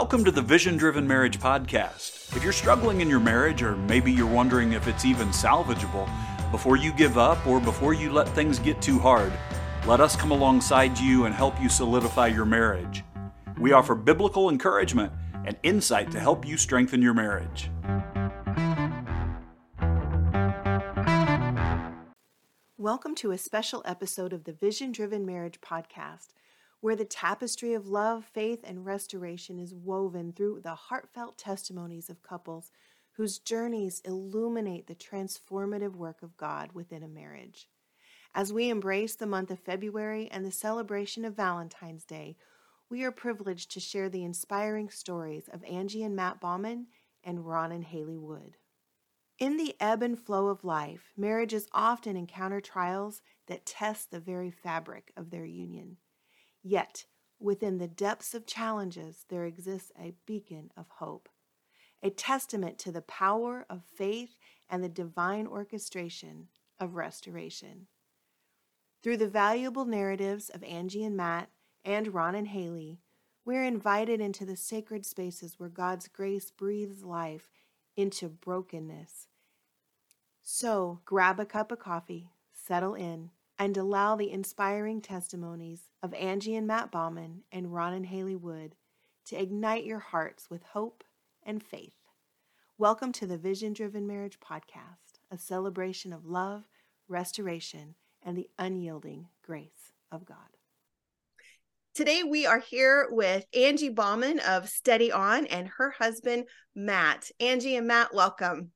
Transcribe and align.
Welcome 0.00 0.24
to 0.24 0.30
the 0.30 0.40
Vision 0.40 0.78
Driven 0.78 1.06
Marriage 1.06 1.38
Podcast. 1.38 2.34
If 2.34 2.42
you're 2.42 2.54
struggling 2.54 3.02
in 3.02 3.10
your 3.10 3.20
marriage, 3.20 3.62
or 3.62 3.76
maybe 3.76 4.10
you're 4.10 4.26
wondering 4.26 4.72
if 4.72 4.88
it's 4.88 5.04
even 5.04 5.28
salvageable, 5.28 6.10
before 6.50 6.78
you 6.78 6.90
give 6.90 7.18
up 7.18 7.46
or 7.46 7.60
before 7.60 7.92
you 7.92 8.10
let 8.10 8.26
things 8.26 8.58
get 8.58 8.80
too 8.80 8.98
hard, 8.98 9.30
let 9.86 10.00
us 10.00 10.16
come 10.16 10.30
alongside 10.30 10.98
you 10.98 11.26
and 11.26 11.34
help 11.34 11.60
you 11.60 11.68
solidify 11.68 12.28
your 12.28 12.46
marriage. 12.46 13.04
We 13.58 13.72
offer 13.72 13.94
biblical 13.94 14.48
encouragement 14.48 15.12
and 15.44 15.58
insight 15.64 16.10
to 16.12 16.18
help 16.18 16.46
you 16.46 16.56
strengthen 16.56 17.02
your 17.02 17.12
marriage. 17.12 17.70
Welcome 22.78 23.14
to 23.16 23.32
a 23.32 23.38
special 23.38 23.82
episode 23.84 24.32
of 24.32 24.44
the 24.44 24.52
Vision 24.54 24.92
Driven 24.92 25.26
Marriage 25.26 25.60
Podcast, 25.60 26.28
where 26.80 26.96
the 26.96 27.04
tapestry 27.04 27.74
of 27.74 27.88
love, 27.88 28.24
faith, 28.24 28.60
and 28.64 28.86
restoration 28.86 29.58
is 29.58 29.74
woven 29.74 30.32
through 30.32 30.60
the 30.62 30.74
heartfelt 30.74 31.36
testimonies 31.36 32.08
of 32.08 32.22
couples 32.22 32.70
whose 33.12 33.38
journeys 33.38 34.00
illuminate 34.04 34.86
the 34.86 34.94
transformative 34.94 35.94
work 35.94 36.22
of 36.22 36.36
God 36.36 36.72
within 36.72 37.02
a 37.02 37.08
marriage. 37.08 37.68
As 38.34 38.52
we 38.52 38.70
embrace 38.70 39.16
the 39.16 39.26
month 39.26 39.50
of 39.50 39.58
February 39.58 40.28
and 40.30 40.44
the 40.44 40.52
celebration 40.52 41.24
of 41.24 41.36
Valentine's 41.36 42.04
Day, 42.04 42.36
we 42.88 43.04
are 43.04 43.10
privileged 43.10 43.70
to 43.72 43.80
share 43.80 44.08
the 44.08 44.24
inspiring 44.24 44.88
stories 44.88 45.48
of 45.52 45.64
Angie 45.64 46.02
and 46.02 46.16
Matt 46.16 46.40
Baughman 46.40 46.86
and 47.22 47.46
Ron 47.46 47.72
and 47.72 47.84
Halee 47.84 48.18
Wood. 48.18 48.56
In 49.38 49.56
the 49.56 49.74
ebb 49.80 50.02
and 50.02 50.18
flow 50.18 50.48
of 50.48 50.64
life, 50.64 51.12
marriages 51.16 51.66
often 51.72 52.16
encounter 52.16 52.60
trials 52.60 53.20
that 53.46 53.66
test 53.66 54.10
the 54.10 54.20
very 54.20 54.50
fabric 54.50 55.12
of 55.16 55.30
their 55.30 55.44
union. 55.44 55.96
Yet, 56.62 57.06
within 57.38 57.78
the 57.78 57.88
depths 57.88 58.34
of 58.34 58.46
challenges, 58.46 59.24
there 59.28 59.44
exists 59.44 59.92
a 59.98 60.14
beacon 60.26 60.70
of 60.76 60.88
hope, 60.88 61.28
a 62.02 62.10
testament 62.10 62.78
to 62.80 62.92
the 62.92 63.02
power 63.02 63.66
of 63.70 63.82
faith 63.84 64.36
and 64.68 64.82
the 64.82 64.88
divine 64.88 65.46
orchestration 65.46 66.48
of 66.78 66.94
restoration. 66.94 67.86
Through 69.02 69.16
the 69.18 69.28
valuable 69.28 69.84
narratives 69.84 70.50
of 70.50 70.62
Angie 70.62 71.04
and 71.04 71.16
Matt 71.16 71.50
and 71.84 72.12
Ron 72.12 72.34
and 72.34 72.48
Halee, 72.48 72.98
we're 73.44 73.64
invited 73.64 74.20
into 74.20 74.44
the 74.44 74.56
sacred 74.56 75.06
spaces 75.06 75.58
where 75.58 75.70
God's 75.70 76.08
grace 76.08 76.50
breathes 76.50 77.02
life 77.02 77.50
into 77.96 78.28
brokenness 78.28 79.28
so 80.42 81.00
grab 81.04 81.38
a 81.38 81.46
cup 81.46 81.70
of 81.70 81.78
coffee, 81.78 82.32
settle 82.52 82.94
in, 82.94 83.30
and 83.60 83.76
allow 83.76 84.16
the 84.16 84.30
inspiring 84.30 85.02
testimonies 85.02 85.82
of 86.02 86.14
Angie 86.14 86.56
and 86.56 86.66
Matt 86.66 86.90
Baughman 86.90 87.40
and 87.52 87.74
Ron 87.74 87.92
and 87.92 88.06
Halee 88.06 88.40
Wood 88.40 88.74
to 89.26 89.38
ignite 89.38 89.84
your 89.84 89.98
hearts 89.98 90.48
with 90.48 90.62
hope 90.62 91.04
and 91.42 91.62
faith. 91.62 91.92
Welcome 92.78 93.12
to 93.12 93.26
the 93.26 93.36
Vision 93.36 93.74
Driven 93.74 94.06
Marriage 94.06 94.38
Podcast, 94.40 95.18
a 95.30 95.36
celebration 95.36 96.14
of 96.14 96.24
love, 96.24 96.62
restoration, 97.06 97.96
and 98.22 98.34
the 98.34 98.48
unyielding 98.58 99.28
grace 99.44 99.92
of 100.10 100.24
God. 100.24 100.38
Today, 101.94 102.22
we 102.22 102.46
are 102.46 102.60
here 102.60 103.08
with 103.10 103.44
Angie 103.54 103.92
Baughman 103.92 104.38
of 104.38 104.70
Steady 104.70 105.12
On 105.12 105.44
and 105.44 105.68
her 105.76 105.90
husband, 105.90 106.46
Matt. 106.74 107.30
Angie 107.38 107.76
and 107.76 107.86
Matt, 107.86 108.14
welcome. 108.14 108.70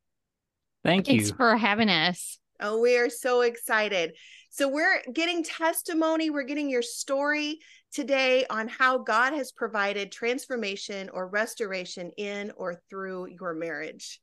Thank 0.84 1.06
Thanks 1.06 1.30
you. 1.30 1.36
for 1.36 1.56
having 1.56 1.88
us. 1.88 2.38
Oh, 2.66 2.78
we 2.78 2.96
are 2.96 3.10
so 3.10 3.42
excited. 3.42 4.14
So, 4.48 4.68
we're 4.68 5.02
getting 5.12 5.44
testimony, 5.44 6.30
we're 6.30 6.44
getting 6.44 6.70
your 6.70 6.80
story 6.80 7.58
today 7.92 8.46
on 8.48 8.68
how 8.68 8.96
God 8.96 9.34
has 9.34 9.52
provided 9.52 10.10
transformation 10.10 11.10
or 11.10 11.28
restoration 11.28 12.10
in 12.16 12.52
or 12.56 12.80
through 12.88 13.28
your 13.38 13.52
marriage. 13.52 14.18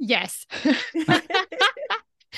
Yes. 0.00 0.46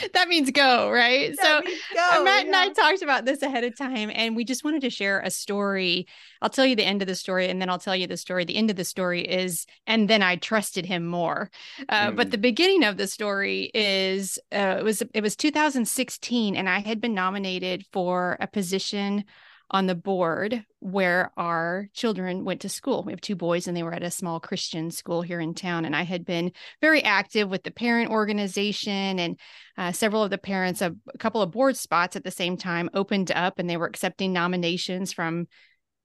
that 0.14 0.28
means 0.28 0.50
go, 0.50 0.90
right? 0.90 1.34
That 1.36 1.44
so 1.44 1.62
go, 1.94 2.24
Matt 2.24 2.46
and 2.46 2.56
I 2.56 2.68
talked 2.70 3.02
about 3.02 3.24
this 3.24 3.42
ahead 3.42 3.64
of 3.64 3.76
time, 3.76 4.10
and 4.14 4.36
we 4.36 4.44
just 4.44 4.64
wanted 4.64 4.82
to 4.82 4.90
share 4.90 5.20
a 5.20 5.30
story. 5.30 6.06
I'll 6.42 6.50
tell 6.50 6.66
you 6.66 6.76
the 6.76 6.84
end 6.84 7.02
of 7.02 7.08
the 7.08 7.14
story, 7.14 7.48
and 7.48 7.60
then 7.60 7.70
I'll 7.70 7.78
tell 7.78 7.96
you 7.96 8.06
the 8.06 8.16
story. 8.16 8.44
The 8.44 8.56
end 8.56 8.70
of 8.70 8.76
the 8.76 8.84
story 8.84 9.22
is, 9.22 9.66
and 9.86 10.08
then 10.08 10.22
I 10.22 10.36
trusted 10.36 10.86
him 10.86 11.06
more. 11.06 11.50
Uh, 11.88 12.10
But 12.12 12.28
Mm. 12.28 12.30
the 12.32 12.38
beginning 12.38 12.84
of 12.84 12.96
the 12.96 13.06
story 13.06 13.70
is, 13.74 14.38
uh, 14.52 14.76
it 14.78 14.84
was 14.84 15.02
it 15.14 15.22
was 15.22 15.36
2016, 15.36 16.56
and 16.56 16.68
I 16.68 16.80
had 16.80 17.00
been 17.00 17.14
nominated 17.14 17.86
for 17.92 18.36
a 18.40 18.46
position 18.46 19.24
on 19.70 19.86
the 19.86 19.94
board 19.94 20.64
where 20.78 21.32
our 21.36 21.88
children 21.92 22.44
went 22.44 22.60
to 22.60 22.68
school. 22.68 23.02
We 23.02 23.12
have 23.12 23.20
two 23.20 23.34
boys, 23.34 23.66
and 23.66 23.76
they 23.76 23.82
were 23.82 23.94
at 23.94 24.02
a 24.02 24.10
small 24.10 24.38
Christian 24.38 24.90
school 24.90 25.22
here 25.22 25.40
in 25.40 25.54
town. 25.54 25.84
And 25.84 25.96
I 25.96 26.02
had 26.02 26.24
been 26.24 26.52
very 26.80 27.02
active 27.02 27.48
with 27.48 27.64
the 27.64 27.70
parent 27.70 28.10
organization, 28.10 29.18
and 29.18 29.40
uh, 29.76 29.92
several 29.92 30.22
of 30.22 30.30
the 30.30 30.38
parents, 30.38 30.82
a, 30.82 30.94
a 31.12 31.18
couple 31.18 31.42
of 31.42 31.50
board 31.50 31.76
spots 31.76 32.16
at 32.16 32.24
the 32.24 32.30
same 32.30 32.56
time 32.56 32.90
opened 32.94 33.32
up, 33.32 33.58
and 33.58 33.68
they 33.68 33.76
were 33.76 33.86
accepting 33.86 34.32
nominations 34.32 35.12
from 35.12 35.48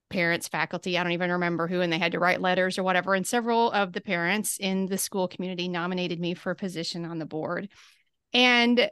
parents, 0.09 0.47
faculty, 0.47 0.97
I 0.97 1.03
don't 1.03 1.13
even 1.13 1.31
remember 1.31 1.67
who, 1.67 1.81
and 1.81 1.91
they 1.91 1.97
had 1.97 2.11
to 2.11 2.19
write 2.19 2.41
letters 2.41 2.77
or 2.77 2.83
whatever. 2.83 3.15
And 3.15 3.25
several 3.25 3.71
of 3.71 3.93
the 3.93 4.01
parents 4.01 4.57
in 4.59 4.85
the 4.87 4.97
school 4.97 5.27
community 5.27 5.67
nominated 5.67 6.19
me 6.19 6.33
for 6.33 6.51
a 6.51 6.55
position 6.55 7.05
on 7.05 7.17
the 7.17 7.25
board. 7.25 7.69
And 8.33 8.89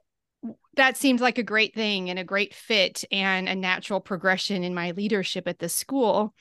that 0.75 0.97
seemed 0.97 1.19
like 1.19 1.37
a 1.37 1.43
great 1.43 1.73
thing 1.73 2.09
and 2.09 2.17
a 2.17 2.23
great 2.23 2.53
fit 2.53 3.03
and 3.11 3.49
a 3.49 3.55
natural 3.55 3.99
progression 3.99 4.63
in 4.63 4.73
my 4.73 4.91
leadership 4.91 5.47
at 5.47 5.59
the 5.59 5.69
school. 5.69 6.33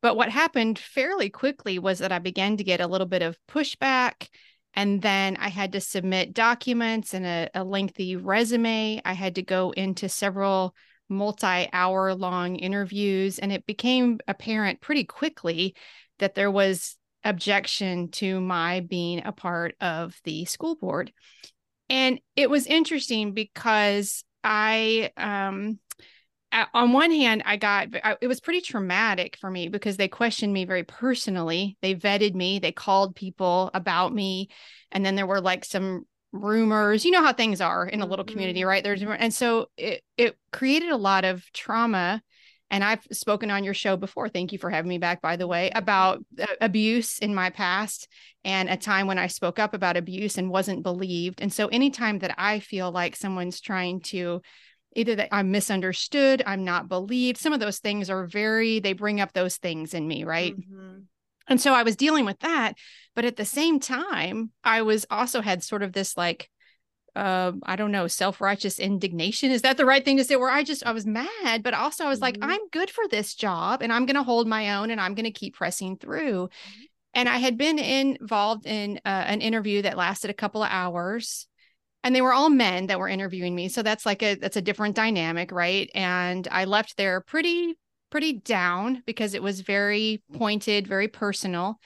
But 0.00 0.16
what 0.16 0.30
happened 0.30 0.78
fairly 0.78 1.30
quickly 1.30 1.78
was 1.78 2.00
that 2.00 2.12
I 2.12 2.18
began 2.18 2.56
to 2.56 2.64
get 2.64 2.80
a 2.80 2.86
little 2.86 3.06
bit 3.06 3.22
of 3.22 3.38
pushback. 3.48 4.28
And 4.74 5.02
then 5.02 5.36
I 5.36 5.48
had 5.48 5.72
to 5.72 5.80
submit 5.80 6.32
documents 6.32 7.14
and 7.14 7.26
a, 7.26 7.48
a 7.54 7.64
lengthy 7.64 8.16
resume. 8.16 9.00
I 9.04 9.12
had 9.12 9.34
to 9.36 9.42
go 9.42 9.70
into 9.72 10.08
several 10.08 10.74
multi 11.08 11.68
hour 11.72 12.14
long 12.14 12.56
interviews. 12.56 13.38
And 13.38 13.52
it 13.52 13.66
became 13.66 14.18
apparent 14.26 14.80
pretty 14.80 15.04
quickly 15.04 15.76
that 16.18 16.34
there 16.34 16.50
was 16.50 16.96
objection 17.24 18.08
to 18.10 18.40
my 18.40 18.80
being 18.80 19.22
a 19.24 19.32
part 19.32 19.76
of 19.80 20.18
the 20.24 20.44
school 20.46 20.74
board. 20.74 21.12
And 21.92 22.20
it 22.36 22.48
was 22.48 22.66
interesting 22.66 23.34
because 23.34 24.24
I, 24.42 25.10
um, 25.18 25.78
on 26.72 26.92
one 26.94 27.10
hand, 27.10 27.42
I 27.44 27.58
got 27.58 27.88
I, 28.02 28.16
it 28.22 28.28
was 28.28 28.40
pretty 28.40 28.62
traumatic 28.62 29.36
for 29.38 29.50
me 29.50 29.68
because 29.68 29.98
they 29.98 30.08
questioned 30.08 30.54
me 30.54 30.64
very 30.64 30.84
personally. 30.84 31.76
They 31.82 31.94
vetted 31.94 32.34
me, 32.34 32.58
they 32.58 32.72
called 32.72 33.14
people 33.14 33.70
about 33.74 34.14
me, 34.14 34.48
and 34.90 35.04
then 35.04 35.16
there 35.16 35.26
were 35.26 35.42
like 35.42 35.66
some 35.66 36.06
rumors. 36.32 37.04
You 37.04 37.10
know 37.10 37.22
how 37.22 37.34
things 37.34 37.60
are 37.60 37.86
in 37.86 38.00
a 38.00 38.06
little 38.06 38.24
community, 38.24 38.64
right? 38.64 38.82
There's 38.82 39.02
and 39.02 39.32
so 39.32 39.66
it 39.76 40.02
it 40.16 40.38
created 40.50 40.92
a 40.92 40.96
lot 40.96 41.26
of 41.26 41.44
trauma. 41.52 42.22
And 42.72 42.82
I've 42.82 43.06
spoken 43.12 43.50
on 43.50 43.64
your 43.64 43.74
show 43.74 43.98
before. 43.98 44.30
Thank 44.30 44.50
you 44.50 44.58
for 44.58 44.70
having 44.70 44.88
me 44.88 44.96
back, 44.98 45.20
by 45.20 45.36
the 45.36 45.46
way, 45.46 45.70
about 45.74 46.24
abuse 46.60 47.18
in 47.18 47.34
my 47.34 47.50
past 47.50 48.08
and 48.44 48.68
a 48.70 48.78
time 48.78 49.06
when 49.06 49.18
I 49.18 49.26
spoke 49.26 49.58
up 49.58 49.74
about 49.74 49.98
abuse 49.98 50.38
and 50.38 50.50
wasn't 50.50 50.82
believed. 50.82 51.42
And 51.42 51.52
so, 51.52 51.68
anytime 51.68 52.18
that 52.20 52.34
I 52.38 52.60
feel 52.60 52.90
like 52.90 53.14
someone's 53.14 53.60
trying 53.60 54.00
to 54.00 54.40
either 54.96 55.14
that 55.16 55.28
I'm 55.32 55.50
misunderstood, 55.50 56.42
I'm 56.46 56.64
not 56.64 56.88
believed, 56.88 57.38
some 57.38 57.52
of 57.52 57.60
those 57.60 57.78
things 57.78 58.10
are 58.10 58.26
very, 58.26 58.80
they 58.80 58.94
bring 58.94 59.20
up 59.20 59.32
those 59.32 59.56
things 59.58 59.94
in 59.94 60.08
me, 60.08 60.24
right? 60.24 60.54
Mhm. 60.56 61.04
And 61.48 61.60
so 61.60 61.74
I 61.74 61.82
was 61.82 61.96
dealing 61.96 62.24
with 62.24 62.38
that. 62.40 62.74
But 63.14 63.24
at 63.24 63.36
the 63.36 63.44
same 63.44 63.80
time, 63.80 64.50
I 64.64 64.82
was 64.82 65.04
also 65.10 65.40
had 65.40 65.62
sort 65.62 65.82
of 65.82 65.92
this 65.92 66.16
like, 66.16 66.48
uh, 67.14 67.52
I 67.64 67.76
don't 67.76 67.92
know, 67.92 68.06
self 68.06 68.40
righteous 68.40 68.78
indignation. 68.78 69.50
Is 69.50 69.62
that 69.62 69.76
the 69.76 69.84
right 69.84 70.04
thing 70.04 70.16
to 70.16 70.24
say? 70.24 70.36
Where 70.36 70.50
I 70.50 70.62
just, 70.62 70.84
I 70.86 70.92
was 70.92 71.06
mad, 71.06 71.62
but 71.62 71.74
also 71.74 72.04
I 72.04 72.08
was 72.08 72.20
like, 72.20 72.38
Mhm. 72.38 72.48
I'm 72.50 72.68
good 72.70 72.90
for 72.90 73.06
this 73.08 73.34
job 73.34 73.82
and 73.82 73.92
I'm 73.92 74.06
going 74.06 74.16
to 74.16 74.22
hold 74.22 74.46
my 74.48 74.76
own 74.76 74.90
and 74.90 75.00
I'm 75.00 75.14
going 75.14 75.24
to 75.24 75.30
keep 75.30 75.54
pressing 75.54 75.96
through. 75.96 76.48
And 77.14 77.28
I 77.28 77.38
had 77.38 77.58
been 77.58 77.78
involved 77.78 78.66
in 78.66 78.98
uh, 79.04 79.08
an 79.08 79.42
interview 79.42 79.82
that 79.82 79.98
lasted 79.98 80.30
a 80.30 80.34
couple 80.34 80.62
of 80.62 80.70
hours 80.70 81.46
and 82.02 82.14
they 82.14 82.22
were 82.22 82.32
all 82.32 82.48
men 82.48 82.86
that 82.86 82.98
were 82.98 83.08
interviewing 83.08 83.54
me. 83.54 83.68
So 83.68 83.82
that's 83.82 84.06
like 84.06 84.22
a, 84.22 84.34
that's 84.34 84.56
a 84.56 84.62
different 84.62 84.96
dynamic. 84.96 85.52
Right. 85.52 85.90
And 85.94 86.48
I 86.50 86.64
left 86.64 86.96
there 86.96 87.20
pretty, 87.20 87.74
pretty 88.10 88.32
down 88.34 89.02
because 89.06 89.34
it 89.34 89.42
was 89.42 89.60
very 89.60 90.22
pointed, 90.32 90.86
very 90.86 91.08
personal. 91.08 91.78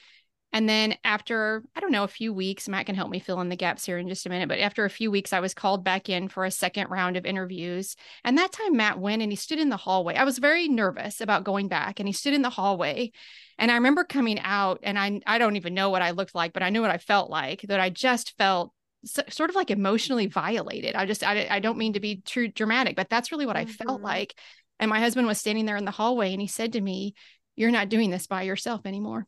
And 0.57 0.67
then 0.67 0.97
after, 1.05 1.63
I 1.77 1.81
don't 1.81 1.93
know, 1.93 2.05
a 2.05 2.09
few 2.09 2.33
weeks, 2.33 2.67
Matt 2.67 2.87
can 2.87 2.95
help 2.95 3.11
me 3.11 3.19
fill 3.19 3.43
in 3.43 3.51
the 3.51 3.57
gaps 3.57 3.85
here 3.85 3.99
in 3.99 4.09
just 4.09 4.25
a 4.25 4.31
minute. 4.31 4.49
But 4.49 4.59
after 4.59 4.87
a 4.87 4.91
few 4.91 5.11
weeks, 5.11 5.35
I 5.35 5.41
was 5.41 5.53
called 5.53 5.85
back 5.85 6.09
in 6.09 6.29
for 6.29 6.47
a 6.47 6.51
second 6.51 6.89
round 6.89 7.19
of 7.19 7.27
interviews. 7.27 7.95
And 8.25 8.39
that 8.39 8.53
time, 8.53 8.75
Matt 8.75 8.99
went 8.99 9.21
and 9.21 9.31
he 9.31 9.37
stood 9.37 9.59
in 9.59 9.69
the 9.69 9.77
hallway. 9.77 10.15
I 10.15 10.25
was 10.25 10.39
very 10.39 10.67
nervous 10.67 11.21
about 11.21 11.45
going 11.45 11.69
back, 11.69 12.01
and 12.01 12.09
he 12.09 12.13
stood 12.15 12.33
in 12.33 12.41
the 12.41 12.49
hallway. 12.49 13.13
And 13.59 13.71
I 13.71 13.75
remember 13.75 14.03
coming 14.03 14.41
out, 14.41 14.81
and 14.83 14.99
I, 14.99 15.21
I 15.27 15.37
don't 15.37 15.57
even 15.57 15.75
know 15.75 15.91
what 15.91 16.01
I 16.01 16.13
looked 16.13 16.35
like, 16.35 16.55
but 16.55 16.63
I 16.63 16.71
knew 16.71 16.81
what 16.81 16.91
I 16.91 16.97
felt 16.97 17.29
like, 17.29 17.61
that 17.69 17.79
I 17.79 17.91
just 17.91 18.35
felt 18.39 18.73
so, 19.05 19.25
sort 19.29 19.51
of 19.51 19.57
like 19.57 19.71
emotionally 19.71 20.27
violated. 20.27 20.95
I 20.95 21.05
just, 21.05 21.23
I, 21.23 21.49
I 21.51 21.61
don't 21.61 21.77
mean 21.77 21.93
to 21.93 22.01
be 22.01 22.23
too 22.23 22.49
dramatic, 22.49 22.97
but 22.97 23.11
that's 23.11 23.31
really 23.31 23.45
what 23.45 23.59
I 23.59 23.67
felt 23.67 24.01
Mhm. 24.01 24.05
like. 24.05 24.35
And 24.81 24.89
my 24.89 25.01
husband 25.01 25.27
was 25.27 25.37
standing 25.37 25.67
there 25.67 25.77
in 25.77 25.85
the 25.85 25.91
hallway 25.91 26.33
and 26.33 26.41
he 26.41 26.47
said 26.47 26.73
to 26.73 26.81
me, 26.81 27.15
you're 27.57 27.71
not 27.71 27.91
doing 27.91 28.09
this 28.09 28.27
by 28.27 28.45
yourself 28.45 28.87
anymore 28.87 29.27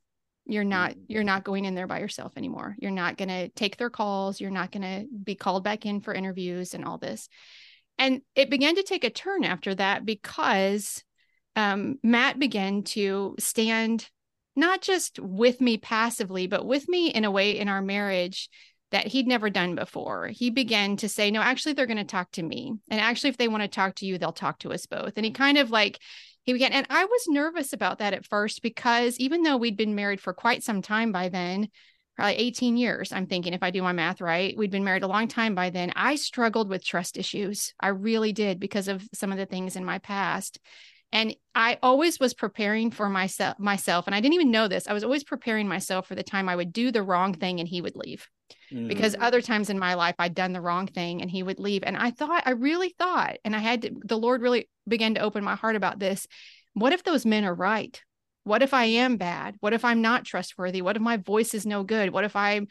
you're 0.48 0.64
not 0.64 0.90
mm-hmm. 0.90 1.00
you're 1.08 1.24
not 1.24 1.44
going 1.44 1.64
in 1.64 1.74
there 1.74 1.86
by 1.86 2.00
yourself 2.00 2.32
anymore 2.36 2.74
you're 2.80 2.90
not 2.90 3.16
going 3.16 3.28
to 3.28 3.48
take 3.50 3.76
their 3.76 3.90
calls 3.90 4.40
you're 4.40 4.50
not 4.50 4.72
going 4.72 4.82
to 4.82 5.06
be 5.22 5.34
called 5.34 5.62
back 5.62 5.86
in 5.86 6.00
for 6.00 6.12
interviews 6.12 6.74
and 6.74 6.84
all 6.84 6.98
this 6.98 7.28
and 7.98 8.22
it 8.34 8.50
began 8.50 8.76
to 8.76 8.82
take 8.82 9.04
a 9.04 9.10
turn 9.10 9.44
after 9.44 9.74
that 9.74 10.04
because 10.04 11.04
um, 11.54 11.98
matt 12.02 12.38
began 12.38 12.82
to 12.82 13.36
stand 13.38 14.08
not 14.56 14.80
just 14.80 15.20
with 15.20 15.60
me 15.60 15.76
passively 15.76 16.46
but 16.46 16.66
with 16.66 16.88
me 16.88 17.08
in 17.08 17.24
a 17.24 17.30
way 17.30 17.56
in 17.58 17.68
our 17.68 17.82
marriage 17.82 18.48
that 18.90 19.06
he'd 19.06 19.26
never 19.26 19.50
done 19.50 19.74
before. 19.74 20.28
He 20.28 20.48
began 20.50 20.96
to 20.98 21.10
say, 21.10 21.30
No, 21.30 21.42
actually, 21.42 21.74
they're 21.74 21.84
going 21.84 21.98
to 21.98 22.04
talk 22.04 22.30
to 22.32 22.42
me. 22.42 22.72
And 22.90 23.00
actually, 23.00 23.28
if 23.30 23.36
they 23.36 23.48
want 23.48 23.62
to 23.62 23.68
talk 23.68 23.96
to 23.96 24.06
you, 24.06 24.16
they'll 24.16 24.32
talk 24.32 24.60
to 24.60 24.72
us 24.72 24.86
both. 24.86 25.12
And 25.16 25.26
he 25.26 25.30
kind 25.30 25.58
of 25.58 25.70
like 25.70 25.98
he 26.48 26.54
began 26.54 26.72
and 26.72 26.86
i 26.88 27.04
was 27.04 27.28
nervous 27.28 27.74
about 27.74 27.98
that 27.98 28.14
at 28.14 28.24
first 28.24 28.62
because 28.62 29.18
even 29.18 29.42
though 29.42 29.58
we'd 29.58 29.76
been 29.76 29.94
married 29.94 30.18
for 30.18 30.32
quite 30.32 30.62
some 30.62 30.80
time 30.80 31.12
by 31.12 31.28
then 31.28 31.68
probably 32.16 32.36
18 32.36 32.78
years 32.78 33.12
i'm 33.12 33.26
thinking 33.26 33.52
if 33.52 33.62
i 33.62 33.70
do 33.70 33.82
my 33.82 33.92
math 33.92 34.22
right 34.22 34.56
we'd 34.56 34.70
been 34.70 34.82
married 34.82 35.02
a 35.02 35.08
long 35.08 35.28
time 35.28 35.54
by 35.54 35.68
then 35.68 35.92
i 35.94 36.14
struggled 36.14 36.70
with 36.70 36.82
trust 36.82 37.18
issues. 37.18 37.74
I 37.78 37.88
really 37.88 38.32
did 38.32 38.58
because 38.58 38.88
of 38.88 39.06
some 39.12 39.30
of 39.30 39.36
the 39.36 39.44
things 39.44 39.76
in 39.76 39.84
my 39.84 39.98
past. 39.98 40.58
And 41.12 41.36
i 41.54 41.78
always 41.82 42.18
was 42.18 42.32
preparing 42.32 42.92
for 42.92 43.10
myself 43.10 43.58
myself 43.58 44.06
and 44.06 44.14
i 44.14 44.20
didn't 44.20 44.34
even 44.34 44.50
know 44.50 44.68
this 44.68 44.88
i 44.88 44.94
was 44.94 45.04
always 45.04 45.24
preparing 45.24 45.68
myself 45.68 46.06
for 46.06 46.14
the 46.14 46.22
time 46.22 46.48
i 46.48 46.56
would 46.56 46.72
do 46.72 46.90
the 46.90 47.02
wrong 47.02 47.34
thing 47.34 47.60
and 47.60 47.68
he 47.68 47.82
would 47.82 47.96
leave 47.96 48.26
mm. 48.72 48.88
because 48.88 49.16
other 49.18 49.40
times 49.40 49.70
in 49.70 49.78
my 49.78 49.94
life 49.94 50.14
I'd 50.18 50.34
done 50.34 50.52
the 50.52 50.60
wrong 50.60 50.86
thing 50.86 51.22
and 51.22 51.30
he 51.30 51.42
would 51.42 51.58
leave. 51.58 51.82
And 51.84 51.96
I 51.96 52.10
thought, 52.10 52.42
I 52.46 52.50
really 52.50 52.94
thought, 52.98 53.36
and 53.44 53.54
I 53.54 53.58
had 53.58 53.82
to, 53.82 53.90
the 54.04 54.18
Lord 54.18 54.42
really 54.42 54.68
began 54.86 55.14
to 55.14 55.20
open 55.20 55.44
my 55.44 55.54
heart 55.54 55.76
about 55.76 55.98
this. 55.98 56.26
What 56.74 56.92
if 56.92 57.04
those 57.04 57.26
men 57.26 57.44
are 57.44 57.54
right? 57.54 58.00
What 58.44 58.62
if 58.62 58.72
I 58.72 58.84
am 58.84 59.16
bad? 59.16 59.56
What 59.60 59.74
if 59.74 59.84
I'm 59.84 60.00
not 60.00 60.24
trustworthy? 60.24 60.80
What 60.80 60.96
if 60.96 61.02
my 61.02 61.18
voice 61.18 61.52
is 61.52 61.66
no 61.66 61.82
good? 61.82 62.10
What 62.10 62.24
if 62.24 62.34
I'm 62.34 62.68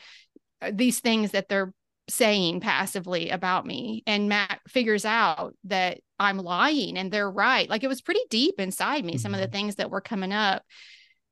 uh, 0.61 0.71
these 0.73 0.99
things 0.99 1.31
that 1.31 1.49
they're 1.49 1.71
saying 2.09 2.61
passively 2.61 3.29
about 3.29 3.65
me? 3.65 4.01
And 4.07 4.29
Matt 4.29 4.59
figures 4.67 5.05
out 5.05 5.55
that 5.65 5.99
I'm 6.19 6.37
lying 6.37 6.97
and 6.97 7.11
they're 7.11 7.29
right. 7.29 7.69
Like 7.69 7.83
it 7.83 7.89
was 7.89 8.01
pretty 8.01 8.21
deep 8.29 8.59
inside 8.59 9.05
me, 9.05 9.13
mm-hmm. 9.13 9.19
some 9.19 9.33
of 9.33 9.39
the 9.39 9.45
mm-hmm. 9.45 9.53
things 9.53 9.75
that 9.75 9.91
were 9.91 10.01
coming 10.01 10.33
up. 10.33 10.63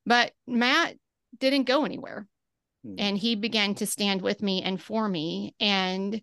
But 0.04 0.32
Matt 0.46 0.94
didn't 1.38 1.64
go 1.64 1.84
anywhere. 1.84 2.26
Hmm. 2.86 2.94
and 2.98 3.18
he 3.18 3.34
began 3.34 3.74
to 3.76 3.86
stand 3.86 4.22
with 4.22 4.42
me 4.42 4.62
and 4.62 4.80
for 4.80 5.08
me 5.08 5.54
and 5.58 6.20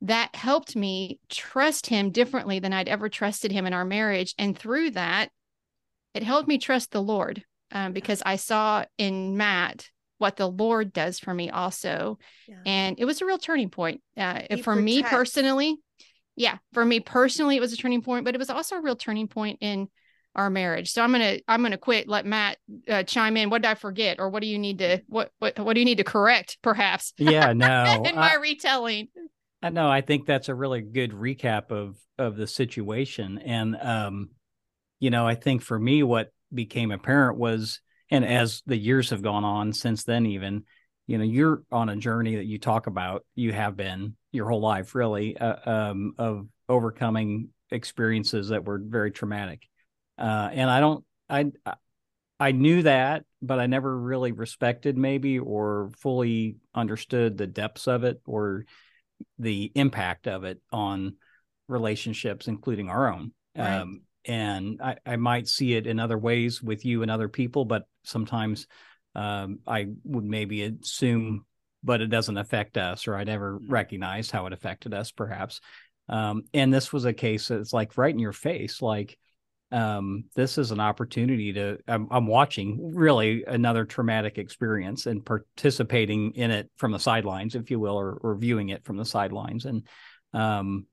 that 0.00 0.34
helped 0.34 0.76
me 0.76 1.18
trust 1.28 1.86
him 1.86 2.10
differently 2.10 2.60
than 2.60 2.72
I'd 2.72 2.88
ever 2.88 3.08
trusted 3.08 3.52
him 3.52 3.66
in 3.66 3.74
our 3.74 3.84
marriage 3.84 4.34
and 4.38 4.56
through 4.56 4.92
that 4.92 5.30
it 6.14 6.22
helped 6.22 6.48
me 6.48 6.58
trust 6.58 6.90
the 6.90 7.02
Lord 7.02 7.44
um, 7.72 7.92
because 7.92 8.22
I 8.24 8.36
saw 8.36 8.84
in 8.96 9.36
Matt 9.36 9.90
what 10.18 10.36
the 10.36 10.48
Lord 10.48 10.92
does 10.92 11.18
for 11.18 11.34
me 11.34 11.50
also 11.50 12.18
yeah. 12.48 12.62
and 12.64 12.96
it 12.98 13.04
was 13.04 13.20
a 13.20 13.26
real 13.26 13.38
turning 13.38 13.70
point 13.70 14.00
uh, 14.16 14.40
for 14.62 14.74
protects. 14.74 14.82
me 14.82 15.02
personally 15.02 15.76
yeah 16.36 16.58
for 16.72 16.84
me 16.84 17.00
personally 17.00 17.56
it 17.56 17.60
was 17.60 17.72
a 17.72 17.76
turning 17.76 18.02
point 18.02 18.24
but 18.24 18.34
it 18.34 18.38
was 18.38 18.50
also 18.50 18.76
a 18.76 18.82
real 18.82 18.96
turning 18.96 19.28
point 19.28 19.58
in 19.60 19.88
our 20.34 20.50
marriage. 20.50 20.90
So 20.90 21.02
I'm 21.02 21.12
gonna 21.12 21.38
I'm 21.48 21.62
gonna 21.62 21.78
quit. 21.78 22.08
Let 22.08 22.26
Matt 22.26 22.58
uh, 22.88 23.02
chime 23.02 23.36
in. 23.36 23.50
What 23.50 23.62
did 23.62 23.70
I 23.70 23.74
forget, 23.74 24.18
or 24.20 24.30
what 24.30 24.42
do 24.42 24.48
you 24.48 24.58
need 24.58 24.78
to 24.78 25.00
what 25.08 25.32
what 25.38 25.58
what 25.58 25.74
do 25.74 25.80
you 25.80 25.86
need 25.86 25.98
to 25.98 26.04
correct, 26.04 26.58
perhaps? 26.62 27.12
Yeah, 27.18 27.52
no, 27.54 28.02
in 28.04 28.14
my 28.14 28.32
I, 28.32 28.36
retelling. 28.36 29.08
I 29.62 29.70
know. 29.70 29.90
I 29.90 30.00
think 30.00 30.26
that's 30.26 30.48
a 30.48 30.54
really 30.54 30.80
good 30.80 31.12
recap 31.12 31.70
of 31.70 31.96
of 32.18 32.36
the 32.36 32.46
situation, 32.46 33.38
and 33.38 33.76
um, 33.80 34.30
you 35.00 35.10
know, 35.10 35.26
I 35.26 35.34
think 35.34 35.62
for 35.62 35.78
me, 35.78 36.02
what 36.02 36.32
became 36.52 36.90
apparent 36.90 37.38
was, 37.38 37.80
and 38.10 38.24
as 38.24 38.62
the 38.66 38.76
years 38.76 39.10
have 39.10 39.22
gone 39.22 39.44
on 39.44 39.72
since 39.72 40.04
then, 40.04 40.26
even 40.26 40.64
you 41.08 41.16
know, 41.16 41.24
you're 41.24 41.62
on 41.72 41.88
a 41.88 41.96
journey 41.96 42.36
that 42.36 42.44
you 42.44 42.58
talk 42.58 42.86
about. 42.86 43.24
You 43.34 43.52
have 43.52 43.76
been 43.76 44.14
your 44.30 44.48
whole 44.48 44.60
life, 44.60 44.94
really, 44.94 45.36
uh, 45.38 45.56
um, 45.64 46.12
of 46.18 46.46
overcoming 46.68 47.48
experiences 47.70 48.50
that 48.50 48.64
were 48.64 48.78
very 48.78 49.10
traumatic 49.10 49.62
uh, 50.18 50.50
and 50.52 50.70
I 50.70 50.80
don't, 50.80 51.04
I, 51.28 51.52
I 52.40 52.52
knew 52.52 52.82
that, 52.82 53.24
but 53.42 53.58
I 53.58 53.66
never 53.66 53.96
really 53.96 54.32
respected 54.32 54.96
maybe 54.96 55.38
or 55.38 55.90
fully 55.98 56.56
understood 56.74 57.36
the 57.36 57.46
depths 57.46 57.86
of 57.86 58.04
it 58.04 58.20
or 58.26 58.64
the 59.38 59.72
impact 59.74 60.28
of 60.28 60.44
it 60.44 60.60
on 60.72 61.16
relationships, 61.66 62.48
including 62.48 62.88
our 62.88 63.12
own. 63.12 63.32
Right. 63.56 63.80
Um, 63.80 64.02
and 64.24 64.80
I, 64.82 64.96
I 65.06 65.16
might 65.16 65.48
see 65.48 65.74
it 65.74 65.86
in 65.86 65.98
other 65.98 66.18
ways 66.18 66.62
with 66.62 66.84
you 66.84 67.02
and 67.02 67.10
other 67.10 67.28
people, 67.28 67.64
but 67.64 67.84
sometimes 68.04 68.66
um, 69.14 69.60
I 69.66 69.86
would 70.04 70.24
maybe 70.24 70.62
assume, 70.62 71.44
but 71.82 72.00
it 72.00 72.08
doesn't 72.08 72.36
affect 72.36 72.76
us, 72.76 73.08
or 73.08 73.16
I 73.16 73.24
never 73.24 73.58
mm. 73.58 73.70
recognized 73.70 74.30
how 74.30 74.46
it 74.46 74.52
affected 74.52 74.94
us, 74.94 75.10
perhaps. 75.10 75.60
Um, 76.08 76.44
and 76.54 76.72
this 76.72 76.92
was 76.92 77.04
a 77.04 77.12
case 77.12 77.48
that's 77.48 77.72
like 77.72 77.98
right 77.98 78.12
in 78.12 78.20
your 78.20 78.32
face, 78.32 78.80
like 78.80 79.18
um, 79.70 80.24
this 80.34 80.56
is 80.56 80.70
an 80.70 80.80
opportunity 80.80 81.52
to 81.52 81.78
I'm, 81.86 82.08
I'm, 82.10 82.26
watching 82.26 82.94
really 82.94 83.44
another 83.46 83.84
traumatic 83.84 84.38
experience 84.38 85.04
and 85.04 85.24
participating 85.24 86.32
in 86.36 86.50
it 86.50 86.70
from 86.76 86.92
the 86.92 86.98
sidelines 86.98 87.54
if 87.54 87.70
you 87.70 87.78
will 87.78 87.96
or, 87.96 88.18
or 88.22 88.34
viewing 88.36 88.70
it 88.70 88.84
from 88.84 88.96
the 88.96 89.04
sidelines. 89.04 89.66
And 89.66 89.86
um, 90.32 90.86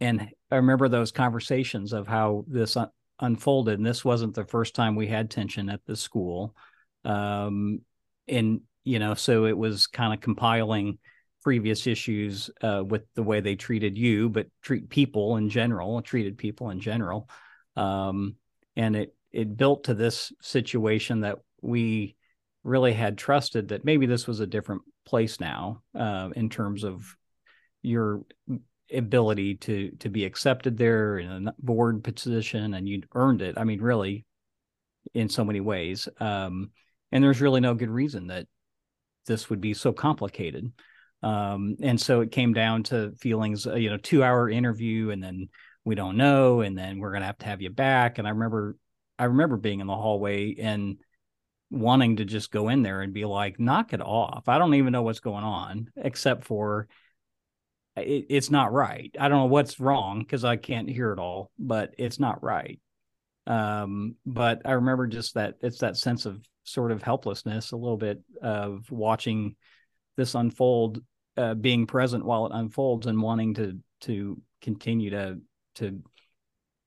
and 0.00 0.30
i 0.50 0.56
remember 0.56 0.88
those 0.88 1.12
conversations 1.12 1.92
of 1.92 2.06
how 2.06 2.44
this 2.48 2.76
un- 2.76 2.88
unfolded 3.20 3.78
and 3.78 3.86
this 3.86 4.02
wasn't 4.02 4.34
the 4.34 4.46
first 4.46 4.74
time 4.74 4.96
we 4.96 5.06
had 5.06 5.30
tension 5.30 5.68
at 5.68 5.84
the 5.86 5.96
school. 5.96 6.54
Um, 7.04 7.80
and 8.28 8.62
you 8.84 8.98
know 8.98 9.14
so 9.14 9.44
it 9.44 9.56
was 9.56 9.86
kind 9.86 10.14
of 10.14 10.20
compiling 10.20 10.98
previous 11.42 11.86
issues 11.86 12.50
uh, 12.62 12.82
with 12.86 13.02
the 13.14 13.22
way 13.22 13.40
they 13.40 13.56
treated 13.56 13.96
you 13.96 14.28
but 14.28 14.46
treat 14.62 14.88
people 14.88 15.36
in 15.36 15.48
general 15.48 16.00
treated 16.02 16.38
people 16.38 16.70
in 16.70 16.80
general 16.80 17.28
um, 17.76 18.36
and 18.76 18.96
it 18.96 19.14
it 19.32 19.56
built 19.56 19.84
to 19.84 19.94
this 19.94 20.32
situation 20.40 21.20
that 21.20 21.38
we 21.62 22.16
really 22.64 22.92
had 22.92 23.16
trusted 23.16 23.68
that 23.68 23.84
maybe 23.84 24.06
this 24.06 24.26
was 24.26 24.40
a 24.40 24.46
different 24.46 24.82
place 25.06 25.40
now 25.40 25.82
uh, 25.98 26.30
in 26.36 26.48
terms 26.48 26.84
of 26.84 27.16
your 27.82 28.22
ability 28.92 29.54
to 29.54 29.90
to 30.00 30.08
be 30.08 30.24
accepted 30.24 30.76
there 30.76 31.18
in 31.18 31.48
a 31.48 31.54
board 31.58 32.02
position 32.02 32.74
and 32.74 32.88
you'd 32.88 33.06
earned 33.14 33.42
it. 33.42 33.56
I 33.56 33.64
mean 33.64 33.80
really 33.80 34.26
in 35.14 35.28
so 35.28 35.44
many 35.44 35.60
ways. 35.60 36.08
Um, 36.18 36.70
and 37.12 37.24
there's 37.24 37.40
really 37.40 37.60
no 37.60 37.74
good 37.74 37.90
reason 37.90 38.28
that 38.28 38.46
this 39.26 39.48
would 39.50 39.60
be 39.60 39.74
so 39.74 39.92
complicated. 39.92 40.72
Um, 41.22 41.76
and 41.82 42.00
so 42.00 42.20
it 42.20 42.32
came 42.32 42.52
down 42.52 42.82
to 42.84 43.12
feelings 43.12 43.66
uh, 43.66 43.74
you 43.74 43.90
know 43.90 43.98
two 43.98 44.22
hour 44.22 44.48
interview 44.48 45.10
and 45.10 45.22
then 45.22 45.48
we 45.84 45.94
don't 45.94 46.16
know 46.16 46.60
and 46.60 46.76
then 46.76 46.98
we're 46.98 47.10
going 47.10 47.22
to 47.22 47.26
have 47.26 47.38
to 47.38 47.46
have 47.46 47.62
you 47.62 47.70
back. 47.70 48.18
And 48.18 48.26
i 48.26 48.30
remember 48.30 48.76
i 49.18 49.24
remember 49.24 49.56
being 49.56 49.80
in 49.80 49.86
the 49.86 49.96
hallway 49.96 50.56
and 50.56 50.98
wanting 51.70 52.16
to 52.16 52.24
just 52.24 52.50
go 52.50 52.68
in 52.68 52.82
there 52.82 53.00
and 53.00 53.12
be 53.12 53.24
like 53.24 53.60
knock 53.60 53.92
it 53.92 54.00
off. 54.00 54.48
I 54.48 54.58
don't 54.58 54.74
even 54.74 54.92
know 54.92 55.02
what's 55.02 55.20
going 55.20 55.44
on 55.44 55.90
except 55.96 56.44
for 56.44 56.88
it, 57.96 58.26
it's 58.28 58.50
not 58.50 58.72
right. 58.72 59.14
I 59.18 59.28
don't 59.28 59.38
know 59.38 59.46
what's 59.46 59.80
wrong 59.80 60.20
because 60.20 60.44
i 60.44 60.56
can't 60.56 60.88
hear 60.88 61.12
it 61.12 61.18
all 61.18 61.50
but 61.58 61.94
it's 61.98 62.18
not 62.20 62.42
right. 62.42 62.80
Um, 63.46 64.16
but 64.26 64.62
i 64.64 64.72
remember 64.72 65.06
just 65.06 65.34
that 65.34 65.54
it's 65.60 65.78
that 65.78 65.96
sense 65.96 66.26
of 66.26 66.40
sort 66.64 66.92
of 66.92 67.02
helplessness 67.02 67.72
a 67.72 67.76
little 67.76 67.96
bit 67.96 68.20
of 68.42 68.90
watching 68.90 69.56
this 70.16 70.34
unfold 70.34 71.02
uh, 71.36 71.54
being 71.54 71.86
present 71.86 72.24
while 72.24 72.46
it 72.46 72.52
unfolds 72.54 73.06
and 73.06 73.20
wanting 73.20 73.54
to 73.54 73.78
to 74.02 74.40
continue 74.60 75.10
to 75.10 75.38
to 75.76 76.02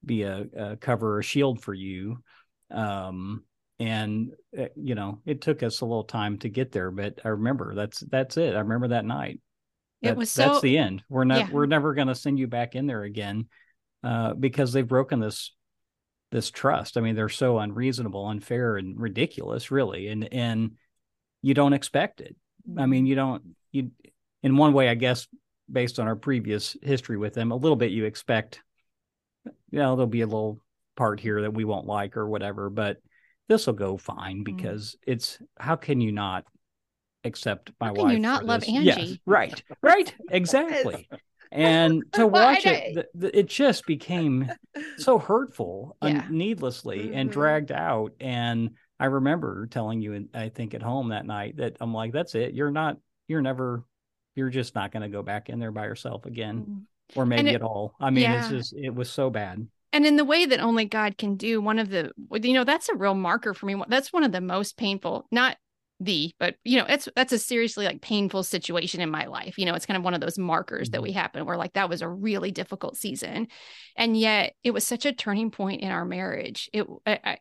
be 0.05 0.23
a, 0.23 0.45
a 0.57 0.75
cover 0.77 1.17
or 1.17 1.23
shield 1.23 1.61
for 1.61 1.73
you. 1.73 2.23
Um, 2.71 3.43
and 3.79 4.31
uh, 4.57 4.65
you 4.75 4.95
know, 4.95 5.19
it 5.25 5.41
took 5.41 5.63
us 5.63 5.81
a 5.81 5.85
little 5.85 6.03
time 6.03 6.37
to 6.39 6.49
get 6.49 6.71
there, 6.71 6.91
but 6.91 7.19
I 7.23 7.29
remember 7.29 7.75
that's 7.75 7.99
that's 7.99 8.37
it. 8.37 8.55
I 8.55 8.59
remember 8.59 8.89
that 8.89 9.05
night. 9.05 9.41
That, 10.01 10.11
it 10.11 10.17
was 10.17 10.31
so, 10.31 10.43
that's 10.43 10.61
the 10.61 10.77
end. 10.77 11.03
We're 11.09 11.23
not 11.23 11.39
yeah. 11.39 11.49
we're 11.51 11.65
never 11.65 11.93
going 11.93 12.07
to 12.07 12.15
send 12.15 12.37
you 12.39 12.47
back 12.47 12.75
in 12.75 12.87
there 12.87 13.03
again 13.03 13.47
uh, 14.03 14.33
because 14.33 14.73
they've 14.73 14.87
broken 14.87 15.19
this 15.19 15.53
this 16.31 16.51
trust. 16.51 16.97
I 16.97 17.01
mean, 17.01 17.15
they're 17.15 17.29
so 17.29 17.59
unreasonable, 17.59 18.25
unfair, 18.27 18.77
and 18.77 18.99
ridiculous, 18.99 19.71
really, 19.71 20.07
and 20.07 20.31
and 20.31 20.71
you 21.41 21.53
don't 21.53 21.73
expect 21.73 22.21
it. 22.21 22.35
I 22.77 22.85
mean, 22.85 23.05
you 23.05 23.15
don't 23.15 23.55
you 23.71 23.91
in 24.41 24.57
one 24.57 24.73
way, 24.73 24.89
I 24.89 24.95
guess, 24.95 25.27
based 25.71 25.99
on 25.99 26.07
our 26.07 26.15
previous 26.15 26.77
history 26.81 27.17
with 27.17 27.33
them, 27.33 27.51
a 27.51 27.55
little 27.55 27.75
bit 27.75 27.91
you 27.91 28.05
expect 28.05 28.61
you 29.45 29.79
know, 29.79 29.95
there'll 29.95 30.07
be 30.07 30.21
a 30.21 30.27
little 30.27 30.59
part 30.95 31.19
here 31.19 31.41
that 31.41 31.53
we 31.53 31.65
won't 31.65 31.87
like 31.87 32.17
or 32.17 32.27
whatever, 32.27 32.69
but 32.69 32.97
this 33.49 33.67
will 33.67 33.73
go 33.73 33.97
fine 33.97 34.39
mm. 34.39 34.43
because 34.43 34.95
mm. 34.95 35.13
it's 35.13 35.39
how 35.59 35.75
can 35.75 36.01
you 36.01 36.11
not 36.11 36.45
accept 37.23 37.71
my 37.79 37.87
how 37.87 37.93
wife? 37.93 38.01
Can 38.03 38.11
you 38.11 38.19
not 38.19 38.45
love 38.45 38.61
this? 38.61 38.69
Angie? 38.69 38.85
Yes, 38.85 39.17
right, 39.25 39.63
right, 39.81 40.13
exactly. 40.29 41.07
and 41.51 42.03
to 42.13 42.27
watch 42.27 42.65
it, 42.65 42.95
the, 42.95 43.07
the, 43.15 43.39
it 43.39 43.47
just 43.47 43.85
became 43.85 44.51
so 44.97 45.19
hurtful 45.19 45.97
yeah. 46.01 46.09
un- 46.09 46.27
needlessly 46.29 46.99
mm-hmm. 46.99 47.17
and 47.17 47.31
dragged 47.31 47.71
out. 47.71 48.13
And 48.19 48.71
I 48.99 49.05
remember 49.05 49.67
telling 49.67 50.01
you, 50.01 50.27
I 50.33 50.49
think 50.49 50.73
at 50.73 50.81
home 50.81 51.09
that 51.09 51.25
night 51.25 51.57
that 51.57 51.77
I'm 51.79 51.93
like, 51.93 52.13
that's 52.13 52.35
it. 52.35 52.53
You're 52.53 52.71
not, 52.71 52.97
you're 53.27 53.41
never, 53.41 53.83
you're 54.35 54.49
just 54.49 54.75
not 54.75 54.91
going 54.91 55.03
to 55.03 55.09
go 55.09 55.21
back 55.21 55.49
in 55.49 55.59
there 55.59 55.71
by 55.71 55.85
yourself 55.85 56.25
again, 56.25 56.61
mm-hmm. 56.61 56.79
Or 57.15 57.25
maybe 57.25 57.49
it, 57.49 57.55
at 57.55 57.61
all. 57.61 57.95
I 57.99 58.09
mean, 58.09 58.23
yeah. 58.23 58.39
it's 58.39 58.49
just, 58.49 58.73
it 58.75 58.93
was 58.93 59.09
so 59.09 59.29
bad. 59.29 59.67
And 59.91 60.05
in 60.05 60.15
the 60.15 60.25
way 60.25 60.45
that 60.45 60.59
only 60.59 60.85
God 60.85 61.17
can 61.17 61.35
do, 61.35 61.61
one 61.61 61.77
of 61.77 61.89
the, 61.89 62.11
you 62.31 62.53
know, 62.53 62.63
that's 62.63 62.89
a 62.89 62.95
real 62.95 63.13
marker 63.13 63.53
for 63.53 63.67
me. 63.67 63.75
That's 63.87 64.11
one 64.11 64.23
of 64.23 64.31
the 64.31 64.41
most 64.41 64.75
painful, 64.75 65.27
not 65.31 65.57
the 65.99 66.33
but 66.39 66.55
you 66.63 66.77
know 66.77 66.85
it's 66.87 67.07
that's 67.15 67.33
a 67.33 67.39
seriously 67.39 67.85
like 67.85 68.01
painful 68.01 68.43
situation 68.43 69.01
in 69.01 69.09
my 69.09 69.25
life 69.25 69.57
you 69.57 69.65
know 69.65 69.73
it's 69.73 69.85
kind 69.85 69.97
of 69.97 70.03
one 70.03 70.13
of 70.13 70.21
those 70.21 70.37
markers 70.37 70.89
that 70.89 71.01
we 71.01 71.09
mm-hmm. 71.09 71.19
happen 71.19 71.45
where 71.45 71.57
like 71.57 71.73
that 71.73 71.89
was 71.89 72.01
a 72.01 72.07
really 72.07 72.51
difficult 72.51 72.97
season 72.97 73.47
and 73.95 74.17
yet 74.17 74.53
it 74.63 74.71
was 74.71 74.85
such 74.85 75.05
a 75.05 75.13
turning 75.13 75.51
point 75.51 75.81
in 75.81 75.91
our 75.91 76.05
marriage 76.05 76.69
it, 76.73 76.87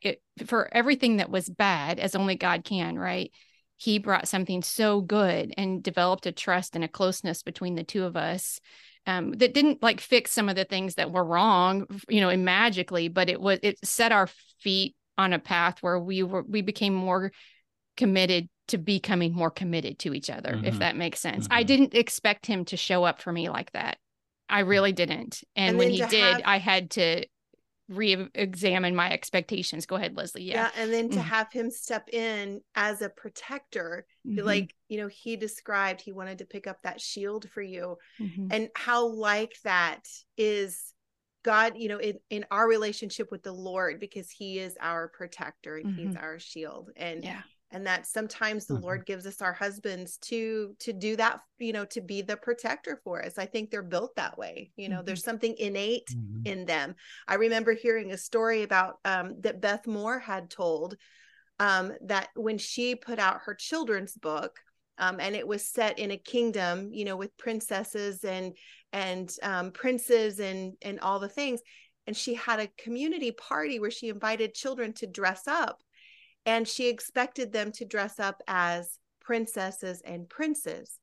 it 0.02 0.22
for 0.46 0.68
everything 0.72 1.16
that 1.16 1.30
was 1.30 1.48
bad 1.48 1.98
as 1.98 2.14
only 2.14 2.36
god 2.36 2.64
can 2.64 2.98
right 2.98 3.32
he 3.76 3.98
brought 3.98 4.28
something 4.28 4.62
so 4.62 5.00
good 5.00 5.52
and 5.56 5.82
developed 5.82 6.26
a 6.26 6.32
trust 6.32 6.76
and 6.76 6.84
a 6.84 6.88
closeness 6.88 7.42
between 7.42 7.74
the 7.74 7.84
two 7.84 8.04
of 8.04 8.16
us 8.16 8.60
um, 9.06 9.32
that 9.32 9.54
didn't 9.54 9.82
like 9.82 10.00
fix 10.00 10.30
some 10.30 10.48
of 10.48 10.56
the 10.56 10.64
things 10.64 10.94
that 10.94 11.10
were 11.10 11.24
wrong 11.24 11.86
you 12.08 12.20
know 12.20 12.36
magically 12.36 13.08
but 13.08 13.28
it 13.28 13.40
was 13.40 13.58
it 13.62 13.76
set 13.84 14.12
our 14.12 14.28
feet 14.60 14.94
on 15.18 15.32
a 15.32 15.38
path 15.38 15.78
where 15.80 15.98
we 15.98 16.22
were 16.22 16.42
we 16.42 16.62
became 16.62 16.94
more 16.94 17.32
committed 17.96 18.48
to 18.68 18.78
becoming 18.78 19.34
more 19.34 19.50
committed 19.50 19.98
to 19.98 20.14
each 20.14 20.30
other, 20.30 20.52
mm-hmm. 20.52 20.64
if 20.64 20.78
that 20.78 20.96
makes 20.96 21.20
sense. 21.20 21.44
Mm-hmm. 21.44 21.58
I 21.58 21.62
didn't 21.62 21.94
expect 21.94 22.46
him 22.46 22.64
to 22.66 22.76
show 22.76 23.04
up 23.04 23.20
for 23.20 23.32
me 23.32 23.48
like 23.48 23.70
that. 23.72 23.98
I 24.48 24.60
really 24.60 24.92
didn't. 24.92 25.42
And, 25.56 25.70
and 25.70 25.78
when 25.78 25.90
he 25.90 25.98
did, 25.98 26.34
have... 26.34 26.42
I 26.44 26.58
had 26.58 26.90
to 26.92 27.24
re-examine 27.88 28.94
my 28.94 29.10
expectations. 29.10 29.86
Go 29.86 29.96
ahead, 29.96 30.16
Leslie. 30.16 30.44
Yeah. 30.44 30.54
Yeah. 30.54 30.82
And 30.82 30.92
then 30.92 31.10
to 31.10 31.16
mm-hmm. 31.16 31.28
have 31.28 31.52
him 31.52 31.70
step 31.70 32.08
in 32.12 32.60
as 32.74 33.02
a 33.02 33.08
protector, 33.08 34.06
mm-hmm. 34.26 34.44
like, 34.44 34.74
you 34.88 34.98
know, 34.98 35.08
he 35.08 35.36
described 35.36 36.00
he 36.00 36.12
wanted 36.12 36.38
to 36.38 36.44
pick 36.44 36.66
up 36.66 36.78
that 36.82 37.00
shield 37.00 37.48
for 37.50 37.62
you. 37.62 37.96
Mm-hmm. 38.20 38.48
And 38.50 38.68
how 38.74 39.06
like 39.06 39.54
that 39.64 40.02
is 40.36 40.94
God, 41.44 41.74
you 41.76 41.88
know, 41.88 41.98
in, 41.98 42.18
in 42.30 42.46
our 42.50 42.68
relationship 42.68 43.30
with 43.30 43.42
the 43.42 43.52
Lord, 43.52 44.00
because 44.00 44.30
he 44.30 44.58
is 44.58 44.76
our 44.80 45.08
protector 45.08 45.76
and 45.76 45.94
he's 45.94 46.10
mm-hmm. 46.10 46.24
our 46.24 46.38
shield. 46.38 46.90
And 46.96 47.24
yeah 47.24 47.42
and 47.72 47.86
that 47.86 48.06
sometimes 48.06 48.66
the 48.66 48.74
mm-hmm. 48.74 48.84
lord 48.84 49.06
gives 49.06 49.26
us 49.26 49.42
our 49.42 49.52
husbands 49.52 50.18
to 50.18 50.74
to 50.78 50.92
do 50.92 51.16
that 51.16 51.40
you 51.58 51.72
know 51.72 51.84
to 51.84 52.00
be 52.00 52.22
the 52.22 52.36
protector 52.36 53.00
for 53.02 53.24
us 53.24 53.38
i 53.38 53.46
think 53.46 53.70
they're 53.70 53.82
built 53.82 54.14
that 54.16 54.36
way 54.38 54.70
you 54.76 54.88
know 54.88 54.96
mm-hmm. 54.96 55.06
there's 55.06 55.24
something 55.24 55.54
innate 55.58 56.08
mm-hmm. 56.08 56.46
in 56.46 56.64
them 56.64 56.94
i 57.28 57.34
remember 57.34 57.72
hearing 57.72 58.12
a 58.12 58.18
story 58.18 58.62
about 58.62 58.96
um, 59.04 59.34
that 59.40 59.60
beth 59.60 59.86
moore 59.86 60.18
had 60.18 60.50
told 60.50 60.96
um, 61.58 61.92
that 62.02 62.28
when 62.34 62.58
she 62.58 62.94
put 62.94 63.18
out 63.18 63.42
her 63.44 63.54
children's 63.54 64.14
book 64.14 64.58
um, 64.98 65.20
and 65.20 65.34
it 65.34 65.46
was 65.46 65.64
set 65.64 65.98
in 65.98 66.10
a 66.10 66.16
kingdom 66.16 66.90
you 66.92 67.04
know 67.04 67.16
with 67.16 67.36
princesses 67.36 68.24
and 68.24 68.56
and 68.92 69.34
um, 69.42 69.70
princes 69.70 70.38
and 70.40 70.74
and 70.82 71.00
all 71.00 71.18
the 71.18 71.28
things 71.28 71.60
and 72.06 72.16
she 72.16 72.34
had 72.34 72.58
a 72.58 72.70
community 72.78 73.30
party 73.30 73.78
where 73.78 73.90
she 73.90 74.08
invited 74.08 74.54
children 74.54 74.92
to 74.92 75.06
dress 75.06 75.46
up 75.46 75.80
and 76.46 76.66
she 76.66 76.88
expected 76.88 77.52
them 77.52 77.72
to 77.72 77.84
dress 77.84 78.18
up 78.18 78.42
as 78.46 78.98
princesses 79.20 80.02
and 80.04 80.28
princes. 80.28 80.98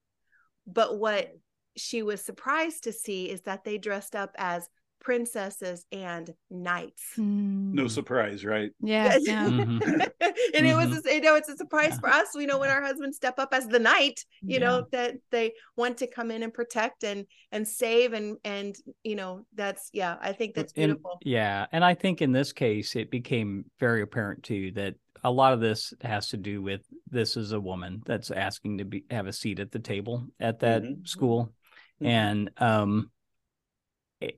But 0.68 0.98
what 0.98 1.32
she 1.78 2.04
was 2.04 2.22
surprised 2.22 2.84
to 2.84 2.92
see 2.92 3.30
is 3.30 3.42
that 3.42 3.64
they 3.64 3.78
dressed 3.78 4.16
up 4.16 4.36
as 4.38 4.70
princesses 5.00 5.86
and 5.92 6.34
knights. 6.50 7.04
Mm. 7.18 7.74
No 7.74 7.88
surprise, 7.88 8.44
right? 8.44 8.72
Yeah. 8.82 9.18
yeah. 9.22 9.46
mm-hmm. 9.46 9.82
and 9.82 9.82
mm-hmm. 9.82 10.66
it 10.66 10.76
was, 10.76 10.90
mm-hmm. 10.90 11.08
you 11.08 11.22
know, 11.22 11.36
it's 11.36 11.50
a 11.50 11.56
surprise 11.56 11.92
yeah. 11.92 12.00
for 12.00 12.10
us. 12.10 12.28
We 12.36 12.46
know 12.46 12.60
when 12.60 12.70
our 12.70 12.82
husbands 12.82 13.18
step 13.18 13.40
up 13.40 13.50
as 13.54 13.68
the 13.68 13.80
knight, 13.80 14.26
you 14.42 14.56
yeah. 14.56 14.60
know, 14.60 14.86
that 14.92 15.16
they 15.32 15.54
want 15.78 15.98
to 16.00 16.08
come 16.08 16.32
in 16.32 16.44
and 16.44 16.54
protect 16.54 17.04
and 17.04 17.26
and 17.52 17.68
save 17.68 18.14
and 18.14 18.38
and 18.44 18.76
you 19.04 19.16
know, 19.16 19.46
that's 19.56 19.90
yeah, 19.94 20.18
I 20.22 20.34
think 20.34 20.54
that's 20.54 20.74
beautiful. 20.74 21.20
And, 21.22 21.32
yeah, 21.32 21.66
and 21.72 21.84
I 21.84 21.96
think 21.96 22.22
in 22.22 22.32
this 22.32 22.52
case, 22.52 22.96
it 22.96 23.10
became 23.10 23.66
very 23.80 24.02
apparent 24.02 24.44
too 24.44 24.72
that 24.74 24.96
a 25.24 25.32
lot 25.32 25.54
of 25.54 25.60
this 25.60 25.94
has 26.02 26.30
to 26.30 26.38
do 26.38 26.62
with 26.62 26.82
this 27.10 27.38
is 27.38 27.52
a 27.52 27.60
woman 27.60 28.02
that's 28.06 28.32
asking 28.32 28.80
to 28.80 28.86
be 28.86 29.06
have 29.10 29.28
a 29.28 29.34
seat 29.34 29.60
at 29.60 29.72
the 29.72 29.80
table 29.80 30.28
at 30.40 30.60
that 30.60 30.84
mm-hmm. 30.84 31.06
school, 31.06 31.54
mm-hmm. 32.02 32.08
and 32.08 32.52
um 32.58 33.12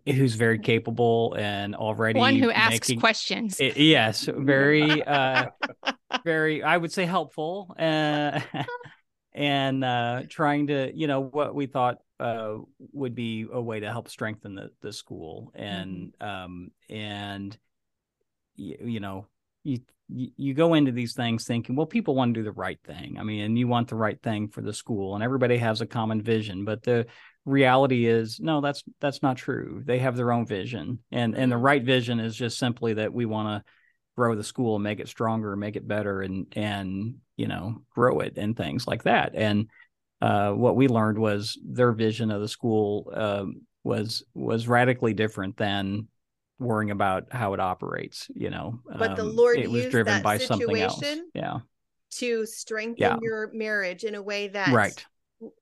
who's 0.05 0.35
very 0.35 0.59
capable 0.59 1.35
and 1.37 1.75
already 1.75 2.19
one 2.19 2.35
who 2.35 2.51
asks 2.51 2.89
making, 2.89 2.99
questions. 2.99 3.59
It, 3.59 3.77
yes, 3.77 4.29
very, 4.31 5.03
uh, 5.03 5.47
very. 6.23 6.63
I 6.63 6.77
would 6.77 6.91
say 6.91 7.05
helpful, 7.05 7.73
uh, 7.79 8.39
and 9.33 9.83
uh, 9.83 10.23
trying 10.29 10.67
to, 10.67 10.91
you 10.93 11.07
know, 11.07 11.21
what 11.21 11.55
we 11.55 11.65
thought 11.65 11.97
uh, 12.19 12.57
would 12.93 13.15
be 13.15 13.47
a 13.51 13.61
way 13.61 13.79
to 13.79 13.91
help 13.91 14.09
strengthen 14.09 14.55
the 14.55 14.69
the 14.81 14.93
school, 14.93 15.51
and 15.55 16.13
mm-hmm. 16.21 16.27
um, 16.27 16.71
and 16.89 17.57
you, 18.55 18.77
you 18.81 18.99
know, 18.99 19.25
you 19.63 19.79
you 20.13 20.53
go 20.53 20.73
into 20.73 20.91
these 20.91 21.13
things 21.13 21.45
thinking, 21.45 21.75
well, 21.75 21.85
people 21.85 22.15
want 22.15 22.33
to 22.33 22.39
do 22.41 22.43
the 22.43 22.51
right 22.51 22.79
thing. 22.85 23.15
I 23.17 23.23
mean, 23.23 23.45
and 23.45 23.57
you 23.57 23.69
want 23.69 23.87
the 23.87 23.95
right 23.95 24.21
thing 24.21 24.49
for 24.49 24.59
the 24.59 24.73
school, 24.73 25.15
and 25.15 25.23
everybody 25.23 25.57
has 25.57 25.79
a 25.79 25.85
common 25.85 26.21
vision. 26.21 26.65
But 26.65 26.83
the 26.83 27.07
reality 27.45 28.05
is 28.05 28.39
no 28.39 28.61
that's 28.61 28.83
that's 28.99 29.23
not 29.23 29.35
true 29.35 29.81
they 29.85 29.97
have 29.97 30.15
their 30.15 30.31
own 30.31 30.45
vision 30.45 30.99
and 31.11 31.35
and 31.35 31.51
the 31.51 31.55
mm-hmm. 31.55 31.65
right 31.65 31.83
vision 31.83 32.19
is 32.19 32.35
just 32.35 32.57
simply 32.57 32.93
that 32.93 33.13
we 33.13 33.25
want 33.25 33.47
to 33.47 33.71
grow 34.15 34.35
the 34.35 34.43
school 34.43 34.75
and 34.75 34.83
make 34.83 34.99
it 34.99 35.07
stronger 35.07 35.55
make 35.55 35.75
it 35.75 35.87
better 35.87 36.21
and 36.21 36.45
and 36.55 37.15
you 37.37 37.47
know 37.47 37.81
grow 37.89 38.19
it 38.19 38.37
and 38.37 38.55
things 38.55 38.85
like 38.85 39.03
that 39.03 39.33
and 39.33 39.69
uh, 40.21 40.51
what 40.51 40.75
we 40.75 40.87
learned 40.87 41.17
was 41.17 41.57
their 41.65 41.91
vision 41.91 42.29
of 42.29 42.41
the 42.41 42.47
school 42.47 43.11
um, 43.15 43.61
was 43.83 44.23
was 44.35 44.67
radically 44.67 45.15
different 45.15 45.57
than 45.57 46.07
worrying 46.61 46.91
about 46.91 47.25
how 47.31 47.53
it 47.53 47.59
operates 47.59 48.27
you 48.35 48.49
know 48.49 48.79
but 48.97 49.11
um, 49.11 49.15
the 49.15 49.23
lord 49.23 49.57
it 49.57 49.69
was 49.69 49.87
driven 49.87 50.21
by 50.21 50.37
something 50.37 50.79
else 50.79 51.03
yeah 51.33 51.59
to 52.11 52.45
strengthen 52.45 52.95
yeah. 52.97 53.17
your 53.21 53.51
marriage 53.53 54.03
in 54.03 54.15
a 54.15 54.21
way 54.21 54.47
that 54.47 54.71
right 54.71 55.05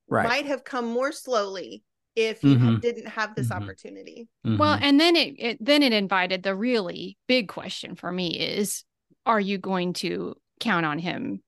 right. 0.09 0.27
might 0.27 0.45
have 0.45 0.63
come 0.63 0.85
more 0.85 1.11
slowly 1.11 1.83
if 2.15 2.43
you 2.43 2.55
mm-hmm. 2.55 2.75
didn't 2.77 3.07
have 3.07 3.35
this 3.35 3.49
mm-hmm. 3.49 3.63
opportunity. 3.63 4.27
Mm-hmm. 4.45 4.57
Well, 4.57 4.77
and 4.81 4.99
then 4.99 5.15
it, 5.15 5.35
it 5.37 5.57
then 5.65 5.83
it 5.83 5.93
invited 5.93 6.43
the 6.43 6.55
really 6.55 7.17
big 7.27 7.47
question 7.47 7.95
for 7.95 8.11
me 8.11 8.37
is 8.37 8.83
are 9.25 9.39
you 9.39 9.57
going 9.57 9.93
to 9.93 10.35
count 10.59 10.85
on 10.85 10.99
him 10.99 11.41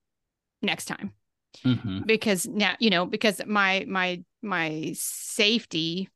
next 0.61 0.85
time? 0.85 1.13
Mm-hmm. 1.65 2.01
Because 2.05 2.47
now, 2.47 2.75
you 2.79 2.89
know, 2.89 3.05
because 3.05 3.41
my 3.45 3.85
my 3.87 4.23
my 4.41 4.93
safety 4.95 6.09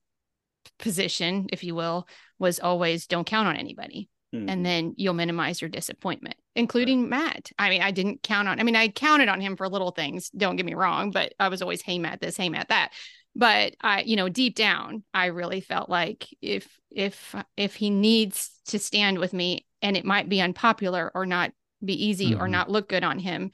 position, 0.79 1.47
if 1.51 1.63
you 1.63 1.75
will, 1.75 2.07
was 2.39 2.59
always 2.59 3.07
don't 3.07 3.25
count 3.25 3.47
on 3.47 3.55
anybody 3.55 4.09
and 4.35 4.49
mm-hmm. 4.49 4.63
then 4.63 4.93
you'll 4.97 5.13
minimize 5.13 5.61
your 5.61 5.69
disappointment, 5.69 6.35
including 6.55 7.03
right. 7.03 7.09
Matt. 7.09 7.51
I 7.57 7.69
mean, 7.69 7.81
I 7.81 7.91
didn't 7.91 8.23
count 8.23 8.47
on, 8.47 8.59
I 8.59 8.63
mean, 8.63 8.75
I 8.75 8.87
counted 8.89 9.29
on 9.29 9.41
him 9.41 9.55
for 9.55 9.69
little 9.69 9.91
things, 9.91 10.29
don't 10.29 10.55
get 10.55 10.65
me 10.65 10.73
wrong, 10.73 11.11
but 11.11 11.33
I 11.39 11.49
was 11.49 11.61
always, 11.61 11.81
hey, 11.81 11.99
Matt, 11.99 12.21
this, 12.21 12.37
hey, 12.37 12.49
Matt, 12.49 12.69
that. 12.69 12.91
But 13.35 13.75
I, 13.81 14.01
you 14.01 14.15
know, 14.15 14.29
deep 14.29 14.55
down, 14.55 15.03
I 15.13 15.27
really 15.27 15.61
felt 15.61 15.89
like 15.89 16.27
if, 16.41 16.67
if, 16.91 17.35
if 17.57 17.75
he 17.75 17.89
needs 17.89 18.51
to 18.67 18.79
stand 18.79 19.19
with 19.19 19.33
me 19.33 19.65
and 19.81 19.97
it 19.97 20.05
might 20.05 20.29
be 20.29 20.41
unpopular 20.41 21.11
or 21.13 21.25
not 21.25 21.51
be 21.83 22.07
easy 22.07 22.31
mm-hmm. 22.31 22.41
or 22.41 22.47
not 22.47 22.69
look 22.69 22.87
good 22.87 23.03
on 23.03 23.19
him, 23.19 23.51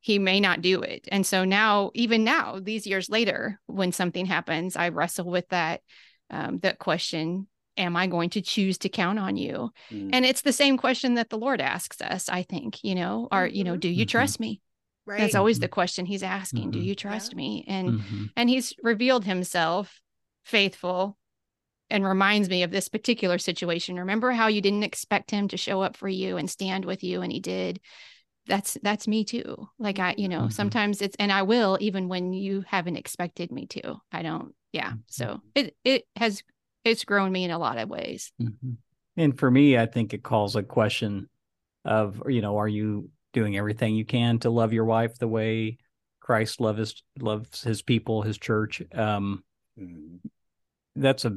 he 0.00 0.18
may 0.18 0.40
not 0.40 0.62
do 0.62 0.82
it. 0.82 1.06
And 1.12 1.26
so 1.26 1.44
now, 1.44 1.90
even 1.94 2.24
now, 2.24 2.58
these 2.60 2.86
years 2.86 3.08
later, 3.08 3.60
when 3.66 3.92
something 3.92 4.26
happens, 4.26 4.74
I 4.74 4.88
wrestle 4.88 5.30
with 5.30 5.48
that, 5.50 5.82
um, 6.30 6.58
that 6.60 6.78
question 6.78 7.46
am 7.76 7.96
I 7.96 8.06
going 8.06 8.30
to 8.30 8.42
choose 8.42 8.78
to 8.78 8.88
count 8.88 9.18
on 9.18 9.36
you? 9.36 9.72
Mm. 9.90 10.10
And 10.12 10.24
it's 10.24 10.42
the 10.42 10.52
same 10.52 10.76
question 10.76 11.14
that 11.14 11.30
the 11.30 11.38
Lord 11.38 11.60
asks 11.60 12.00
us, 12.00 12.28
I 12.28 12.42
think, 12.42 12.84
you 12.84 12.94
know, 12.94 13.28
are, 13.32 13.46
you 13.46 13.64
know, 13.64 13.72
mm-hmm. 13.72 13.80
do 13.80 13.88
you 13.88 14.04
mm-hmm. 14.04 14.10
trust 14.10 14.38
me? 14.38 14.60
Right. 15.06 15.18
That's 15.18 15.34
always 15.34 15.58
the 15.58 15.68
question 15.68 16.06
he's 16.06 16.22
asking, 16.22 16.64
mm-hmm. 16.64 16.70
do 16.72 16.80
you 16.80 16.94
trust 16.94 17.32
yeah. 17.32 17.36
me? 17.36 17.64
And 17.66 17.88
mm-hmm. 17.90 18.24
and 18.36 18.50
he's 18.50 18.74
revealed 18.82 19.24
himself 19.24 20.00
faithful 20.44 21.16
and 21.88 22.04
reminds 22.04 22.48
me 22.48 22.62
of 22.62 22.70
this 22.70 22.88
particular 22.88 23.38
situation. 23.38 23.98
Remember 23.98 24.30
how 24.30 24.46
you 24.46 24.60
didn't 24.60 24.84
expect 24.84 25.30
him 25.30 25.48
to 25.48 25.56
show 25.56 25.82
up 25.82 25.96
for 25.96 26.08
you 26.08 26.36
and 26.36 26.48
stand 26.48 26.84
with 26.84 27.02
you 27.02 27.22
and 27.22 27.32
he 27.32 27.40
did? 27.40 27.80
That's 28.50 28.76
that's 28.82 29.06
me 29.06 29.24
too. 29.24 29.68
Like 29.78 30.00
I, 30.00 30.16
you 30.18 30.28
know, 30.28 30.40
mm-hmm. 30.40 30.50
sometimes 30.50 31.00
it's 31.00 31.14
and 31.20 31.30
I 31.30 31.42
will 31.42 31.78
even 31.80 32.08
when 32.08 32.32
you 32.32 32.64
haven't 32.66 32.96
expected 32.96 33.52
me 33.52 33.66
to. 33.68 33.96
I 34.10 34.22
don't 34.22 34.52
yeah. 34.72 34.94
So 35.06 35.24
mm-hmm. 35.24 35.38
it 35.54 35.76
it 35.84 36.04
has 36.16 36.42
it's 36.84 37.04
grown 37.04 37.30
me 37.30 37.44
in 37.44 37.52
a 37.52 37.58
lot 37.58 37.78
of 37.78 37.88
ways. 37.88 38.32
Mm-hmm. 38.42 38.72
And 39.16 39.38
for 39.38 39.50
me, 39.50 39.78
I 39.78 39.86
think 39.86 40.12
it 40.12 40.24
calls 40.24 40.56
a 40.56 40.64
question 40.64 41.28
of, 41.84 42.22
you 42.26 42.42
know, 42.42 42.58
are 42.58 42.68
you 42.68 43.10
doing 43.32 43.56
everything 43.56 43.94
you 43.94 44.04
can 44.04 44.40
to 44.40 44.50
love 44.50 44.72
your 44.72 44.84
wife 44.84 45.16
the 45.18 45.28
way 45.28 45.78
Christ 46.20 46.60
loves 46.60 47.02
loves 47.20 47.62
his 47.62 47.82
people, 47.82 48.22
his 48.22 48.36
church? 48.36 48.82
Um, 48.92 49.44
mm-hmm. 49.78 50.16
That's 50.96 51.24
a 51.24 51.36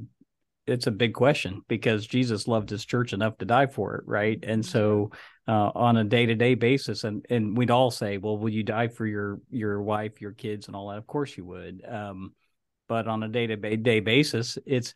it's 0.65 0.87
a 0.87 0.91
big 0.91 1.13
question 1.13 1.61
because 1.67 2.07
Jesus 2.07 2.47
loved 2.47 2.69
his 2.69 2.85
church 2.85 3.13
enough 3.13 3.37
to 3.39 3.45
die 3.45 3.67
for 3.67 3.95
it, 3.95 4.03
right? 4.05 4.39
And 4.43 4.65
so 4.65 5.11
uh, 5.47 5.71
on 5.75 5.97
a 5.97 6.03
day 6.03 6.25
to 6.25 6.35
day 6.35 6.55
basis, 6.55 7.03
and 7.03 7.25
and 7.29 7.57
we'd 7.57 7.71
all 7.71 7.91
say, 7.91 8.17
well, 8.17 8.37
will 8.37 8.49
you 8.49 8.63
die 8.63 8.87
for 8.87 9.05
your 9.05 9.39
your 9.49 9.81
wife, 9.81 10.21
your 10.21 10.31
kids, 10.31 10.67
and 10.67 10.75
all 10.75 10.89
that? 10.89 10.97
Of 10.97 11.07
course 11.07 11.35
you 11.37 11.45
would. 11.45 11.83
Um, 11.87 12.33
but 12.87 13.07
on 13.07 13.23
a 13.23 13.27
day 13.27 13.47
to 13.47 13.55
day 13.57 13.99
basis, 13.99 14.57
it's 14.65 14.93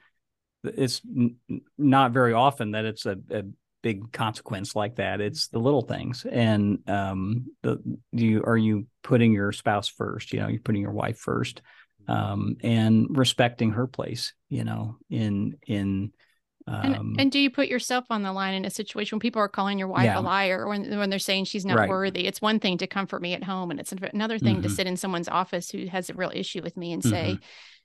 it's 0.64 1.02
n- 1.06 1.36
not 1.78 2.12
very 2.12 2.34
often 2.34 2.72
that 2.72 2.86
it's 2.86 3.06
a, 3.06 3.18
a 3.32 3.44
big 3.84 4.12
consequence 4.12 4.76
like 4.76 4.96
that. 4.96 5.22
It's 5.22 5.50
the 5.50 5.60
little 5.60 5.82
things, 5.82 6.26
and 6.30 6.80
um, 6.90 7.48
the 7.62 7.82
you 8.14 8.44
are 8.46 8.58
you 8.58 8.88
putting 9.04 9.34
your 9.34 9.52
spouse 9.52 9.90
first. 9.90 10.32
You 10.32 10.40
know, 10.40 10.48
you're 10.48 10.62
putting 10.62 10.82
your 10.82 10.92
wife 10.92 11.18
first 11.18 11.62
um, 12.08 12.58
and 12.62 13.08
respecting 13.10 13.72
her 13.72 13.88
place, 13.88 14.34
you 14.50 14.64
know, 14.64 14.98
in 15.10 15.58
in 15.66 16.12
um, 16.70 16.94
and, 16.94 17.22
and, 17.22 17.32
do 17.32 17.40
you 17.40 17.50
put 17.50 17.70
yourself 17.70 18.06
on 18.10 18.24
the 18.24 18.34
line 18.34 18.54
in 18.54 18.66
a 18.66 18.70
situation 18.70 19.16
when 19.16 19.22
people 19.22 19.42
are 19.42 19.48
calling 19.48 19.80
your 19.80 19.88
wife 19.88 20.04
yeah. 20.04 20.20
a 20.20 20.22
liar 20.22 20.66
or 20.66 20.68
when, 20.68 20.98
when 20.98 21.10
they're 21.10 21.18
saying 21.18 21.46
she's 21.46 21.66
not 21.66 21.78
right. 21.78 21.88
worthy? 21.88 22.28
It's 22.28 22.42
one 22.42 22.60
thing 22.60 22.78
to 22.80 22.88
comfort 22.88 23.22
me 23.22 23.34
at 23.34 23.44
home, 23.44 23.72
and 23.72 23.80
it's 23.80 23.94
another 23.94 24.38
thing 24.38 24.56
mm-hmm. 24.56 24.64
to 24.64 24.70
sit 24.70 24.86
in 24.86 24.98
someone's 24.98 25.30
office 25.30 25.72
who 25.72 25.86
has 25.86 26.10
a 26.10 26.14
real 26.14 26.32
issue 26.34 26.62
with 26.62 26.76
me 26.76 26.92
and 26.92 27.02
mm-hmm. 27.02 27.12
say, 27.12 27.40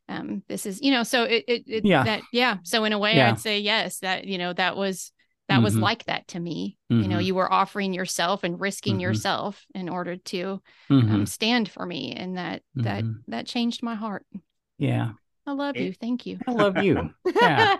um, 0.08 0.42
"This 0.48 0.66
is," 0.66 0.82
you 0.82 0.90
know. 0.90 1.04
So 1.04 1.22
it, 1.22 1.44
it, 1.46 1.62
it 1.68 1.84
yeah, 1.84 2.02
that, 2.02 2.22
yeah. 2.32 2.56
So 2.64 2.82
in 2.82 2.92
a 2.92 2.98
way, 2.98 3.14
yeah. 3.14 3.30
I'd 3.30 3.38
say 3.38 3.60
yes. 3.60 4.00
That 4.00 4.24
you 4.24 4.36
know 4.36 4.52
that 4.52 4.76
was 4.76 5.12
that 5.52 5.56
mm-hmm. 5.56 5.64
was 5.64 5.76
like 5.76 6.04
that 6.04 6.26
to 6.28 6.40
me 6.40 6.78
mm-hmm. 6.90 7.02
you 7.02 7.08
know 7.08 7.16
mm-hmm. 7.16 7.26
you 7.26 7.34
were 7.34 7.52
offering 7.52 7.92
yourself 7.92 8.42
and 8.42 8.60
risking 8.60 8.94
mm-hmm. 8.94 9.00
yourself 9.02 9.66
in 9.74 9.88
order 9.88 10.16
to 10.16 10.62
um, 10.88 11.02
mm-hmm. 11.02 11.24
stand 11.24 11.68
for 11.68 11.84
me 11.84 12.14
and 12.14 12.38
that 12.38 12.62
that 12.74 13.04
mm-hmm. 13.04 13.30
that 13.30 13.46
changed 13.46 13.82
my 13.82 13.94
heart 13.94 14.24
yeah 14.78 15.12
i 15.46 15.52
love 15.52 15.76
it, 15.76 15.82
you 15.82 15.92
thank 15.92 16.24
you 16.24 16.38
i 16.46 16.52
love 16.52 16.82
you 16.82 17.10
yeah 17.40 17.76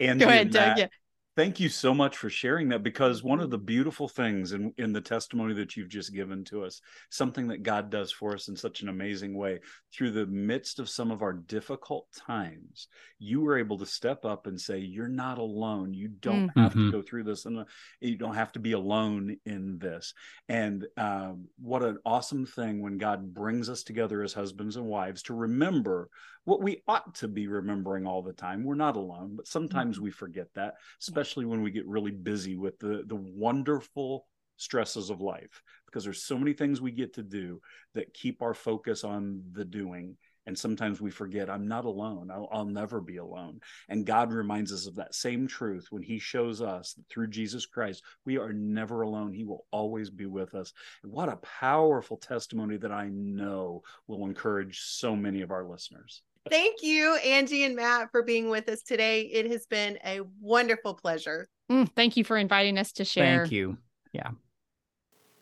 and 0.00 0.20
go 0.20 0.26
ahead 0.26 0.50
doug 0.50 0.78
yeah 0.78 0.86
Thank 1.34 1.60
you 1.60 1.70
so 1.70 1.94
much 1.94 2.18
for 2.18 2.28
sharing 2.28 2.68
that 2.68 2.82
because 2.82 3.22
one 3.22 3.40
of 3.40 3.48
the 3.48 3.56
beautiful 3.56 4.06
things 4.06 4.52
in, 4.52 4.74
in 4.76 4.92
the 4.92 5.00
testimony 5.00 5.54
that 5.54 5.74
you've 5.76 5.88
just 5.88 6.12
given 6.12 6.44
to 6.44 6.62
us, 6.62 6.82
something 7.08 7.48
that 7.48 7.62
God 7.62 7.88
does 7.88 8.12
for 8.12 8.34
us 8.34 8.48
in 8.48 8.56
such 8.56 8.82
an 8.82 8.90
amazing 8.90 9.34
way, 9.34 9.60
through 9.94 10.10
the 10.10 10.26
midst 10.26 10.78
of 10.78 10.90
some 10.90 11.10
of 11.10 11.22
our 11.22 11.32
difficult 11.32 12.06
times, 12.12 12.88
you 13.18 13.40
were 13.40 13.56
able 13.56 13.78
to 13.78 13.86
step 13.86 14.26
up 14.26 14.46
and 14.46 14.60
say, 14.60 14.76
You're 14.76 15.08
not 15.08 15.38
alone. 15.38 15.94
You 15.94 16.08
don't 16.08 16.48
mm-hmm. 16.48 16.60
have 16.60 16.74
to 16.74 16.92
go 16.92 17.00
through 17.00 17.24
this, 17.24 17.46
and 17.46 17.64
you 18.00 18.18
don't 18.18 18.34
have 18.34 18.52
to 18.52 18.58
be 18.58 18.72
alone 18.72 19.38
in 19.46 19.78
this. 19.78 20.12
And 20.50 20.86
um, 20.98 21.46
what 21.58 21.82
an 21.82 21.96
awesome 22.04 22.44
thing 22.44 22.82
when 22.82 22.98
God 22.98 23.32
brings 23.32 23.70
us 23.70 23.84
together 23.84 24.22
as 24.22 24.34
husbands 24.34 24.76
and 24.76 24.84
wives 24.84 25.22
to 25.24 25.34
remember 25.34 26.10
what 26.44 26.62
we 26.62 26.82
ought 26.88 27.14
to 27.16 27.28
be 27.28 27.46
remembering 27.46 28.06
all 28.06 28.22
the 28.22 28.32
time. 28.32 28.64
We're 28.64 28.74
not 28.74 28.96
alone, 28.96 29.36
but 29.36 29.46
sometimes 29.46 29.96
mm-hmm. 29.96 30.04
we 30.04 30.10
forget 30.10 30.48
that, 30.54 30.74
especially 31.00 31.44
when 31.44 31.62
we 31.62 31.70
get 31.70 31.86
really 31.86 32.10
busy 32.10 32.56
with 32.56 32.78
the 32.78 33.04
the 33.06 33.16
wonderful 33.16 34.26
stresses 34.56 35.10
of 35.10 35.20
life 35.20 35.62
because 35.86 36.04
there's 36.04 36.22
so 36.22 36.38
many 36.38 36.52
things 36.52 36.80
we 36.80 36.92
get 36.92 37.14
to 37.14 37.22
do 37.22 37.60
that 37.94 38.14
keep 38.14 38.42
our 38.42 38.54
focus 38.54 39.02
on 39.02 39.42
the 39.52 39.64
doing 39.64 40.16
and 40.46 40.56
sometimes 40.56 41.00
we 41.00 41.10
forget 41.10 41.50
i'm 41.50 41.66
not 41.66 41.84
alone. 41.84 42.30
I'll, 42.30 42.48
I'll, 42.52 42.64
never 42.64 43.00
be 43.00 43.16
alone. 43.16 43.60
And 43.88 44.06
god 44.06 44.32
reminds 44.32 44.72
us 44.72 44.86
of 44.86 44.94
that 44.96 45.14
same 45.14 45.48
truth 45.48 45.86
when 45.90 46.02
he 46.02 46.18
shows 46.18 46.62
us 46.62 46.94
that 46.94 47.08
through 47.08 47.28
jesus 47.28 47.66
christ 47.66 48.02
we 48.24 48.38
are 48.38 48.52
never 48.52 49.02
alone. 49.02 49.32
He 49.32 49.44
will 49.44 49.66
always 49.72 50.10
be 50.10 50.26
with 50.26 50.54
us. 50.54 50.72
And 51.02 51.12
what 51.12 51.28
a 51.28 51.36
powerful 51.36 52.16
testimony 52.16 52.76
that 52.76 52.92
i 52.92 53.08
know 53.08 53.82
will 54.06 54.26
encourage 54.26 54.80
so 54.80 55.16
many 55.16 55.40
of 55.40 55.50
our 55.50 55.64
listeners 55.64 56.22
Thank 56.50 56.82
you, 56.82 57.16
Angie 57.16 57.64
and 57.64 57.76
Matt, 57.76 58.10
for 58.10 58.22
being 58.22 58.50
with 58.50 58.68
us 58.68 58.82
today. 58.82 59.22
It 59.22 59.50
has 59.50 59.66
been 59.66 59.98
a 60.04 60.20
wonderful 60.40 60.94
pleasure. 60.94 61.48
Mm, 61.70 61.88
thank 61.94 62.16
you 62.16 62.24
for 62.24 62.36
inviting 62.36 62.78
us 62.78 62.92
to 62.92 63.04
share. 63.04 63.40
Thank 63.40 63.52
you. 63.52 63.78
Yeah. 64.12 64.30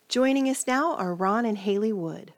Joining 0.09 0.49
us 0.49 0.67
now 0.67 0.97
are 0.97 1.15
Ron 1.15 1.47
and 1.47 1.57
Halee 1.57 1.93
Wood. 1.93 2.35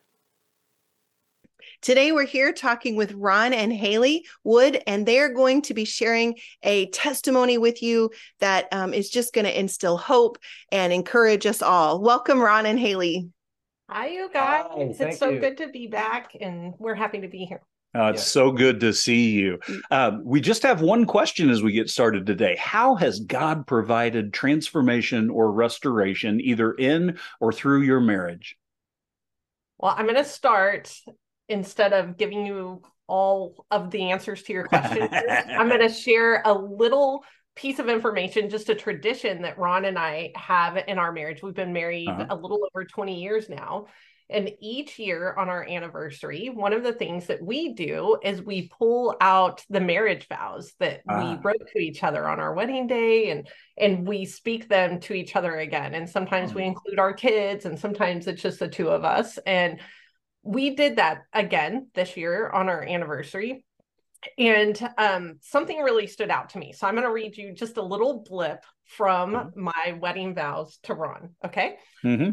Today, 1.81 2.13
we're 2.13 2.27
here 2.27 2.53
talking 2.53 2.95
with 2.95 3.13
Ron 3.13 3.53
and 3.53 3.73
Halee 3.73 4.23
Wood, 4.45 4.81
and 4.87 5.05
they're 5.05 5.35
going 5.35 5.63
to 5.63 5.75
be 5.75 5.85
sharing 5.85 6.37
a 6.63 6.87
testimony 6.91 7.59
with 7.59 7.83
you 7.83 8.11
that 8.39 8.69
um, 8.73 8.95
is 8.95 9.11
just 9.11 9.35
going 9.35 9.47
to 9.47 9.59
instill 9.59 9.97
hope 9.97 10.39
and 10.71 10.93
encourage 10.93 11.45
us 11.45 11.61
all. 11.61 12.01
Welcome, 12.01 12.41
Ron 12.41 12.67
and 12.67 12.79
Halee. 12.79 13.29
Hi, 13.91 14.09
you 14.09 14.31
guys. 14.33 14.67
Hi, 14.71 15.07
it's 15.09 15.19
so 15.19 15.31
you. 15.31 15.41
good 15.41 15.57
to 15.59 15.69
be 15.69 15.89
back, 15.89 16.37
and 16.41 16.75
we're 16.79 16.95
happy 16.95 17.21
to 17.23 17.29
be 17.29 17.47
here. 17.47 17.63
Uh, 17.95 18.13
it's 18.15 18.27
so 18.27 18.51
good 18.51 18.81
to 18.81 18.93
see 18.93 19.33
you. 19.33 19.59
Uh, 19.91 20.13
we 20.23 20.41
just 20.41 20.63
have 20.63 20.81
one 20.81 21.05
question 21.05 21.51
as 21.51 21.63
we 21.63 21.73
get 21.73 21.91
started 21.91 22.25
today. 22.25 22.57
How 22.59 22.95
has 22.95 23.21
God 23.21 23.67
provided 23.67 24.33
transformation 24.33 25.29
or 25.29 25.53
restoration 25.53 26.41
either 26.41 26.73
in 26.73 27.19
or 27.41 27.53
through 27.53 27.83
your 27.83 28.01
marriage? 28.01 28.57
Well, 29.79 29.95
I'm 29.97 30.07
going 30.07 30.17
to 30.17 30.25
start 30.25 30.95
instead 31.49 31.93
of 31.93 32.17
giving 32.17 32.47
you 32.47 32.83
all 33.07 33.67
of 33.71 33.91
the 33.91 34.11
answers 34.11 34.43
to 34.45 34.53
your 34.53 34.69
questions. 34.69 35.09
I'm 35.13 35.69
going 35.69 35.81
to 35.87 35.93
share 35.93 36.41
a 36.45 36.53
little 36.55 37.25
piece 37.55 37.79
of 37.79 37.89
information, 37.89 38.49
just 38.49 38.71
a 38.71 38.75
tradition 38.75 39.43
that 39.43 39.59
Ron 39.59 39.85
and 39.85 39.99
I 39.99 40.33
have 40.37 40.79
in 40.89 40.99
our 40.99 41.13
marriage. 41.13 41.43
We've 41.43 41.53
been 41.53 41.73
married 41.73 42.09
uh-huh. 42.09 42.27
a 42.31 42.35
little 42.35 42.67
over 42.73 42.85
20 42.85 43.21
years 43.21 43.49
now. 43.51 43.87
And 44.33 44.51
each 44.61 44.99
year 44.99 45.35
on 45.35 45.49
our 45.49 45.69
anniversary, 45.69 46.51
one 46.53 46.73
of 46.73 46.83
the 46.83 46.93
things 46.93 47.27
that 47.27 47.43
we 47.43 47.75
do 47.75 48.19
is 48.23 48.43
we 48.43 48.69
pull 48.69 49.17
out 49.21 49.65
the 49.71 49.81
marriage 49.81 50.27
vows 50.29 50.73
that 50.81 51.03
we 51.07 51.15
ah. 51.15 51.39
wrote 51.43 51.69
to 51.73 51.79
each 51.79 52.03
other 52.03 52.29
on 52.29 52.41
our 52.41 52.55
wedding 52.55 52.87
day 52.87 53.31
and 53.31 53.49
and 53.79 54.07
we 54.07 54.25
speak 54.25 54.69
them 54.69 55.01
to 55.01 55.15
each 55.15 55.37
other 55.37 55.57
again. 55.57 55.95
And 55.95 56.09
sometimes 56.09 56.55
we 56.55 56.63
mm. 56.63 56.69
include 56.69 56.99
our 56.99 57.13
kids 57.13 57.65
and 57.65 57.79
sometimes 57.79 58.27
it's 58.27 58.43
just 58.43 58.59
the 58.59 58.69
two 58.69 58.89
of 58.89 59.05
us. 59.05 59.39
And 59.47 59.81
we 60.43 60.75
did 60.75 60.97
that 60.97 61.23
again 61.33 61.89
this 61.95 62.17
year 62.17 62.51
on 62.51 62.69
our 62.69 62.83
anniversary 62.83 63.65
and 64.39 64.91
um, 64.99 65.39
something 65.41 65.81
really 65.81 66.07
stood 66.07 66.31
out 66.31 66.51
to 66.51 66.59
me. 66.59 66.73
So 66.73 66.87
I'm 66.87 66.95
going 66.95 67.07
to 67.07 67.13
read 67.13 67.37
you 67.37 67.53
just 67.53 67.77
a 67.77 67.83
little 67.83 68.25
blip 68.29 68.65
from 68.85 69.33
mm-hmm. 69.33 69.63
my 69.63 69.99
wedding 70.01 70.35
vows 70.35 70.79
to 70.85 70.95
Ron. 70.95 71.31
Okay. 71.45 71.77
Mm-hmm. 72.05 72.31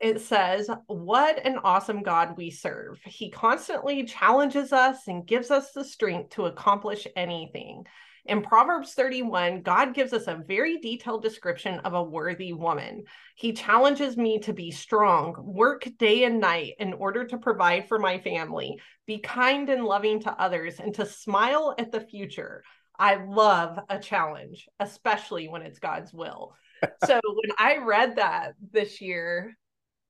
It 0.00 0.20
says, 0.20 0.70
What 0.86 1.44
an 1.44 1.58
awesome 1.62 2.02
God 2.02 2.36
we 2.36 2.50
serve. 2.50 2.98
He 3.04 3.30
constantly 3.30 4.04
challenges 4.04 4.72
us 4.72 5.06
and 5.06 5.26
gives 5.26 5.50
us 5.50 5.72
the 5.72 5.84
strength 5.84 6.30
to 6.30 6.46
accomplish 6.46 7.06
anything. 7.16 7.84
In 8.28 8.42
Proverbs 8.42 8.92
31, 8.92 9.62
God 9.62 9.94
gives 9.94 10.12
us 10.12 10.26
a 10.26 10.44
very 10.46 10.76
detailed 10.76 11.22
description 11.22 11.78
of 11.80 11.94
a 11.94 12.02
worthy 12.02 12.52
woman. 12.52 13.04
He 13.34 13.54
challenges 13.54 14.18
me 14.18 14.38
to 14.40 14.52
be 14.52 14.70
strong, 14.70 15.34
work 15.38 15.88
day 15.96 16.24
and 16.24 16.38
night 16.38 16.74
in 16.78 16.92
order 16.92 17.24
to 17.24 17.38
provide 17.38 17.88
for 17.88 17.98
my 17.98 18.18
family, 18.18 18.80
be 19.06 19.18
kind 19.18 19.70
and 19.70 19.82
loving 19.82 20.20
to 20.20 20.32
others, 20.32 20.78
and 20.78 20.94
to 20.96 21.06
smile 21.06 21.74
at 21.78 21.90
the 21.90 22.02
future. 22.02 22.62
I 22.98 23.14
love 23.14 23.80
a 23.88 23.98
challenge, 23.98 24.68
especially 24.78 25.48
when 25.48 25.62
it's 25.62 25.78
God's 25.78 26.12
will. 26.12 26.54
so 27.06 27.18
when 27.24 27.56
I 27.58 27.78
read 27.78 28.16
that 28.16 28.52
this 28.72 29.00
year, 29.00 29.56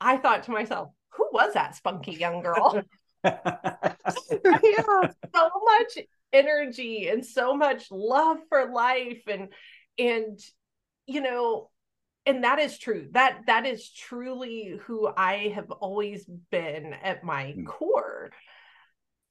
I 0.00 0.16
thought 0.16 0.42
to 0.44 0.50
myself, 0.50 0.90
who 1.10 1.28
was 1.32 1.54
that 1.54 1.76
spunky 1.76 2.14
young 2.14 2.42
girl? 2.42 2.82
yeah, 3.24 3.42
so 4.32 5.50
much 5.64 5.98
energy 6.32 7.08
and 7.08 7.24
so 7.24 7.56
much 7.56 7.90
love 7.90 8.38
for 8.48 8.70
life 8.72 9.22
and 9.26 9.48
and 9.98 10.38
you 11.06 11.20
know 11.20 11.70
and 12.26 12.44
that 12.44 12.58
is 12.58 12.78
true 12.78 13.08
that 13.12 13.40
that 13.46 13.66
is 13.66 13.90
truly 13.90 14.78
who 14.82 15.08
i 15.16 15.52
have 15.54 15.70
always 15.70 16.26
been 16.50 16.92
at 17.02 17.24
my 17.24 17.54
mm. 17.56 17.66
core 17.66 18.30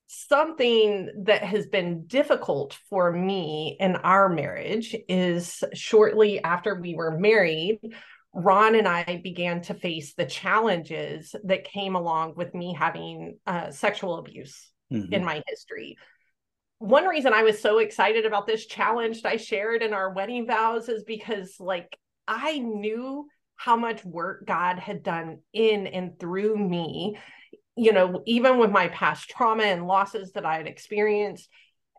something 0.08 1.10
that 1.26 1.44
has 1.44 1.68
been 1.68 2.08
difficult 2.08 2.78
for 2.90 3.12
me 3.12 3.76
in 3.80 3.96
our 3.98 4.30
marriage 4.30 4.96
is 5.10 5.64
shortly 5.74 6.42
after 6.44 6.80
we 6.80 6.96
were 6.96 7.20
married 7.20 7.80
ron 8.34 8.74
and 8.74 8.88
i 8.88 9.22
began 9.24 9.62
to 9.62 9.74
face 9.74 10.14
the 10.16 10.26
challenges 10.26 11.36
that 11.44 11.64
came 11.64 11.96
along 11.96 12.34
with 12.36 12.56
me 12.56 12.74
having 12.74 13.38
uh, 13.46 13.70
sexual 13.70 14.18
abuse 14.18 14.72
mm-hmm. 14.92 15.14
in 15.14 15.24
my 15.24 15.44
history 15.48 15.98
one 16.80 17.06
reason 17.06 17.34
I 17.34 17.44
was 17.44 17.60
so 17.60 17.80
excited 17.80 18.26
about 18.26 18.46
this 18.46 18.66
challenge 18.66 19.22
I 19.26 19.38
shared 19.38 19.82
in 19.82 19.94
our 19.94 20.12
wedding 20.14 20.46
vows 20.46 20.90
is 20.90 21.04
because, 21.04 21.56
like, 21.60 21.98
I 22.28 22.60
knew 22.60 23.28
how 23.56 23.76
much 23.76 24.06
work 24.06 24.46
God 24.46 24.78
had 24.78 25.02
done 25.02 25.40
in 25.54 25.88
and 25.88 26.20
through 26.20 26.56
me, 26.58 27.18
you 27.76 27.94
know, 27.94 28.22
even 28.26 28.60
with 28.60 28.70
my 28.70 28.90
past 28.90 29.30
trauma 29.30 29.64
and 29.64 29.88
losses 29.88 30.34
that 30.34 30.46
I 30.46 30.58
had 30.58 30.68
experienced. 30.68 31.50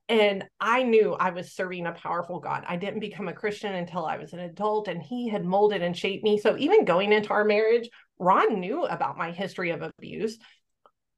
And 0.08 0.44
I 0.60 0.84
knew 0.84 1.12
I 1.12 1.30
was 1.30 1.52
serving 1.52 1.86
a 1.86 1.92
powerful 1.92 2.40
God. 2.40 2.64
I 2.66 2.76
didn't 2.76 3.00
become 3.00 3.28
a 3.28 3.34
Christian 3.34 3.74
until 3.74 4.06
I 4.06 4.16
was 4.16 4.32
an 4.32 4.38
adult, 4.38 4.88
and 4.88 5.02
He 5.02 5.28
had 5.28 5.44
molded 5.44 5.82
and 5.82 5.96
shaped 5.96 6.24
me. 6.24 6.38
So 6.38 6.56
even 6.56 6.84
going 6.84 7.12
into 7.12 7.30
our 7.30 7.44
marriage, 7.44 7.90
Ron 8.18 8.60
knew 8.60 8.84
about 8.84 9.18
my 9.18 9.32
history 9.32 9.70
of 9.70 9.82
abuse. 9.82 10.38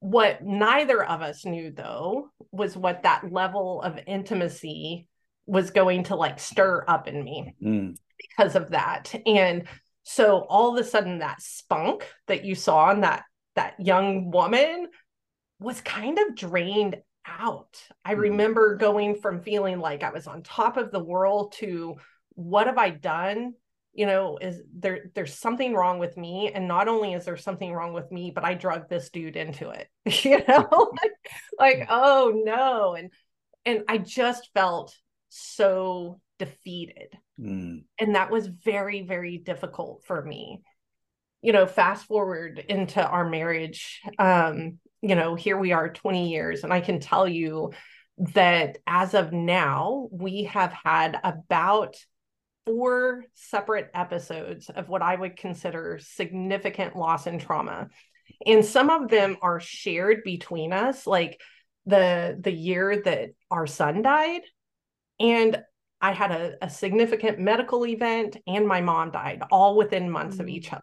What 0.00 0.42
neither 0.42 1.04
of 1.04 1.20
us 1.22 1.44
knew, 1.44 1.70
though, 1.70 2.30
was 2.50 2.76
what 2.76 3.02
that 3.02 3.30
level 3.30 3.82
of 3.82 3.98
intimacy 4.06 5.06
was 5.46 5.70
going 5.70 6.04
to 6.04 6.16
like 6.16 6.38
stir 6.38 6.84
up 6.88 7.06
in 7.08 7.22
me 7.24 7.54
Mm. 7.62 7.96
because 8.18 8.54
of 8.56 8.70
that. 8.70 9.14
And 9.26 9.64
so 10.02 10.38
all 10.48 10.72
of 10.76 10.84
a 10.84 10.88
sudden 10.88 11.18
that 11.18 11.40
spunk 11.42 12.06
that 12.26 12.44
you 12.44 12.54
saw 12.54 12.90
in 12.90 13.02
that 13.02 13.24
that 13.56 13.74
young 13.80 14.30
woman 14.30 14.88
was 15.58 15.80
kind 15.80 16.18
of 16.18 16.34
drained 16.36 16.96
out. 17.26 17.76
I 18.04 18.14
Mhm. 18.14 18.20
remember 18.20 18.76
going 18.76 19.16
from 19.16 19.42
feeling 19.42 19.80
like 19.80 20.02
I 20.02 20.10
was 20.10 20.26
on 20.26 20.42
top 20.42 20.76
of 20.76 20.90
the 20.90 21.02
world 21.02 21.52
to 21.58 21.96
what 22.34 22.66
have 22.68 22.78
I 22.78 22.90
done? 22.90 23.54
You 23.92 24.06
know, 24.06 24.38
is 24.40 24.60
there 24.72 25.10
there's 25.14 25.34
something 25.34 25.74
wrong 25.74 25.98
with 25.98 26.16
me 26.16 26.52
and 26.54 26.68
not 26.68 26.88
only 26.88 27.12
is 27.12 27.24
there 27.24 27.36
something 27.36 27.72
wrong 27.72 27.92
with 27.92 28.10
me, 28.12 28.30
but 28.30 28.44
I 28.44 28.54
drug 28.54 28.88
this 28.88 29.10
dude 29.10 29.36
into 29.36 29.70
it. 29.70 29.88
You 30.24 30.42
know? 30.46 30.92
like, 31.58 31.78
like 31.80 31.88
oh 31.90 32.32
no 32.44 32.94
and 32.94 33.10
and 33.64 33.82
I 33.88 33.98
just 33.98 34.50
felt 34.54 34.96
so 35.28 36.20
defeated 36.38 37.16
Mm. 37.40 37.84
and 37.98 38.16
that 38.16 38.30
was 38.30 38.46
very 38.48 39.00
very 39.00 39.38
difficult 39.38 40.04
for 40.04 40.22
me 40.22 40.60
you 41.40 41.54
know 41.54 41.64
fast 41.66 42.04
forward 42.06 42.58
into 42.68 43.02
our 43.02 43.26
marriage 43.26 44.02
um 44.18 44.78
you 45.00 45.14
know 45.14 45.36
here 45.36 45.56
we 45.56 45.72
are 45.72 45.88
20 45.88 46.28
years 46.30 46.64
and 46.64 46.72
i 46.72 46.80
can 46.80 47.00
tell 47.00 47.26
you 47.26 47.72
that 48.34 48.76
as 48.86 49.14
of 49.14 49.32
now 49.32 50.08
we 50.12 50.44
have 50.44 50.72
had 50.84 51.18
about 51.24 51.96
four 52.70 53.24
separate 53.34 53.90
episodes 53.94 54.70
of 54.70 54.88
what 54.88 55.02
i 55.02 55.14
would 55.14 55.36
consider 55.36 55.98
significant 56.00 56.94
loss 56.96 57.26
and 57.26 57.40
trauma 57.40 57.88
and 58.46 58.64
some 58.64 58.90
of 58.90 59.10
them 59.10 59.36
are 59.42 59.60
shared 59.60 60.22
between 60.24 60.72
us 60.72 61.06
like 61.06 61.40
the 61.86 62.38
the 62.40 62.52
year 62.52 63.02
that 63.02 63.30
our 63.50 63.66
son 63.66 64.02
died 64.02 64.42
and 65.18 65.62
I 66.02 66.12
had 66.12 66.30
a, 66.30 66.54
a 66.62 66.70
significant 66.70 67.38
medical 67.38 67.84
event 67.84 68.38
and 68.46 68.66
my 68.66 68.80
mom 68.80 69.10
died 69.10 69.42
all 69.50 69.76
within 69.76 70.08
months 70.08 70.38
of 70.38 70.46
Mm. 70.46 70.50
each 70.50 70.72
other. 70.72 70.82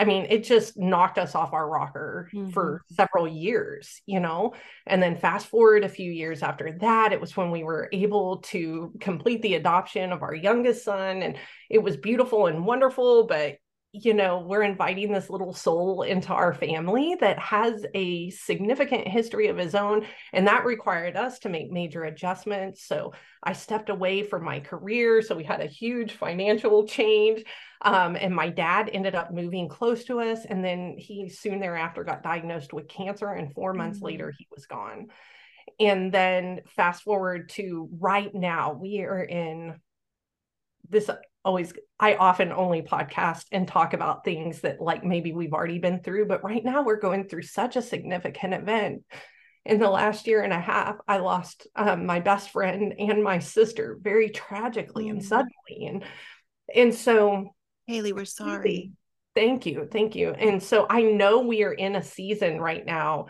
I 0.00 0.06
mean, 0.06 0.26
it 0.30 0.44
just 0.44 0.78
knocked 0.78 1.18
us 1.18 1.34
off 1.34 1.52
our 1.52 1.68
rocker 1.68 2.30
mm-hmm. 2.32 2.50
for 2.52 2.82
several 2.90 3.28
years, 3.28 4.00
you 4.06 4.18
know? 4.18 4.54
And 4.86 5.02
then 5.02 5.14
fast 5.14 5.48
forward 5.48 5.84
a 5.84 5.90
few 5.90 6.10
years 6.10 6.42
after 6.42 6.78
that, 6.80 7.12
it 7.12 7.20
was 7.20 7.36
when 7.36 7.50
we 7.50 7.64
were 7.64 7.90
able 7.92 8.38
to 8.38 8.94
complete 8.98 9.42
the 9.42 9.56
adoption 9.56 10.10
of 10.10 10.22
our 10.22 10.34
youngest 10.34 10.84
son. 10.84 11.20
And 11.20 11.36
it 11.68 11.82
was 11.82 11.98
beautiful 11.98 12.46
and 12.46 12.64
wonderful, 12.64 13.26
but 13.26 13.56
you 13.92 14.14
know, 14.14 14.38
we're 14.38 14.62
inviting 14.62 15.12
this 15.12 15.28
little 15.30 15.52
soul 15.52 16.02
into 16.02 16.32
our 16.32 16.54
family 16.54 17.16
that 17.20 17.38
has 17.40 17.84
a 17.92 18.30
significant 18.30 19.08
history 19.08 19.48
of 19.48 19.58
his 19.58 19.74
own. 19.74 20.06
And 20.32 20.46
that 20.46 20.64
required 20.64 21.16
us 21.16 21.40
to 21.40 21.48
make 21.48 21.72
major 21.72 22.04
adjustments. 22.04 22.84
So 22.86 23.14
I 23.42 23.52
stepped 23.52 23.88
away 23.88 24.22
from 24.22 24.44
my 24.44 24.60
career. 24.60 25.22
So 25.22 25.34
we 25.34 25.42
had 25.42 25.60
a 25.60 25.66
huge 25.66 26.12
financial 26.12 26.86
change. 26.86 27.44
Um, 27.82 28.14
and 28.14 28.32
my 28.32 28.48
dad 28.48 28.90
ended 28.92 29.16
up 29.16 29.32
moving 29.32 29.68
close 29.68 30.04
to 30.04 30.20
us. 30.20 30.44
And 30.44 30.64
then 30.64 30.94
he 30.96 31.28
soon 31.28 31.58
thereafter 31.58 32.04
got 32.04 32.22
diagnosed 32.22 32.72
with 32.72 32.86
cancer. 32.86 33.30
And 33.30 33.52
4 33.52 33.74
months 33.74 33.98
Mhm. 33.98 34.04
later, 34.04 34.30
he 34.38 34.46
was 34.52 34.66
gone. 34.66 35.08
And 35.80 36.12
then 36.12 36.60
fast 36.76 37.02
forward 37.02 37.48
to 37.50 37.88
right 37.98 38.32
now, 38.32 38.72
we 38.72 39.00
are 39.00 39.22
in 39.24 39.80
this 40.88 41.10
always 41.44 41.72
I 41.98 42.14
often 42.16 42.52
only 42.52 42.82
podcast 42.82 43.44
and 43.52 43.66
talk 43.66 43.94
about 43.94 44.24
things 44.24 44.60
that 44.60 44.80
like 44.80 45.04
maybe 45.04 45.32
we've 45.32 45.52
already 45.52 45.78
been 45.78 46.02
through, 46.02 46.26
but 46.26 46.44
right 46.44 46.64
now 46.64 46.82
we're 46.82 47.00
going 47.00 47.28
through 47.28 47.42
such 47.42 47.76
a 47.76 47.82
significant 47.82 48.54
event. 48.54 49.02
In 49.66 49.78
the 49.78 49.90
last 49.90 50.26
year 50.26 50.42
and 50.42 50.54
a 50.54 50.60
half, 50.60 50.96
I 51.06 51.18
lost 51.18 51.66
um, 51.76 52.06
my 52.06 52.20
best 52.20 52.50
friend 52.50 52.94
and 52.98 53.22
my 53.22 53.40
sister 53.40 53.98
very 54.00 54.30
tragically 54.30 55.08
and 55.08 55.20
Mm. 55.20 55.24
suddenly, 55.24 55.86
and 55.86 56.04
and 56.74 56.94
so 56.94 57.50
Halee, 57.88 58.12
we're 58.12 58.24
sorry. 58.24 58.92
Thank 59.34 59.66
you. 59.66 59.86
Thank 59.90 60.16
you. 60.16 60.30
And 60.30 60.62
so 60.62 60.86
I 60.88 61.02
know 61.02 61.40
we 61.40 61.62
are 61.62 61.72
in 61.72 61.94
a 61.94 62.02
season 62.02 62.60
right 62.60 62.84
now 62.84 63.26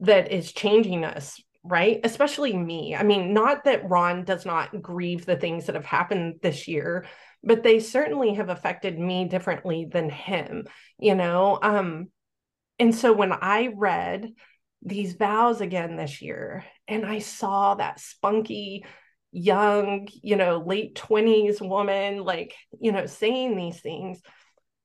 that 0.00 0.30
is 0.32 0.52
changing 0.52 1.04
us, 1.04 1.40
right? 1.64 2.00
Especially 2.04 2.56
me. 2.56 2.94
I 2.94 3.02
mean, 3.02 3.32
not 3.32 3.64
that 3.64 3.88
Ron 3.88 4.24
does 4.24 4.44
not 4.44 4.80
grieve 4.82 5.24
the 5.26 5.36
things 5.36 5.66
that 5.66 5.74
have 5.74 5.84
happened 5.84 6.36
this 6.42 6.68
year, 6.68 7.06
but 7.44 7.62
they 7.62 7.78
certainly 7.78 8.34
have 8.34 8.48
affected 8.48 8.98
me 8.98 9.26
differently 9.26 9.86
than 9.90 10.08
him, 10.08 10.66
you 10.98 11.14
know? 11.14 11.58
Um, 11.62 12.08
and 12.78 12.94
so 12.94 13.12
when 13.12 13.32
I 13.32 13.72
read 13.76 14.32
these 14.82 15.14
vows 15.14 15.60
again 15.60 15.96
this 15.96 16.22
year 16.22 16.64
and 16.88 17.04
I 17.04 17.18
saw 17.18 17.74
that 17.74 18.00
spunky, 18.00 18.84
young, 19.30 20.08
you 20.22 20.36
know, 20.36 20.62
late 20.64 20.94
20s 20.94 21.60
woman, 21.60 22.24
like, 22.24 22.54
you 22.80 22.92
know, 22.92 23.06
saying 23.06 23.56
these 23.56 23.80
things, 23.80 24.20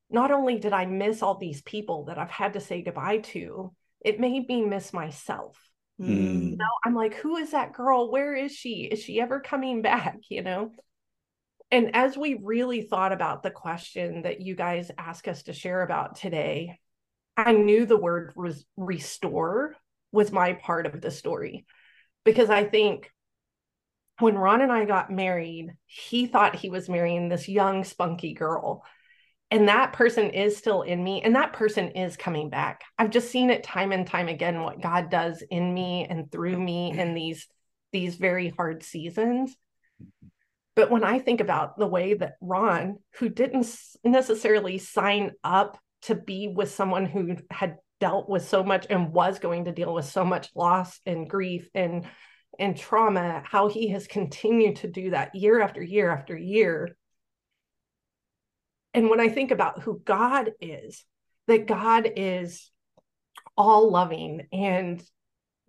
not 0.09 0.31
only 0.31 0.57
did 0.57 0.73
I 0.73 0.85
miss 0.85 1.21
all 1.21 1.37
these 1.37 1.61
people 1.61 2.05
that 2.05 2.17
I've 2.17 2.31
had 2.31 2.53
to 2.53 2.59
say 2.59 2.81
goodbye 2.81 3.19
to, 3.19 3.73
it 4.03 4.19
made 4.19 4.47
me 4.47 4.65
miss 4.65 4.91
myself. 4.91 5.57
Mm. 6.01 6.51
You 6.51 6.57
know, 6.57 6.65
I'm 6.83 6.95
like, 6.95 7.13
who 7.15 7.35
is 7.37 7.51
that 7.51 7.73
girl? 7.73 8.11
Where 8.11 8.33
is 8.33 8.51
she? 8.51 8.89
Is 8.91 9.03
she 9.03 9.21
ever 9.21 9.39
coming 9.39 9.81
back? 9.81 10.17
You 10.29 10.41
know? 10.41 10.71
And 11.71 11.95
as 11.95 12.17
we 12.17 12.39
really 12.41 12.81
thought 12.81 13.11
about 13.11 13.43
the 13.43 13.51
question 13.51 14.23
that 14.23 14.41
you 14.41 14.55
guys 14.55 14.91
ask 14.97 15.27
us 15.27 15.43
to 15.43 15.53
share 15.53 15.83
about 15.83 16.15
today, 16.15 16.79
I 17.37 17.53
knew 17.53 17.85
the 17.85 17.97
word 17.97 18.33
res- 18.35 18.65
restore 18.75 19.75
was 20.11 20.31
my 20.31 20.53
part 20.53 20.87
of 20.87 20.99
the 20.99 21.11
story 21.11 21.65
because 22.23 22.49
I 22.49 22.63
think 22.63 23.11
when 24.19 24.35
Ron 24.37 24.61
and 24.61 24.71
I 24.71 24.85
got 24.85 25.11
married, 25.11 25.71
he 25.85 26.27
thought 26.27 26.55
he 26.55 26.69
was 26.69 26.89
marrying 26.89 27.29
this 27.29 27.47
young, 27.47 27.83
spunky 27.83 28.33
girl. 28.33 28.83
And 29.51 29.67
that 29.67 29.93
person 29.93 30.29
is 30.29 30.57
still 30.57 30.83
in 30.83 31.03
me, 31.03 31.23
and 31.23 31.35
that 31.35 31.53
person 31.53 31.89
is 31.91 32.15
coming 32.15 32.49
back. 32.49 32.83
I've 32.99 33.09
just 33.09 33.31
seen 33.31 33.49
it 33.49 33.63
time 33.63 33.91
and 33.91 34.05
time 34.05 34.27
again 34.27 34.61
what 34.61 34.81
God 34.81 35.09
does 35.09 35.41
in 35.49 35.73
me 35.73 36.05
and 36.07 36.31
through 36.31 36.59
me 36.59 36.91
in 36.97 37.15
these 37.15 37.47
these 37.91 38.15
very 38.15 38.49
hard 38.49 38.83
seasons. 38.83 39.55
But 40.79 40.91
when 40.91 41.03
I 41.03 41.19
think 41.19 41.41
about 41.41 41.77
the 41.77 41.87
way 41.87 42.13
that 42.13 42.35
Ron, 42.39 42.99
who 43.15 43.27
didn't 43.27 43.69
necessarily 44.01 44.77
sign 44.77 45.33
up 45.43 45.77
to 46.03 46.15
be 46.15 46.47
with 46.47 46.71
someone 46.71 47.05
who 47.05 47.35
had 47.51 47.79
dealt 47.99 48.29
with 48.29 48.47
so 48.47 48.63
much 48.63 48.87
and 48.89 49.11
was 49.11 49.39
going 49.39 49.65
to 49.65 49.73
deal 49.73 49.93
with 49.93 50.05
so 50.05 50.23
much 50.23 50.47
loss 50.55 51.01
and 51.05 51.29
grief 51.29 51.67
and 51.75 52.05
and 52.57 52.77
trauma, 52.77 53.43
how 53.45 53.67
he 53.67 53.89
has 53.89 54.07
continued 54.07 54.77
to 54.77 54.87
do 54.87 55.09
that 55.09 55.35
year 55.35 55.59
after 55.59 55.83
year 55.83 56.09
after 56.11 56.37
year. 56.37 56.95
And 58.93 59.09
when 59.09 59.19
I 59.19 59.27
think 59.27 59.51
about 59.51 59.81
who 59.81 60.01
God 60.05 60.51
is, 60.61 61.03
that 61.47 61.67
God 61.67 62.09
is 62.15 62.71
all 63.57 63.91
loving 63.91 64.47
and 64.53 65.03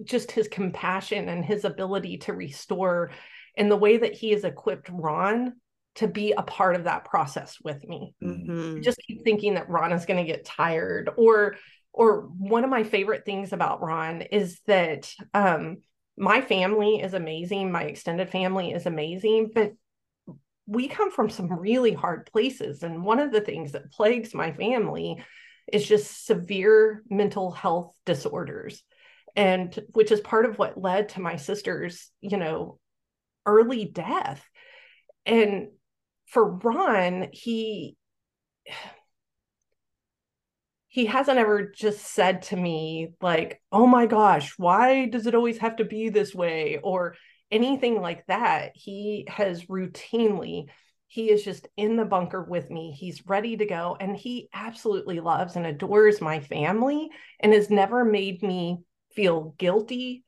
just 0.04 0.30
his 0.30 0.46
compassion 0.46 1.28
and 1.28 1.44
his 1.44 1.64
ability 1.64 2.18
to 2.18 2.32
restore 2.32 3.10
and 3.56 3.70
the 3.70 3.76
way 3.76 3.96
that 3.96 4.14
he 4.14 4.30
has 4.30 4.44
equipped 4.44 4.88
Ron 4.90 5.54
to 5.96 6.06
be 6.06 6.32
a 6.32 6.42
part 6.42 6.76
of 6.76 6.84
that 6.84 7.04
process 7.04 7.58
with 7.62 7.86
me. 7.86 8.14
Mhm. 8.22 8.82
Just 8.82 9.00
keep 9.06 9.24
thinking 9.24 9.54
that 9.54 9.68
Ron 9.68 9.92
is 9.92 10.06
going 10.06 10.24
to 10.24 10.30
get 10.30 10.44
tired 10.44 11.10
or 11.16 11.56
or 11.92 12.22
one 12.38 12.62
of 12.62 12.70
my 12.70 12.84
favorite 12.84 13.24
things 13.24 13.52
about 13.52 13.82
Ron 13.82 14.22
is 14.22 14.60
that 14.66 15.12
um 15.34 15.78
my 16.16 16.40
family 16.40 17.00
is 17.00 17.14
amazing, 17.14 17.72
my 17.72 17.84
extended 17.84 18.30
family 18.30 18.72
is 18.72 18.86
amazing, 18.86 19.50
but 19.54 19.72
we 20.66 20.86
come 20.86 21.10
from 21.10 21.30
some 21.30 21.52
really 21.52 21.92
hard 21.92 22.30
places 22.30 22.82
and 22.82 23.04
one 23.04 23.18
of 23.18 23.32
the 23.32 23.40
things 23.40 23.72
that 23.72 23.90
plagues 23.90 24.34
my 24.34 24.52
family 24.52 25.22
is 25.72 25.86
just 25.86 26.26
severe 26.26 27.02
mental 27.08 27.50
health 27.50 27.96
disorders 28.04 28.84
and 29.34 29.78
which 29.92 30.12
is 30.12 30.20
part 30.20 30.44
of 30.44 30.58
what 30.58 30.80
led 30.80 31.08
to 31.10 31.20
my 31.20 31.36
sister's, 31.36 32.10
you 32.20 32.36
know, 32.36 32.78
early 33.46 33.84
death. 33.84 34.44
And 35.26 35.68
for 36.26 36.48
Ron, 36.56 37.28
he 37.32 37.96
he 40.88 41.06
hasn't 41.06 41.38
ever 41.38 41.70
just 41.70 42.04
said 42.14 42.42
to 42.42 42.56
me 42.56 43.12
like, 43.20 43.62
"Oh 43.70 43.86
my 43.86 44.06
gosh, 44.06 44.54
why 44.58 45.06
does 45.06 45.26
it 45.26 45.34
always 45.34 45.58
have 45.58 45.76
to 45.76 45.84
be 45.84 46.08
this 46.08 46.34
way?" 46.34 46.78
or 46.82 47.14
anything 47.50 48.00
like 48.00 48.26
that. 48.26 48.72
He 48.74 49.26
has 49.28 49.66
routinely 49.66 50.66
he 51.10 51.28
is 51.28 51.42
just 51.42 51.66
in 51.76 51.96
the 51.96 52.04
bunker 52.04 52.40
with 52.40 52.70
me. 52.70 52.92
He's 52.92 53.26
ready 53.26 53.56
to 53.56 53.66
go 53.66 53.96
and 53.98 54.16
he 54.16 54.48
absolutely 54.54 55.18
loves 55.18 55.56
and 55.56 55.66
adores 55.66 56.20
my 56.20 56.38
family 56.38 57.10
and 57.40 57.52
has 57.52 57.68
never 57.68 58.04
made 58.04 58.44
me 58.44 58.78
feel 59.12 59.56
guilty 59.58 60.22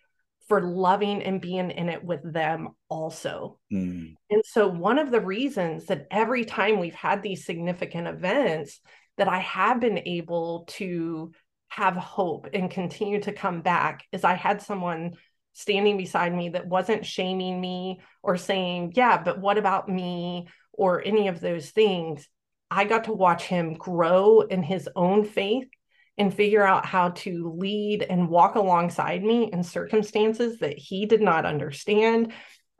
for 0.52 0.60
loving 0.60 1.22
and 1.22 1.40
being 1.40 1.70
in 1.70 1.88
it 1.88 2.04
with 2.04 2.20
them 2.30 2.68
also. 2.90 3.58
Mm. 3.72 4.16
And 4.28 4.42
so, 4.44 4.68
one 4.68 4.98
of 4.98 5.10
the 5.10 5.22
reasons 5.22 5.86
that 5.86 6.06
every 6.10 6.44
time 6.44 6.78
we've 6.78 6.94
had 6.94 7.22
these 7.22 7.46
significant 7.46 8.06
events, 8.06 8.78
that 9.16 9.28
I 9.28 9.38
have 9.38 9.80
been 9.80 10.02
able 10.04 10.64
to 10.72 11.32
have 11.68 11.96
hope 11.96 12.48
and 12.52 12.70
continue 12.70 13.22
to 13.22 13.32
come 13.32 13.62
back 13.62 14.04
is 14.12 14.24
I 14.24 14.34
had 14.34 14.60
someone 14.60 15.12
standing 15.54 15.96
beside 15.96 16.34
me 16.34 16.50
that 16.50 16.66
wasn't 16.66 17.06
shaming 17.06 17.58
me 17.58 18.00
or 18.22 18.36
saying, 18.36 18.92
Yeah, 18.94 19.22
but 19.22 19.40
what 19.40 19.56
about 19.56 19.88
me? 19.88 20.48
or 20.72 21.02
any 21.04 21.28
of 21.28 21.40
those 21.40 21.70
things. 21.70 22.28
I 22.70 22.84
got 22.84 23.04
to 23.04 23.12
watch 23.12 23.44
him 23.44 23.74
grow 23.74 24.40
in 24.40 24.62
his 24.62 24.88
own 24.96 25.24
faith 25.24 25.68
and 26.22 26.32
figure 26.32 26.64
out 26.64 26.86
how 26.86 27.08
to 27.08 27.52
lead 27.58 28.04
and 28.04 28.28
walk 28.28 28.54
alongside 28.54 29.24
me 29.24 29.50
in 29.52 29.64
circumstances 29.64 30.60
that 30.60 30.78
he 30.78 31.04
did 31.04 31.20
not 31.20 31.44
understand. 31.44 32.32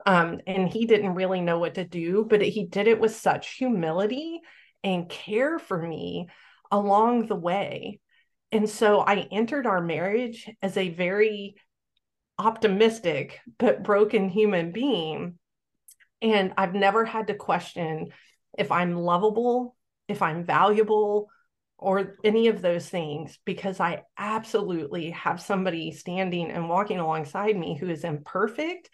Um, 0.05 0.39
and 0.47 0.69
he 0.69 0.85
didn't 0.85 1.15
really 1.15 1.41
know 1.41 1.59
what 1.59 1.75
to 1.75 1.83
do, 1.83 2.25
but 2.25 2.41
he 2.41 2.65
did 2.65 2.87
it 2.87 3.01
with 3.01 3.13
such 3.13 3.55
humility 3.55 4.39
and 4.81 5.09
care 5.09 5.59
for 5.59 5.77
me 5.77 6.29
along 6.71 7.27
the 7.27 7.35
way. 7.35 7.99
And 8.53 8.69
so 8.69 9.01
I 9.01 9.27
entered 9.29 9.67
our 9.67 9.81
marriage 9.81 10.49
as 10.61 10.77
a 10.77 10.87
very 10.87 11.55
optimistic 12.39 13.41
but 13.57 13.83
broken 13.83 14.29
human 14.29 14.71
being. 14.71 15.37
And 16.21 16.53
I've 16.57 16.75
never 16.75 17.03
had 17.03 17.27
to 17.27 17.33
question 17.33 18.07
if 18.57 18.71
I'm 18.71 18.95
lovable, 18.95 19.75
if 20.07 20.21
I'm 20.21 20.45
valuable, 20.45 21.27
or 21.83 22.15
any 22.23 22.47
of 22.47 22.61
those 22.61 22.87
things, 22.87 23.37
because 23.45 23.79
I 23.79 24.03
absolutely 24.17 25.11
have 25.11 25.41
somebody 25.41 25.91
standing 25.91 26.49
and 26.49 26.69
walking 26.69 26.99
alongside 26.99 27.57
me 27.57 27.77
who 27.77 27.89
is 27.89 28.05
imperfect, 28.05 28.89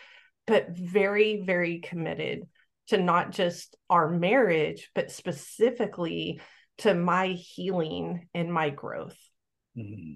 but 0.48 0.70
very, 0.72 1.44
very 1.46 1.80
committed 1.80 2.48
to 2.88 2.98
not 2.98 3.32
just 3.32 3.76
our 3.90 4.10
marriage, 4.10 4.90
but 4.96 5.12
specifically 5.12 6.42
to 6.80 6.96
my 6.96 7.28
healing 7.28 8.28
and 8.34 8.52
my 8.52 8.72
growth. 8.72 9.18
Mm-hmm. 9.78 10.16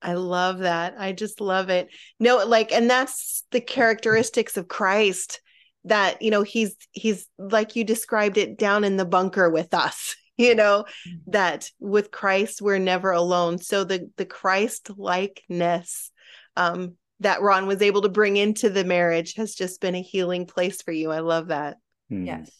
I 0.00 0.14
love 0.14 0.58
that. 0.60 0.94
I 0.98 1.12
just 1.12 1.40
love 1.40 1.68
it. 1.70 1.88
No, 2.20 2.44
like, 2.46 2.70
and 2.70 2.88
that's 2.88 3.44
the 3.50 3.60
characteristics 3.60 4.56
of 4.56 4.68
Christ 4.68 5.40
that, 5.84 6.22
you 6.22 6.30
know, 6.30 6.42
he's, 6.42 6.76
he's 6.92 7.26
like 7.38 7.74
you 7.74 7.82
described 7.82 8.36
it 8.38 8.56
down 8.56 8.84
in 8.84 8.96
the 8.96 9.04
bunker 9.04 9.50
with 9.50 9.74
us, 9.74 10.14
you 10.36 10.54
know, 10.54 10.84
mm-hmm. 11.08 11.30
that 11.30 11.70
with 11.78 12.10
Christ, 12.10 12.62
we're 12.62 12.78
never 12.78 13.10
alone. 13.10 13.58
So 13.58 13.84
the, 13.84 14.10
the 14.16 14.26
Christ 14.26 14.90
likeness, 14.96 16.10
um, 16.56 16.94
that 17.20 17.40
Ron 17.40 17.66
was 17.66 17.80
able 17.82 18.02
to 18.02 18.08
bring 18.08 18.36
into 18.36 18.68
the 18.68 18.84
marriage 18.84 19.34
has 19.34 19.54
just 19.54 19.80
been 19.80 19.94
a 19.94 20.02
healing 20.02 20.46
place 20.46 20.82
for 20.82 20.92
you. 20.92 21.10
I 21.10 21.20
love 21.20 21.48
that. 21.48 21.78
Mm. 22.12 22.26
Yes. 22.26 22.50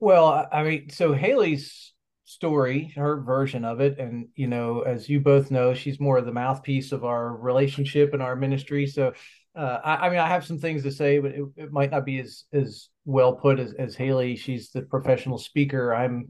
Well, 0.00 0.48
I 0.50 0.62
mean, 0.62 0.90
so 0.90 1.14
Halee's 1.14 1.92
story, 2.24 2.92
her 2.96 3.20
version 3.20 3.64
of 3.64 3.80
it. 3.80 3.98
And, 3.98 4.28
you 4.34 4.46
know, 4.46 4.82
as 4.82 5.08
you 5.08 5.20
both 5.20 5.50
know, 5.50 5.74
she's 5.74 6.00
more 6.00 6.18
of 6.18 6.26
the 6.26 6.32
mouthpiece 6.32 6.92
of 6.92 7.04
our 7.04 7.36
relationship 7.36 8.12
and 8.14 8.22
our 8.22 8.36
ministry. 8.36 8.86
So, 8.86 9.12
uh, 9.56 9.78
I, 9.84 10.06
I, 10.06 10.10
mean, 10.10 10.20
I 10.20 10.28
have 10.28 10.46
some 10.46 10.58
things 10.58 10.84
to 10.84 10.92
say, 10.92 11.18
but 11.18 11.32
it, 11.32 11.44
it, 11.56 11.72
might 11.72 11.90
not 11.90 12.04
be 12.04 12.20
as, 12.20 12.44
as 12.52 12.88
well 13.04 13.34
put 13.34 13.58
as, 13.58 13.72
as 13.74 13.96
Halee. 13.96 14.38
She's 14.38 14.70
the 14.70 14.82
professional 14.82 15.38
speaker. 15.38 15.92
I'm, 15.92 16.28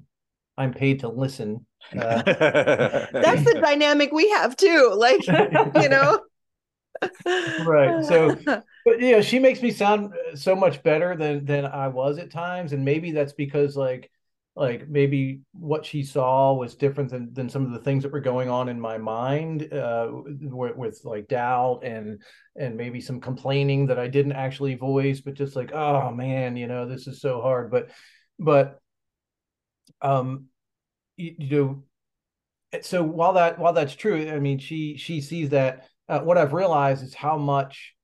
I'm 0.60 0.74
paid 0.74 1.00
to 1.00 1.08
listen. 1.08 1.66
Uh, 1.96 2.22
That's 3.12 3.44
the 3.44 3.58
dynamic 3.62 4.12
we 4.12 4.28
have 4.30 4.56
too. 4.56 4.92
Like, 4.94 5.26
you 5.26 5.88
know, 5.88 6.20
right. 7.64 8.04
So, 8.04 8.36
but 8.46 9.00
you 9.00 9.12
know, 9.12 9.22
she 9.22 9.38
makes 9.38 9.62
me 9.62 9.70
sound 9.70 10.12
so 10.34 10.54
much 10.54 10.82
better 10.82 11.16
than, 11.16 11.44
than 11.44 11.64
I 11.64 11.88
was 11.88 12.18
at 12.18 12.30
times. 12.30 12.72
And 12.72 12.84
maybe 12.84 13.12
that's 13.12 13.32
because 13.32 13.76
like, 13.76 14.10
like 14.56 14.88
maybe 14.88 15.40
what 15.52 15.86
she 15.86 16.02
saw 16.02 16.52
was 16.52 16.74
different 16.74 17.10
than, 17.10 17.32
than 17.32 17.48
some 17.48 17.64
of 17.64 17.72
the 17.72 17.78
things 17.78 18.02
that 18.02 18.12
were 18.12 18.20
going 18.20 18.50
on 18.50 18.68
in 18.68 18.80
my 18.80 18.98
mind 18.98 19.72
uh, 19.72 20.08
with, 20.12 20.76
with, 20.76 21.00
like 21.04 21.28
doubt 21.28 21.84
and 21.84 22.20
and 22.56 22.76
maybe 22.76 23.00
some 23.00 23.20
complaining 23.20 23.86
that 23.86 23.98
I 23.98 24.08
didn't 24.08 24.32
actually 24.32 24.74
voice, 24.74 25.20
but 25.20 25.34
just 25.34 25.56
like 25.56 25.72
oh 25.72 26.10
man, 26.10 26.56
you 26.56 26.66
know 26.66 26.86
this 26.86 27.06
is 27.06 27.20
so 27.20 27.40
hard. 27.40 27.70
But 27.70 27.90
but 28.38 28.80
um 30.02 30.49
you, 31.20 31.34
you 31.38 31.56
know 31.56 31.82
so 32.82 33.02
while 33.02 33.32
that 33.32 33.58
while 33.58 33.72
that's 33.72 33.94
true, 33.94 34.30
I 34.30 34.38
mean 34.38 34.58
she 34.58 34.96
she 34.96 35.20
sees 35.20 35.50
that 35.50 35.88
uh, 36.08 36.20
what 36.20 36.38
I've 36.38 36.52
realized 36.52 37.02
is 37.02 37.14
how 37.14 37.36
much 37.36 37.94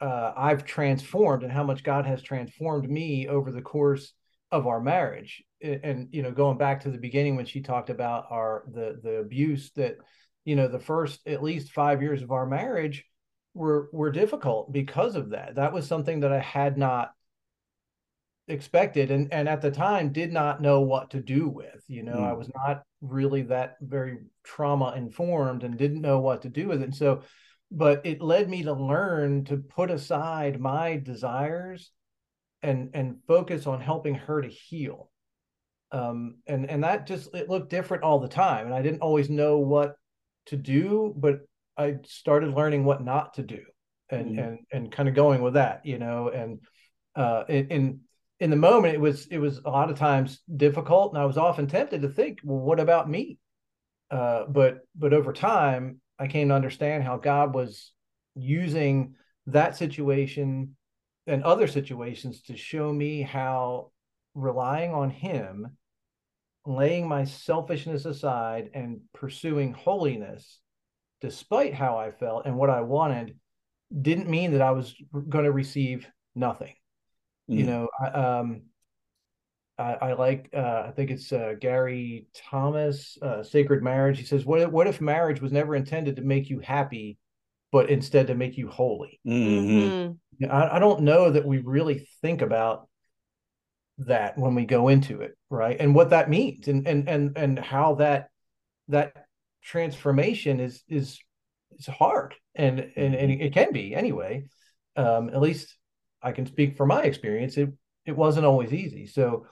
uh, 0.00 0.32
I've 0.36 0.64
transformed 0.64 1.42
and 1.42 1.52
how 1.52 1.62
much 1.62 1.84
God 1.84 2.06
has 2.06 2.22
transformed 2.22 2.88
me 2.88 3.28
over 3.28 3.52
the 3.52 3.62
course 3.62 4.12
of 4.50 4.66
our 4.66 4.80
marriage. 4.80 5.42
And 5.62 6.08
you 6.10 6.22
know 6.22 6.32
going 6.32 6.58
back 6.58 6.82
to 6.82 6.90
the 6.90 6.98
beginning 6.98 7.36
when 7.36 7.46
she 7.46 7.60
talked 7.60 7.90
about 7.90 8.26
our 8.30 8.64
the 8.72 8.98
the 9.02 9.16
abuse 9.16 9.70
that 9.76 9.96
you 10.44 10.56
know 10.56 10.68
the 10.68 10.80
first 10.80 11.20
at 11.26 11.42
least 11.42 11.72
5 11.72 12.02
years 12.02 12.22
of 12.22 12.32
our 12.32 12.46
marriage 12.46 13.04
were 13.54 13.88
were 13.92 14.10
difficult 14.10 14.72
because 14.72 15.14
of 15.16 15.30
that. 15.30 15.56
That 15.56 15.72
was 15.72 15.86
something 15.86 16.20
that 16.20 16.32
I 16.32 16.40
had 16.40 16.78
not 16.78 17.12
expected 18.48 19.10
and 19.10 19.32
and 19.32 19.48
at 19.48 19.62
the 19.62 19.70
time 19.70 20.12
did 20.12 20.32
not 20.32 20.60
know 20.60 20.80
what 20.80 21.10
to 21.10 21.20
do 21.20 21.48
with 21.48 21.84
you 21.86 22.02
know 22.02 22.16
mm. 22.16 22.28
I 22.28 22.32
was 22.32 22.50
not 22.54 22.82
really 23.00 23.42
that 23.42 23.76
very 23.80 24.18
trauma 24.42 24.94
informed 24.96 25.62
and 25.62 25.76
didn't 25.76 26.00
know 26.00 26.18
what 26.18 26.42
to 26.42 26.48
do 26.48 26.68
with 26.68 26.82
it 26.82 26.86
and 26.86 26.94
so 26.94 27.22
but 27.70 28.04
it 28.04 28.20
led 28.20 28.50
me 28.50 28.64
to 28.64 28.72
learn 28.72 29.44
to 29.44 29.56
put 29.56 29.90
aside 29.90 30.60
my 30.60 30.96
desires 30.96 31.92
and 32.62 32.90
and 32.94 33.18
focus 33.28 33.66
on 33.66 33.80
helping 33.80 34.14
her 34.14 34.42
to 34.42 34.48
heal 34.48 35.10
um, 35.92 36.36
and 36.46 36.68
and 36.68 36.82
that 36.82 37.06
just 37.06 37.32
it 37.34 37.48
looked 37.48 37.70
different 37.70 38.02
all 38.02 38.18
the 38.18 38.28
time 38.28 38.66
and 38.66 38.74
i 38.74 38.82
didn't 38.82 39.02
always 39.02 39.30
know 39.30 39.58
what 39.58 39.94
to 40.46 40.56
do 40.56 41.14
but 41.16 41.40
i 41.76 41.96
started 42.04 42.54
learning 42.54 42.84
what 42.84 43.04
not 43.04 43.34
to 43.34 43.42
do 43.42 43.60
and 44.10 44.36
mm. 44.36 44.44
and 44.44 44.58
and 44.72 44.92
kind 44.92 45.08
of 45.08 45.14
going 45.14 45.42
with 45.42 45.54
that 45.54 45.86
you 45.86 45.98
know 45.98 46.28
and 46.28 46.60
uh 47.14 47.44
in 47.48 48.00
in 48.42 48.50
the 48.50 48.56
moment 48.56 48.92
it 48.92 49.00
was 49.00 49.26
it 49.26 49.38
was 49.38 49.60
a 49.64 49.70
lot 49.70 49.88
of 49.88 49.96
times 49.96 50.40
difficult 50.56 51.12
and 51.12 51.22
i 51.22 51.24
was 51.24 51.38
often 51.38 51.68
tempted 51.68 52.02
to 52.02 52.08
think 52.08 52.40
well 52.42 52.58
what 52.58 52.80
about 52.80 53.08
me? 53.08 53.38
Uh 54.10 54.44
but 54.48 54.80
but 54.96 55.14
over 55.14 55.32
time 55.32 56.00
i 56.18 56.26
came 56.26 56.48
to 56.48 56.54
understand 56.54 57.04
how 57.04 57.16
god 57.16 57.54
was 57.54 57.92
using 58.34 59.14
that 59.46 59.76
situation 59.76 60.76
and 61.28 61.44
other 61.44 61.68
situations 61.68 62.42
to 62.42 62.56
show 62.56 62.92
me 62.92 63.22
how 63.22 63.92
relying 64.34 64.92
on 64.92 65.08
him 65.08 65.76
laying 66.66 67.06
my 67.06 67.22
selfishness 67.22 68.06
aside 68.06 68.70
and 68.74 69.02
pursuing 69.14 69.72
holiness 69.72 70.58
despite 71.20 71.74
how 71.74 71.96
i 71.96 72.10
felt 72.10 72.44
and 72.44 72.56
what 72.56 72.70
i 72.70 72.80
wanted 72.80 73.38
didn't 74.08 74.28
mean 74.28 74.50
that 74.50 74.62
i 74.62 74.72
was 74.72 74.96
going 75.28 75.44
to 75.44 75.52
receive 75.52 76.08
nothing 76.34 76.74
mm. 77.50 77.58
you 77.58 77.64
know 77.64 77.88
I, 78.00 78.06
um 78.06 78.62
I, 79.78 79.94
I 79.94 80.12
like 80.12 80.50
uh, 80.54 80.84
I 80.86 80.92
think 80.94 81.10
it's 81.10 81.32
uh, 81.32 81.54
Gary 81.60 82.26
Thomas, 82.50 83.16
uh, 83.22 83.42
Sacred 83.42 83.82
Marriage. 83.82 84.18
He 84.18 84.24
says, 84.24 84.44
"What 84.44 84.60
if, 84.60 84.70
what 84.70 84.86
if 84.86 85.00
marriage 85.00 85.40
was 85.40 85.52
never 85.52 85.74
intended 85.74 86.16
to 86.16 86.22
make 86.22 86.50
you 86.50 86.60
happy, 86.60 87.18
but 87.70 87.90
instead 87.90 88.26
to 88.28 88.34
make 88.34 88.56
you 88.56 88.68
holy?" 88.68 89.18
Mm-hmm. 89.26 89.78
mm-hmm. 89.78 90.50
I, 90.50 90.76
I 90.76 90.78
don't 90.78 91.02
know 91.02 91.30
that 91.30 91.46
we 91.46 91.58
really 91.58 92.06
think 92.20 92.42
about 92.42 92.88
that 93.98 94.36
when 94.38 94.54
we 94.54 94.64
go 94.66 94.88
into 94.88 95.20
it, 95.20 95.36
right? 95.50 95.76
And 95.78 95.94
what 95.94 96.10
that 96.10 96.30
means 96.30 96.68
and 96.68 96.86
and 96.86 97.08
and 97.08 97.36
and 97.36 97.58
how 97.58 97.96
that 97.96 98.28
that 98.88 99.26
transformation 99.62 100.60
is 100.60 100.82
is 100.88 101.18
is 101.78 101.86
hard 101.86 102.34
and 102.54 102.78
and, 102.80 103.14
and 103.14 103.30
mm-hmm. 103.30 103.42
it 103.42 103.54
can 103.54 103.72
be 103.72 103.94
anyway. 103.94 104.44
Um, 104.96 105.30
at 105.30 105.40
least 105.40 105.74
I 106.22 106.32
can 106.32 106.46
speak 106.46 106.76
from 106.76 106.88
my 106.88 107.02
experience. 107.02 107.56
It 107.56 107.70
it 108.04 108.16
wasn't 108.16 108.46
always 108.46 108.72
easy. 108.72 109.06
So, 109.06 109.46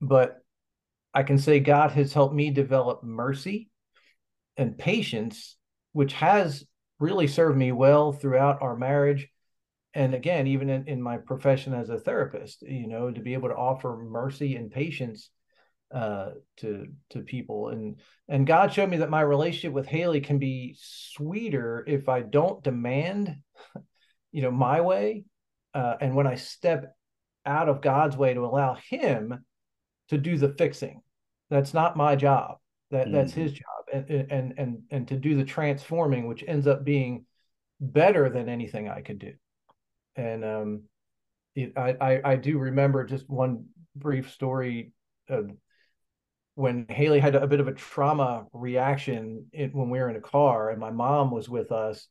but 0.00 0.38
I 1.12 1.22
can 1.22 1.38
say 1.38 1.60
God 1.60 1.90
has 1.92 2.12
helped 2.12 2.34
me 2.34 2.50
develop 2.50 3.02
mercy 3.02 3.70
and 4.56 4.78
patience, 4.78 5.56
which 5.92 6.12
has 6.14 6.64
really 7.00 7.26
served 7.26 7.56
me 7.56 7.72
well 7.72 8.12
throughout 8.12 8.62
our 8.62 8.76
marriage 8.76 9.28
and 9.94 10.14
again 10.14 10.46
even 10.46 10.68
in, 10.68 10.86
in 10.86 11.02
my 11.02 11.16
profession 11.16 11.74
as 11.74 11.88
a 11.88 11.98
therapist 11.98 12.62
you 12.62 12.86
know 12.86 13.10
to 13.10 13.20
be 13.20 13.34
able 13.34 13.48
to 13.48 13.54
offer 13.56 13.96
mercy 13.96 14.56
and 14.56 14.70
patience 14.70 15.30
uh, 15.94 16.30
to 16.58 16.86
to 17.10 17.20
people 17.20 17.68
and 17.68 17.96
and 18.28 18.46
god 18.46 18.72
showed 18.72 18.90
me 18.90 18.98
that 18.98 19.10
my 19.10 19.22
relationship 19.22 19.72
with 19.72 19.86
halee 19.86 20.20
can 20.20 20.38
be 20.38 20.76
sweeter 20.78 21.84
if 21.86 22.08
i 22.08 22.20
don't 22.20 22.62
demand 22.62 23.36
you 24.32 24.42
know 24.42 24.50
my 24.50 24.80
way 24.80 25.24
uh, 25.74 25.94
and 26.00 26.14
when 26.14 26.26
i 26.26 26.34
step 26.34 26.94
out 27.46 27.68
of 27.68 27.80
god's 27.80 28.16
way 28.16 28.34
to 28.34 28.44
allow 28.44 28.76
him 28.90 29.44
to 30.08 30.18
do 30.18 30.36
the 30.36 30.48
fixing 30.48 31.02
that's 31.50 31.74
not 31.74 31.96
my 31.96 32.16
job. 32.16 32.58
That 32.90 33.06
mm-hmm. 33.06 33.14
that's 33.14 33.32
his 33.32 33.52
job. 33.52 33.64
And 33.92 34.10
and 34.10 34.54
and 34.58 34.82
and 34.90 35.08
to 35.08 35.16
do 35.16 35.36
the 35.36 35.44
transforming 35.44 36.26
which 36.26 36.44
ends 36.46 36.66
up 36.66 36.84
being 36.84 37.24
better 37.80 38.28
than 38.28 38.48
anything 38.48 38.88
i 38.88 39.00
could 39.00 39.18
do. 39.18 39.32
And 40.16 40.44
um, 40.44 40.82
it, 41.54 41.72
I, 41.76 41.96
I, 42.00 42.20
I 42.32 42.36
do 42.36 42.58
remember 42.58 43.04
just 43.04 43.30
one 43.30 43.66
brief 43.94 44.32
story 44.32 44.92
of 45.28 45.50
when 46.54 46.86
Halee 46.86 47.20
had 47.20 47.36
a 47.36 47.46
bit 47.46 47.60
of 47.60 47.68
a 47.68 47.72
trauma 47.72 48.46
reaction 48.52 49.46
in, 49.52 49.70
when 49.70 49.90
we 49.90 50.00
were 50.00 50.10
in 50.10 50.16
a 50.16 50.20
car, 50.20 50.70
and 50.70 50.80
my 50.80 50.90
mom 50.90 51.30
was 51.30 51.48
with 51.48 51.70
us, 51.70 52.08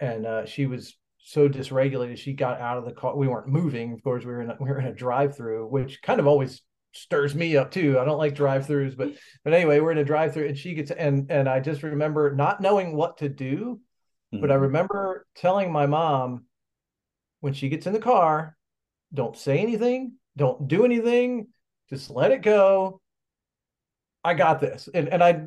and 0.00 0.24
uh, 0.24 0.46
she 0.46 0.64
was 0.64 0.96
so 1.24 1.48
dysregulated. 1.48 2.18
She 2.18 2.32
got 2.32 2.60
out 2.60 2.78
of 2.78 2.84
the 2.84 2.92
car. 2.92 3.16
We 3.16 3.28
weren't 3.28 3.48
moving. 3.48 3.92
Of 3.92 4.02
course, 4.02 4.24
we 4.24 4.32
were 4.32 4.42
in 4.42 4.50
a, 4.50 4.56
we 4.60 4.68
were 4.68 4.80
in 4.80 4.86
a 4.86 4.94
drive-through, 4.94 5.68
which 5.68 6.02
kind 6.02 6.20
of 6.20 6.26
always 6.26 6.62
stirs 6.92 7.34
me 7.34 7.56
up 7.56 7.70
too. 7.70 7.98
I 7.98 8.04
don't 8.04 8.18
like 8.18 8.34
drive-throughs, 8.34 8.96
but 8.96 9.12
but 9.44 9.54
anyway, 9.54 9.80
we're 9.80 9.92
in 9.92 9.98
a 9.98 10.04
drive-through, 10.04 10.48
and 10.48 10.58
she 10.58 10.74
gets 10.74 10.90
and 10.90 11.30
and 11.30 11.48
I 11.48 11.60
just 11.60 11.82
remember 11.82 12.34
not 12.34 12.60
knowing 12.60 12.96
what 12.96 13.18
to 13.18 13.28
do, 13.28 13.80
mm-hmm. 14.32 14.40
but 14.40 14.50
I 14.50 14.54
mm-hmm. 14.54 14.64
remember 14.64 15.26
telling 15.36 15.72
my 15.72 15.86
mom 15.86 16.44
when 17.40 17.52
she 17.52 17.68
gets 17.68 17.86
in 17.86 17.92
the 17.92 18.00
car, 18.00 18.56
don't 19.14 19.36
say 19.36 19.58
anything, 19.58 20.14
don't 20.36 20.68
do 20.68 20.84
anything, 20.84 21.48
just 21.88 22.10
let 22.10 22.30
it 22.32 22.42
go. 22.42 23.00
I 24.24 24.34
got 24.34 24.60
this, 24.60 24.88
and 24.92 25.08
and 25.08 25.22
I 25.22 25.46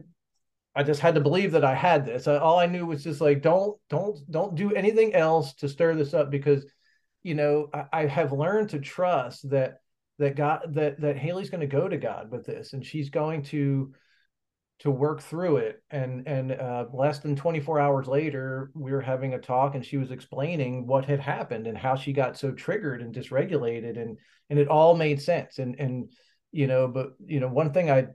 I 0.75 0.83
just 0.83 1.01
had 1.01 1.15
to 1.15 1.21
believe 1.21 1.53
that 1.53 1.63
I 1.63 1.73
had 1.73 2.05
this. 2.05 2.27
all 2.27 2.59
I 2.59 2.65
knew 2.65 2.85
was 2.85 3.03
just 3.03 3.21
like, 3.21 3.41
don't, 3.41 3.77
don't, 3.89 4.19
don't 4.29 4.55
do 4.55 4.73
anything 4.73 5.13
else 5.13 5.53
to 5.55 5.69
stir 5.69 5.95
this 5.95 6.13
up 6.13 6.29
because, 6.29 6.65
you 7.23 7.33
know, 7.33 7.69
I, 7.73 7.85
I 7.93 8.05
have 8.07 8.33
learned 8.33 8.69
to 8.71 8.79
trust 8.79 9.49
that 9.49 9.79
that 10.17 10.35
God 10.35 10.73
that 10.75 10.99
that 11.01 11.17
Halee's 11.17 11.49
going 11.49 11.61
to 11.61 11.67
go 11.67 11.87
to 11.87 11.97
God 11.97 12.31
with 12.31 12.45
this, 12.45 12.73
and 12.73 12.85
she's 12.85 13.09
going 13.09 13.43
to 13.43 13.93
to 14.79 14.91
work 14.91 15.21
through 15.21 15.57
it. 15.57 15.81
And 15.89 16.27
and 16.27 16.51
uh, 16.51 16.85
less 16.93 17.19
than 17.19 17.35
24 17.35 17.79
hours 17.79 18.07
later, 18.07 18.71
we 18.73 18.91
were 18.91 19.01
having 19.01 19.33
a 19.33 19.39
talk, 19.39 19.75
and 19.75 19.85
she 19.85 19.97
was 19.97 20.11
explaining 20.11 20.87
what 20.87 21.05
had 21.05 21.19
happened 21.19 21.67
and 21.67 21.77
how 21.77 21.95
she 21.95 22.13
got 22.13 22.37
so 22.37 22.51
triggered 22.51 23.01
and 23.01 23.13
dysregulated, 23.13 23.99
and 23.99 24.17
and 24.49 24.59
it 24.59 24.67
all 24.67 24.95
made 24.95 25.21
sense. 25.21 25.59
And 25.59 25.79
and 25.79 26.11
you 26.51 26.67
know, 26.67 26.87
but 26.87 27.13
you 27.25 27.39
know, 27.39 27.49
one 27.49 27.73
thing 27.73 27.91
I 27.91 28.07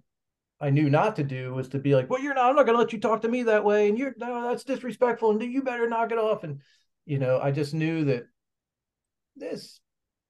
I 0.61 0.70
knew 0.70 0.90
not 0.90 1.16
to 1.16 1.25
do 1.25 1.55
was 1.55 1.68
to 1.68 1.79
be 1.79 1.94
like, 1.94 2.11
well, 2.11 2.20
you're 2.20 2.35
not, 2.35 2.51
I'm 2.51 2.57
not 2.57 2.66
going 2.66 2.77
to 2.77 2.83
let 2.83 2.92
you 2.92 3.01
talk 3.01 3.23
to 3.23 3.29
me 3.29 3.44
that 3.44 3.64
way. 3.64 3.88
And 3.88 3.99
you're, 3.99 4.14
no, 4.18 4.49
that's 4.49 4.64
disrespectful. 4.64 5.31
And 5.31 5.42
you 5.42 5.62
better 5.62 5.88
knock 5.88 6.12
it 6.12 6.18
off. 6.18 6.44
And, 6.44 6.61
you 7.07 7.18
know, 7.18 7.40
I 7.40 7.51
just 7.51 7.73
knew 7.73 8.05
that 8.05 8.25
this 9.37 9.81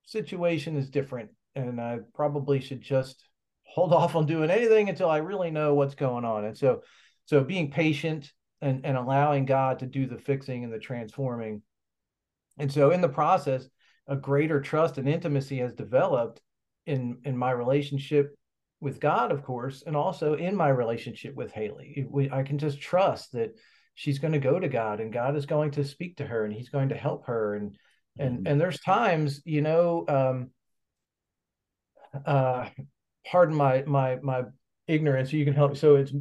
situation 0.05 0.77
is 0.77 0.89
different. 0.89 1.31
And 1.57 1.81
I 1.81 1.99
probably 2.15 2.61
should 2.61 2.81
just 2.81 3.25
hold 3.65 3.93
off 3.93 4.15
on 4.15 4.27
doing 4.27 4.51
anything 4.51 4.89
until 4.89 5.11
I 5.11 5.19
really 5.19 5.51
know 5.51 5.75
what's 5.75 5.97
going 5.97 6.25
on. 6.25 6.45
And 6.45 6.57
so, 6.57 6.83
so 7.25 7.43
being 7.43 7.73
patient 7.73 8.33
and, 8.61 8.87
and 8.87 8.97
allowing 8.97 9.47
God 9.47 9.81
to 9.81 9.87
do 9.87 10.07
the 10.07 10.19
fixing 10.19 10.63
and 10.63 10.73
the 10.73 10.79
transforming. 10.79 11.63
And 12.57 12.71
so 12.71 12.93
in 12.93 13.01
the 13.01 13.09
process, 13.09 13.69
a 14.07 14.15
greater 14.15 14.61
trust 14.61 14.99
and 14.99 15.09
intimacy 15.09 15.59
has 15.59 15.73
developed 15.73 16.41
in, 16.87 17.19
in 17.25 17.37
my 17.37 17.51
relationship 17.51 18.37
with 18.81 18.99
God, 19.01 19.31
of 19.31 19.45
course, 19.45 19.83
and 19.87 19.95
also 19.95 20.35
in 20.35 20.57
my 20.57 20.69
relationship 20.69 21.35
with 21.35 21.53
Halee. 21.53 22.07
We, 22.09 22.31
I 22.31 22.43
can 22.43 22.59
just 22.59 22.81
trust 22.81 23.33
that 23.33 23.55
she's 23.95 24.19
going 24.19 24.33
to 24.33 24.39
go 24.39 24.59
to 24.59 24.69
God 24.69 25.01
and 25.01 25.13
God 25.13 25.37
is 25.37 25.45
going 25.45 25.73
to 25.73 25.85
speak 25.85 26.17
to 26.17 26.27
her 26.27 26.45
and 26.45 26.55
he's 26.55 26.71
going 26.71 26.89
to 26.89 26.95
help 26.95 27.27
her. 27.27 27.55
And, 27.57 27.77
and, 28.19 28.39
mm-hmm. 28.39 28.47
and 28.47 28.61
there's 28.61 28.81
times, 28.81 29.43
you 29.45 29.61
know, 29.61 30.05
um, 30.09 30.51
uh, 32.25 32.69
pardon 33.27 33.55
my, 33.55 33.85
my, 33.87 34.17
my 34.23 34.45
ignorance. 34.89 35.33
You 35.33 35.45
can 35.45 35.55
help 35.55 35.73
me. 35.73 35.77
So 35.77 35.97
it's 35.97 36.13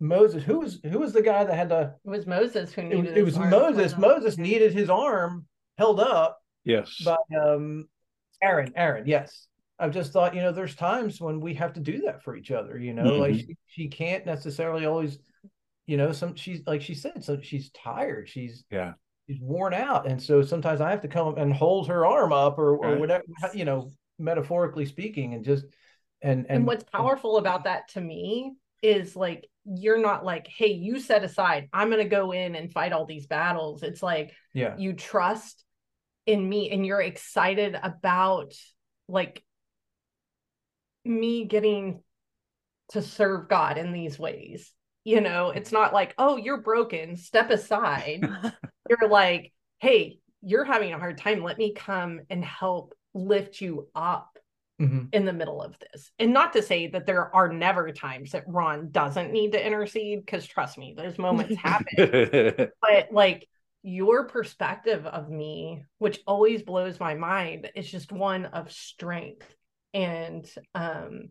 Moses. 0.00 0.42
Who 0.42 0.60
was, 0.60 0.80
who 0.82 0.98
was 0.98 1.12
the 1.12 1.22
guy 1.22 1.44
that 1.44 1.54
had 1.54 1.68
to, 1.68 1.94
it 2.02 2.08
was 2.08 2.26
Moses 2.26 2.72
who 2.72 2.84
needed, 2.84 3.08
it, 3.08 3.18
it 3.18 3.24
was 3.24 3.38
Moses. 3.38 3.98
Moses 3.98 4.38
needed 4.38 4.72
his 4.72 4.88
arm 4.88 5.44
held 5.76 6.00
up. 6.00 6.38
Yes. 6.64 7.02
By, 7.04 7.16
um, 7.38 7.86
Aaron, 8.42 8.72
Aaron. 8.74 9.06
Yes. 9.06 9.46
I've 9.78 9.92
just 9.92 10.12
thought, 10.12 10.34
you 10.34 10.42
know, 10.42 10.52
there's 10.52 10.74
times 10.74 11.20
when 11.20 11.40
we 11.40 11.54
have 11.54 11.72
to 11.74 11.80
do 11.80 12.02
that 12.02 12.22
for 12.22 12.36
each 12.36 12.50
other, 12.50 12.78
you 12.78 12.94
know, 12.94 13.04
mm-hmm. 13.04 13.20
like 13.20 13.34
she, 13.34 13.56
she, 13.66 13.88
can't 13.88 14.24
necessarily 14.24 14.86
always, 14.86 15.18
you 15.86 15.96
know, 15.96 16.12
some 16.12 16.34
she's 16.34 16.60
like 16.66 16.82
she 16.82 16.94
said, 16.94 17.24
so 17.24 17.40
she's 17.40 17.70
tired. 17.70 18.28
She's 18.28 18.64
yeah, 18.70 18.92
she's 19.28 19.40
worn 19.40 19.74
out. 19.74 20.06
And 20.06 20.22
so 20.22 20.42
sometimes 20.42 20.80
I 20.80 20.90
have 20.90 21.02
to 21.02 21.08
come 21.08 21.36
and 21.36 21.52
hold 21.52 21.88
her 21.88 22.06
arm 22.06 22.32
up 22.32 22.58
or, 22.58 22.76
or 22.76 22.90
right. 22.92 23.00
whatever, 23.00 23.24
you 23.54 23.64
know, 23.64 23.90
metaphorically 24.18 24.86
speaking, 24.86 25.34
and 25.34 25.44
just 25.44 25.64
and, 26.20 26.46
and 26.46 26.58
and 26.58 26.66
what's 26.66 26.84
powerful 26.84 27.38
about 27.38 27.64
that 27.64 27.88
to 27.90 28.00
me 28.00 28.52
is 28.82 29.16
like 29.16 29.48
you're 29.64 30.00
not 30.00 30.24
like, 30.24 30.46
hey, 30.48 30.72
you 30.72 31.00
set 31.00 31.24
aside, 31.24 31.68
I'm 31.72 31.90
gonna 31.90 32.04
go 32.04 32.32
in 32.32 32.54
and 32.54 32.72
fight 32.72 32.92
all 32.92 33.06
these 33.06 33.26
battles. 33.26 33.82
It's 33.82 34.02
like 34.02 34.32
yeah, 34.54 34.76
you 34.76 34.92
trust 34.92 35.64
in 36.26 36.48
me 36.48 36.70
and 36.70 36.86
you're 36.86 37.00
excited 37.00 37.76
about 37.82 38.54
like 39.08 39.42
me 41.04 41.44
getting 41.44 42.02
to 42.90 43.02
serve 43.02 43.48
God 43.48 43.78
in 43.78 43.92
these 43.92 44.18
ways. 44.18 44.72
You 45.04 45.20
know, 45.20 45.50
it's 45.50 45.72
not 45.72 45.92
like, 45.92 46.14
oh, 46.18 46.36
you're 46.36 46.60
broken, 46.60 47.16
step 47.16 47.50
aside. 47.50 48.20
you're 48.88 49.08
like, 49.08 49.52
hey, 49.80 50.18
you're 50.42 50.64
having 50.64 50.92
a 50.92 50.98
hard 50.98 51.18
time. 51.18 51.42
Let 51.42 51.58
me 51.58 51.72
come 51.72 52.20
and 52.30 52.44
help 52.44 52.94
lift 53.14 53.60
you 53.60 53.88
up 53.94 54.38
mm-hmm. 54.80 55.06
in 55.12 55.24
the 55.24 55.32
middle 55.32 55.62
of 55.62 55.74
this. 55.78 56.12
And 56.18 56.32
not 56.32 56.52
to 56.52 56.62
say 56.62 56.88
that 56.88 57.06
there 57.06 57.34
are 57.34 57.52
never 57.52 57.90
times 57.90 58.32
that 58.32 58.44
Ron 58.46 58.90
doesn't 58.90 59.32
need 59.32 59.52
to 59.52 59.66
intercede, 59.66 60.24
because 60.24 60.46
trust 60.46 60.78
me, 60.78 60.94
those 60.96 61.18
moments 61.18 61.56
happen. 61.56 61.88
but 62.80 63.08
like 63.10 63.48
your 63.82 64.26
perspective 64.28 65.06
of 65.06 65.28
me, 65.28 65.84
which 65.98 66.20
always 66.26 66.62
blows 66.62 67.00
my 67.00 67.14
mind, 67.14 67.70
is 67.74 67.90
just 67.90 68.12
one 68.12 68.46
of 68.46 68.70
strength 68.70 69.52
and 69.94 70.48
um 70.74 71.28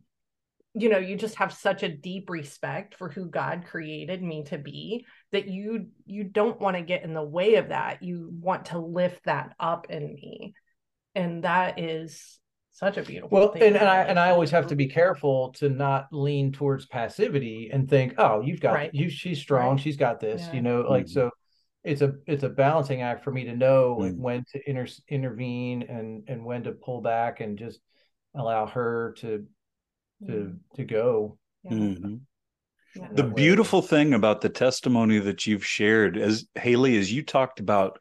you 0.73 0.89
know 0.89 0.97
you 0.97 1.15
just 1.15 1.35
have 1.35 1.51
such 1.53 1.83
a 1.83 1.89
deep 1.89 2.29
respect 2.29 2.95
for 2.95 3.09
who 3.09 3.25
god 3.25 3.65
created 3.65 4.21
me 4.21 4.43
to 4.43 4.57
be 4.57 5.05
that 5.31 5.47
you 5.47 5.87
you 6.05 6.23
don't 6.23 6.61
want 6.61 6.77
to 6.77 6.83
get 6.83 7.03
in 7.03 7.13
the 7.13 7.23
way 7.23 7.55
of 7.55 7.69
that 7.69 8.01
you 8.01 8.29
want 8.39 8.65
to 8.65 8.79
lift 8.79 9.23
that 9.25 9.53
up 9.59 9.89
in 9.89 10.13
me 10.13 10.53
and 11.15 11.43
that 11.43 11.79
is 11.79 12.39
such 12.71 12.95
a 12.97 13.03
beautiful 13.03 13.37
well 13.37 13.51
and, 13.53 13.75
and 13.75 13.89
i 13.89 13.97
and 13.97 14.17
i 14.17 14.29
always 14.29 14.49
have 14.49 14.67
to 14.67 14.75
be 14.75 14.87
careful 14.87 15.51
to 15.51 15.67
not 15.67 16.07
lean 16.11 16.53
towards 16.53 16.85
passivity 16.85 17.69
and 17.73 17.89
think 17.89 18.13
oh 18.17 18.39
you've 18.39 18.61
got 18.61 18.73
right. 18.73 18.93
you 18.93 19.09
she's 19.09 19.39
strong 19.39 19.71
right. 19.71 19.79
she's 19.81 19.97
got 19.97 20.21
this 20.21 20.41
yeah. 20.47 20.53
you 20.53 20.61
know 20.61 20.81
like 20.81 21.05
mm-hmm. 21.05 21.13
so 21.13 21.29
it's 21.83 22.01
a 22.01 22.13
it's 22.27 22.43
a 22.43 22.49
balancing 22.49 23.01
act 23.01 23.23
for 23.23 23.31
me 23.31 23.43
to 23.43 23.55
know 23.55 23.97
mm-hmm. 23.99 24.21
when 24.21 24.45
to 24.51 24.69
inter, 24.69 24.87
intervene 25.09 25.83
and 25.83 26.23
and 26.27 26.45
when 26.45 26.63
to 26.63 26.71
pull 26.71 27.01
back 27.01 27.41
and 27.41 27.57
just 27.57 27.79
allow 28.35 28.65
her 28.65 29.13
to 29.17 29.45
to 30.25 30.31
mm-hmm. 30.31 30.75
to 30.75 30.83
go 30.83 31.37
mm-hmm. 31.69 32.15
yeah, 32.95 33.07
the 33.13 33.23
beautiful 33.23 33.81
thing 33.81 34.13
about 34.13 34.41
the 34.41 34.49
testimony 34.49 35.19
that 35.19 35.45
you've 35.47 35.65
shared 35.65 36.17
as 36.17 36.45
halee 36.55 36.97
as 36.97 37.11
you 37.11 37.23
talked 37.23 37.59
about 37.59 37.99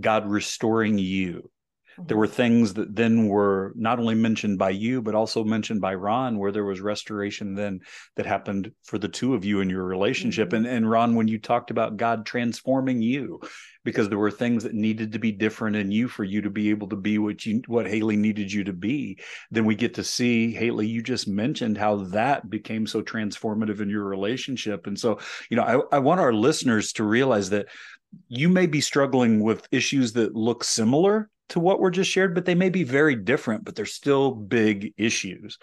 god 0.00 0.28
restoring 0.28 0.98
you 0.98 1.50
there 1.98 2.16
were 2.16 2.26
things 2.26 2.74
that 2.74 2.94
then 2.94 3.28
were 3.28 3.72
not 3.74 3.98
only 3.98 4.14
mentioned 4.14 4.58
by 4.58 4.70
you 4.70 5.02
but 5.02 5.14
also 5.14 5.44
mentioned 5.44 5.80
by 5.80 5.94
ron 5.94 6.38
where 6.38 6.52
there 6.52 6.64
was 6.64 6.80
restoration 6.80 7.54
then 7.54 7.80
that 8.16 8.26
happened 8.26 8.72
for 8.82 8.98
the 8.98 9.08
two 9.08 9.34
of 9.34 9.44
you 9.44 9.60
in 9.60 9.70
your 9.70 9.84
relationship 9.84 10.48
mm-hmm. 10.48 10.64
and 10.64 10.66
and 10.66 10.90
ron 10.90 11.14
when 11.14 11.28
you 11.28 11.38
talked 11.38 11.70
about 11.70 11.96
god 11.96 12.24
transforming 12.24 13.02
you 13.02 13.40
because 13.84 14.08
there 14.08 14.18
were 14.18 14.30
things 14.30 14.62
that 14.62 14.74
needed 14.74 15.12
to 15.12 15.18
be 15.18 15.32
different 15.32 15.76
in 15.76 15.90
you 15.90 16.08
for 16.08 16.24
you 16.24 16.40
to 16.42 16.50
be 16.50 16.70
able 16.70 16.88
to 16.88 16.96
be 16.96 17.18
what 17.18 17.44
you 17.44 17.62
what 17.66 17.86
halee 17.86 18.16
needed 18.16 18.52
you 18.52 18.64
to 18.64 18.72
be 18.72 19.18
then 19.50 19.64
we 19.64 19.74
get 19.74 19.94
to 19.94 20.04
see 20.04 20.54
halee 20.54 20.86
you 20.86 21.02
just 21.02 21.28
mentioned 21.28 21.76
how 21.76 21.96
that 21.96 22.48
became 22.48 22.86
so 22.86 23.02
transformative 23.02 23.80
in 23.80 23.88
your 23.88 24.04
relationship 24.04 24.86
and 24.86 24.98
so 24.98 25.18
you 25.50 25.56
know 25.56 25.86
i, 25.90 25.96
I 25.96 25.98
want 25.98 26.20
our 26.20 26.32
listeners 26.32 26.92
to 26.94 27.04
realize 27.04 27.50
that 27.50 27.66
you 28.28 28.48
may 28.48 28.66
be 28.66 28.80
struggling 28.80 29.40
with 29.40 29.66
issues 29.70 30.12
that 30.14 30.34
look 30.34 30.64
similar 30.64 31.30
to 31.52 31.60
what 31.60 31.80
were 31.80 31.90
just 31.90 32.10
shared, 32.10 32.34
but 32.34 32.46
they 32.46 32.54
may 32.54 32.70
be 32.70 32.82
very 32.82 33.14
different, 33.14 33.64
but 33.64 33.76
they're 33.76 33.84
still 33.84 34.32
big 34.34 34.94
issues. 34.96 35.58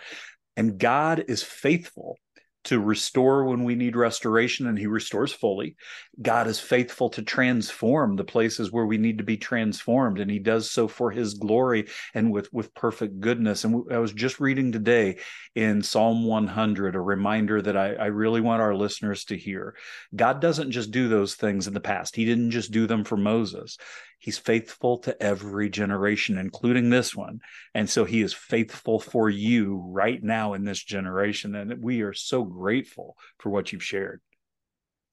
And 0.56 0.78
God 0.78 1.26
is 1.28 1.42
faithful 1.42 2.18
to 2.66 2.80
restore 2.80 3.46
when 3.46 3.64
we 3.64 3.74
need 3.74 3.96
restoration, 3.96 4.68
and 4.68 4.78
He 4.78 4.86
restores 4.86 5.32
fully. 5.32 5.76
God 6.22 6.46
is 6.46 6.60
faithful 6.60 7.10
to 7.12 7.24
transform 7.24 8.16
the 8.16 8.24
places 8.24 8.72
where 8.72 8.86
we 8.86 9.00
need 9.00 9.18
to 9.18 9.24
be 9.24 9.38
transformed, 9.38 10.20
and 10.20 10.30
He 10.30 10.38
does 10.38 10.70
so 10.70 10.88
for 10.88 11.10
His 11.10 11.34
glory 11.34 11.88
and 12.14 12.32
with, 12.32 12.54
with 12.54 12.76
perfect 12.76 13.20
goodness. 13.20 13.64
And 13.64 13.92
I 13.92 13.98
was 13.98 14.14
just 14.14 14.40
reading 14.40 14.72
today 14.72 15.18
in 15.56 15.82
Psalm 15.82 16.26
100, 16.26 16.96
a 16.96 17.02
reminder 17.02 17.62
that 17.62 17.78
I, 17.78 17.94
I 17.94 18.06
really 18.08 18.42
want 18.42 18.62
our 18.62 18.76
listeners 18.76 19.26
to 19.26 19.38
hear. 19.38 19.76
God 20.16 20.40
doesn't 20.40 20.72
just 20.72 20.92
do 20.92 21.08
those 21.08 21.34
things 21.34 21.66
in 21.66 21.74
the 21.74 21.80
past, 21.80 22.16
He 22.16 22.26
didn't 22.26 22.52
just 22.52 22.72
do 22.72 22.86
them 22.86 23.06
for 23.06 23.18
Moses. 23.18 23.78
He's 24.20 24.38
faithful 24.38 24.98
to 25.00 25.24
every 25.24 25.70
generation, 25.70 26.38
including 26.38 26.90
this 26.90 27.16
one. 27.16 27.40
And 27.74 27.90
so 27.90 28.04
he 28.04 28.22
is 28.22 28.34
faithful 28.34 29.00
for 29.00 29.30
you 29.30 29.82
right 29.88 30.22
now 30.22 30.54
in 30.54 30.66
this 30.66 30.84
generation. 30.84 31.56
And 31.56 31.82
we 31.82 32.02
are 32.02 32.14
so 32.14 32.44
grateful 32.44 33.16
for 33.38 33.50
what 33.50 33.72
you've 33.72 33.84
shared. 33.84 34.22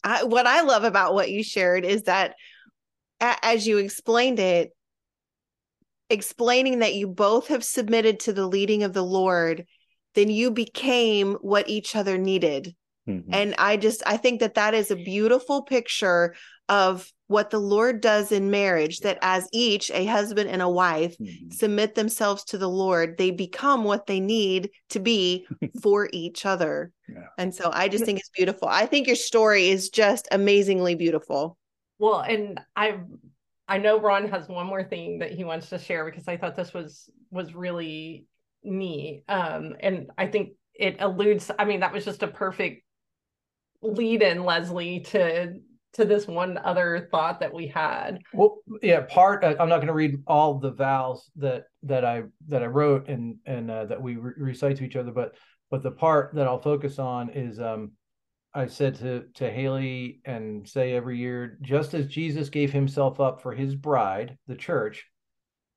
I, 0.02 0.24
what 0.24 0.46
I 0.46 0.62
love 0.62 0.84
about 0.84 1.14
what 1.14 1.30
you 1.30 1.44
shared 1.44 1.84
is 1.84 2.02
that 2.02 2.34
as 3.20 3.66
you 3.66 3.78
explained 3.78 4.40
it, 4.40 4.72
explaining 6.10 6.80
that 6.80 6.94
you 6.94 7.08
both 7.08 7.48
have 7.48 7.64
submitted 7.64 8.20
to 8.20 8.32
the 8.32 8.46
leading 8.46 8.82
of 8.82 8.92
the 8.92 9.04
Lord, 9.04 9.66
then 10.14 10.30
you 10.30 10.50
became 10.50 11.34
what 11.34 11.68
each 11.68 11.94
other 11.94 12.18
needed. 12.18 12.74
Mm-hmm. 13.08 13.32
And 13.32 13.54
I 13.58 13.76
just, 13.76 14.02
I 14.04 14.16
think 14.16 14.40
that 14.40 14.54
that 14.54 14.74
is 14.74 14.90
a 14.90 14.96
beautiful 14.96 15.62
picture 15.62 16.34
of 16.68 17.10
what 17.28 17.50
the 17.50 17.58
Lord 17.58 18.00
does 18.00 18.30
in 18.30 18.50
marriage 18.50 19.00
that 19.00 19.18
as 19.20 19.48
each, 19.52 19.90
a 19.90 20.06
husband 20.06 20.48
and 20.48 20.62
a 20.62 20.68
wife, 20.68 21.16
Mhm. 21.18 21.52
submit 21.52 21.94
themselves 21.94 22.44
to 22.44 22.58
the 22.58 22.68
Lord, 22.68 23.18
they 23.18 23.30
become 23.30 23.84
what 23.84 24.06
they 24.06 24.20
need 24.20 24.70
to 24.90 25.00
be 25.00 25.46
for 25.82 26.08
each 26.12 26.46
other. 26.46 26.92
Yeah. 27.08 27.26
And 27.38 27.54
so 27.54 27.70
I 27.72 27.88
just 27.88 28.04
think 28.04 28.20
it's 28.20 28.30
beautiful. 28.30 28.68
I 28.68 28.86
think 28.86 29.06
your 29.06 29.16
story 29.16 29.68
is 29.68 29.90
just 29.90 30.28
amazingly 30.30 30.94
beautiful. 30.94 31.56
Well, 31.98 32.20
and 32.20 32.60
I 32.74 33.00
I 33.68 33.78
know 33.78 33.98
Ron 34.00 34.28
has 34.28 34.48
one 34.48 34.66
more 34.66 34.84
thing 34.84 35.18
that 35.18 35.32
he 35.32 35.42
wants 35.42 35.70
to 35.70 35.78
share 35.78 36.04
because 36.04 36.28
I 36.28 36.36
thought 36.36 36.54
this 36.54 36.72
was 36.72 37.10
was 37.32 37.54
really 37.54 38.26
neat. 38.62 39.24
Um, 39.28 39.74
and 39.80 40.10
I 40.16 40.28
think 40.28 40.52
it 40.74 40.96
alludes, 41.00 41.50
I 41.58 41.64
mean, 41.64 41.80
that 41.80 41.92
was 41.92 42.04
just 42.04 42.22
a 42.22 42.28
perfect 42.28 42.84
lead 43.82 44.22
in, 44.22 44.44
Leslie, 44.44 45.00
to 45.00 45.54
to 45.96 46.04
this 46.04 46.26
one 46.26 46.58
other 46.58 47.08
thought 47.10 47.40
that 47.40 47.52
we 47.52 47.66
had. 47.66 48.18
Well, 48.32 48.58
yeah, 48.82 49.00
part. 49.00 49.42
Uh, 49.44 49.54
I'm 49.58 49.68
not 49.68 49.76
going 49.76 49.88
to 49.88 49.94
read 49.94 50.22
all 50.26 50.58
the 50.58 50.70
vows 50.70 51.30
that 51.36 51.64
that 51.82 52.04
I 52.04 52.24
that 52.48 52.62
I 52.62 52.66
wrote 52.66 53.08
and 53.08 53.36
and 53.46 53.70
uh, 53.70 53.86
that 53.86 54.00
we 54.00 54.16
re- 54.16 54.34
recite 54.36 54.76
to 54.76 54.84
each 54.84 54.96
other, 54.96 55.10
but 55.10 55.34
but 55.70 55.82
the 55.82 55.90
part 55.90 56.34
that 56.34 56.46
I'll 56.46 56.60
focus 56.60 56.98
on 56.98 57.30
is 57.30 57.60
um, 57.60 57.92
I 58.54 58.66
said 58.66 58.96
to 58.96 59.24
to 59.34 59.50
Halee 59.50 60.20
and 60.24 60.68
say 60.68 60.92
every 60.92 61.18
year, 61.18 61.58
just 61.62 61.94
as 61.94 62.06
Jesus 62.06 62.48
gave 62.48 62.72
himself 62.72 63.18
up 63.20 63.42
for 63.42 63.52
his 63.52 63.74
bride, 63.74 64.38
the 64.46 64.54
church, 64.54 65.06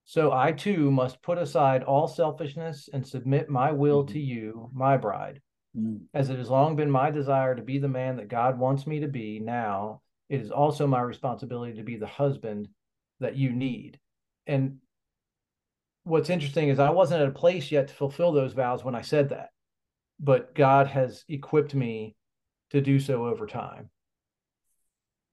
so 0.06 0.32
I 0.32 0.52
too 0.52 0.92
must 0.92 1.22
put 1.22 1.38
aside 1.38 1.84
all 1.84 2.08
selfishness 2.08 2.90
and 2.92 3.06
submit 3.06 3.50
my 3.50 3.72
will 3.72 4.06
to 4.08 4.20
you, 4.20 4.70
my 4.74 4.98
bride. 4.98 5.40
Mm. 5.78 6.02
As 6.14 6.30
it 6.30 6.40
has 6.40 6.50
long 6.50 6.76
been 6.76 6.90
my 6.90 7.12
desire 7.12 7.56
to 7.56 7.62
be 7.62 7.78
the 7.78 7.88
man 7.88 8.18
that 8.18 8.28
God 8.28 8.58
wants 8.58 8.88
me 8.88 9.02
to 9.02 9.08
be, 9.08 9.40
now 9.40 10.02
it 10.30 10.42
is 10.42 10.52
also 10.52 10.88
my 10.88 11.02
responsibility 11.02 11.74
to 11.78 11.84
be 11.84 11.98
the 11.98 12.08
husband 12.08 12.70
that 13.20 13.36
you 13.36 13.52
need. 13.52 14.00
And 14.48 14.78
what's 16.04 16.30
interesting 16.30 16.70
is 16.70 16.80
I 16.80 16.92
wasn't 16.92 17.22
at 17.22 17.28
a 17.28 17.32
place 17.32 17.72
yet 17.72 17.90
to 17.90 17.94
fulfill 17.94 18.32
those 18.32 18.54
vows 18.54 18.84
when 18.84 18.96
I 18.96 19.02
said 19.02 19.30
that, 19.30 19.50
but 20.20 20.56
God 20.56 20.88
has 20.88 21.24
equipped 21.28 21.76
me 21.76 22.16
to 22.72 22.82
do 22.82 23.00
so 23.00 23.26
over 23.26 23.48
time. 23.48 23.90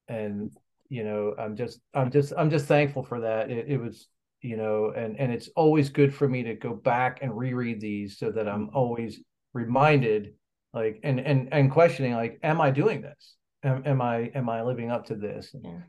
And 0.09 0.51
you 0.88 1.05
know, 1.05 1.34
I'm 1.38 1.57
just, 1.57 1.80
I'm 1.94 2.11
just, 2.11 2.32
I'm 2.36 2.51
just 2.51 2.66
thankful 2.66 3.03
for 3.03 3.20
that. 3.20 3.51
It, 3.51 3.66
it 3.68 3.78
was, 3.78 4.07
you 4.40 4.57
know, 4.57 4.92
and 4.97 5.18
and 5.18 5.32
it's 5.32 5.49
always 5.57 5.88
good 5.88 6.14
for 6.14 6.28
me 6.28 6.44
to 6.44 6.55
go 6.55 6.74
back 6.74 7.20
and 7.22 7.36
reread 7.36 7.80
these 7.80 8.18
so 8.18 8.30
that 8.30 8.49
I'm 8.49 8.66
mm-hmm. 8.66 8.76
always 8.76 9.20
reminded, 9.53 10.34
like, 10.72 11.01
and 11.03 11.18
and 11.18 11.49
and 11.53 11.72
questioning, 11.72 12.12
like, 12.12 12.38
am 12.42 12.61
I 12.61 12.70
doing 12.70 13.01
this? 13.01 13.36
Am, 13.66 13.82
am 13.84 14.00
I 14.00 14.30
am 14.34 14.48
I 14.48 14.62
living 14.62 14.90
up 14.90 15.06
to 15.06 15.14
this? 15.16 15.54
Yeah. 15.60 15.80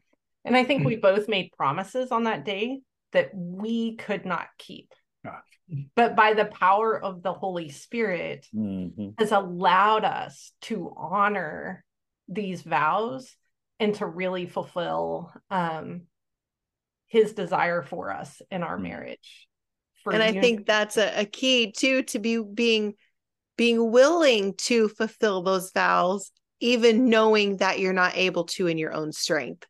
And 0.44 0.56
I 0.56 0.64
think 0.64 0.86
we 0.86 0.96
both 0.96 1.28
made 1.28 1.52
promises 1.56 2.12
on 2.12 2.24
that 2.24 2.44
day 2.46 2.80
that 3.12 3.30
we 3.34 3.96
could 3.96 4.26
not 4.26 4.48
keep. 4.58 4.94
But 5.96 6.16
by 6.16 6.34
the 6.34 6.46
power 6.46 6.98
of 6.98 7.22
the 7.22 7.34
Holy 7.34 7.68
Spirit 7.70 8.48
Mhm. 8.56 9.16
has 9.20 9.34
allowed 9.34 10.06
us 10.06 10.54
to 10.62 10.94
honor 10.96 11.84
these 12.30 12.62
vows 12.62 13.36
and 13.80 13.94
to 13.96 14.06
really 14.06 14.46
fulfill 14.48 15.32
um 15.52 16.04
his 17.08 17.34
desire 17.34 17.82
for 17.84 18.12
us 18.12 18.42
in 18.50 18.64
our 18.64 18.78
Mm. 18.78 18.84
marriage. 18.84 19.48
For 20.04 20.14
and 20.14 20.24
I 20.24 20.28
unity. 20.28 20.42
think 20.56 20.66
that's 20.68 20.98
a, 20.98 21.22
a 21.22 21.26
key 21.26 21.72
too 21.74 22.04
to 22.04 22.20
be 22.20 22.42
being 22.42 22.96
being 23.58 23.92
willing 23.92 24.54
to 24.56 24.88
fulfill 24.88 25.42
those 25.42 25.72
vows, 25.72 26.32
even 26.60 27.10
knowing 27.10 27.58
that 27.58 27.80
you're 27.80 27.94
not 27.94 28.16
able 28.16 28.46
to 28.46 28.68
in 28.68 28.78
your 28.78 28.94
own 28.94 29.12
strength. 29.12 29.66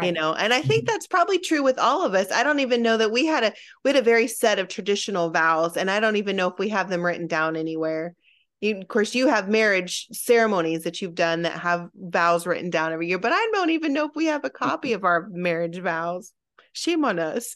you 0.00 0.10
know 0.10 0.32
and 0.32 0.54
i 0.54 0.62
think 0.62 0.84
mm-hmm. 0.84 0.92
that's 0.92 1.06
probably 1.06 1.38
true 1.38 1.62
with 1.62 1.78
all 1.78 2.06
of 2.06 2.14
us 2.14 2.32
i 2.32 2.42
don't 2.42 2.60
even 2.60 2.80
know 2.80 2.96
that 2.96 3.12
we 3.12 3.26
had 3.26 3.44
a 3.44 3.52
we 3.84 3.90
had 3.90 4.00
a 4.00 4.02
very 4.02 4.26
set 4.26 4.58
of 4.58 4.66
traditional 4.66 5.28
vows 5.28 5.76
and 5.76 5.90
i 5.90 6.00
don't 6.00 6.16
even 6.16 6.34
know 6.34 6.48
if 6.48 6.58
we 6.58 6.70
have 6.70 6.88
them 6.88 7.04
written 7.04 7.26
down 7.26 7.56
anywhere 7.56 8.14
you, 8.62 8.78
of 8.78 8.88
course 8.88 9.14
you 9.14 9.28
have 9.28 9.50
marriage 9.50 10.06
ceremonies 10.10 10.84
that 10.84 11.02
you've 11.02 11.14
done 11.14 11.42
that 11.42 11.58
have 11.58 11.90
vows 11.94 12.46
written 12.46 12.70
down 12.70 12.92
every 12.92 13.06
year 13.06 13.18
but 13.18 13.32
i 13.34 13.50
don't 13.52 13.68
even 13.68 13.92
know 13.92 14.06
if 14.06 14.16
we 14.16 14.26
have 14.26 14.46
a 14.46 14.50
copy 14.50 14.88
mm-hmm. 14.88 14.96
of 14.96 15.04
our 15.04 15.28
marriage 15.30 15.78
vows 15.78 16.32
shame 16.72 17.04
on 17.04 17.18
us 17.18 17.54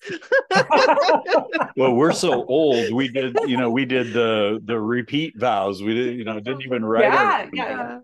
Well, 1.77 1.93
we're 1.93 2.13
so 2.13 2.45
old. 2.47 2.93
We 2.95 3.09
did, 3.09 3.37
you 3.47 3.59
know, 3.59 3.71
we 3.71 3.85
did 3.85 4.15
the 4.15 4.61
the 4.65 4.81
repeat 4.81 5.39
vows. 5.39 5.83
We 5.83 5.95
did, 5.95 6.17
you 6.17 6.25
know, 6.25 6.41
didn't 6.41 6.63
even 6.63 6.85
write. 6.85 7.05
Yeah, 7.05 7.15
our- 7.15 7.49
yeah. 7.53 7.99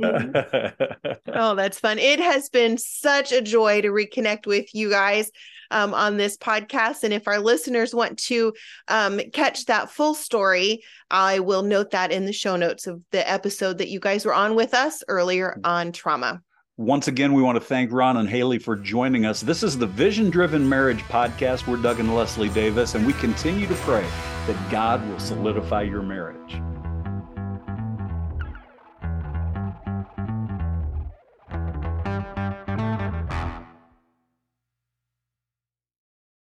Mhm. 0.00 1.16
Oh, 1.36 1.54
that's 1.54 1.80
fun. 1.80 1.98
It 1.98 2.20
has 2.20 2.48
been 2.48 2.78
such 2.78 3.32
a 3.32 3.40
joy 3.42 3.80
to 3.80 3.88
reconnect 3.88 4.46
with 4.46 4.72
you 4.72 4.88
guys 4.88 5.30
um, 5.70 5.92
on 5.92 6.16
this 6.16 6.36
podcast. 6.36 7.02
And 7.02 7.12
if 7.12 7.26
our 7.26 7.40
listeners 7.40 7.94
want 7.94 8.18
to 8.20 8.52
um, 8.88 9.20
catch 9.32 9.64
that 9.66 9.90
full 9.90 10.14
story, 10.14 10.82
I 11.10 11.40
will 11.40 11.62
note 11.62 11.90
that 11.90 12.12
in 12.12 12.24
the 12.24 12.32
show 12.32 12.56
notes 12.56 12.86
of 12.86 13.02
the 13.10 13.28
episode 13.28 13.78
that 13.78 13.88
you 13.88 13.98
guys 13.98 14.24
were 14.24 14.34
on 14.34 14.54
with 14.54 14.74
us 14.74 15.02
earlier 15.08 15.58
on 15.64 15.90
trauma. 15.92 16.40
Once 16.76 17.06
again, 17.08 17.32
we 17.32 17.42
want 17.42 17.56
to 17.56 17.64
thank 17.64 17.92
Ron 17.92 18.16
and 18.16 18.28
Halee 18.28 18.60
for 18.60 18.76
joining 18.76 19.24
us. 19.24 19.40
This 19.40 19.62
is 19.62 19.78
the 19.78 19.86
Vision 19.86 20.28
Driven 20.28 20.68
Marriage 20.68 21.02
Podcast. 21.02 21.66
We're 21.68 21.76
Doug 21.76 22.00
and 22.00 22.14
Leslie 22.14 22.48
Davis, 22.48 22.94
and 22.94 23.06
we 23.06 23.12
continue 23.14 23.66
to 23.66 23.74
pray 23.76 24.04
that 24.46 24.70
God 24.70 25.06
will 25.08 25.20
solidify 25.20 25.82
your 25.82 26.02
marriage. 26.02 26.60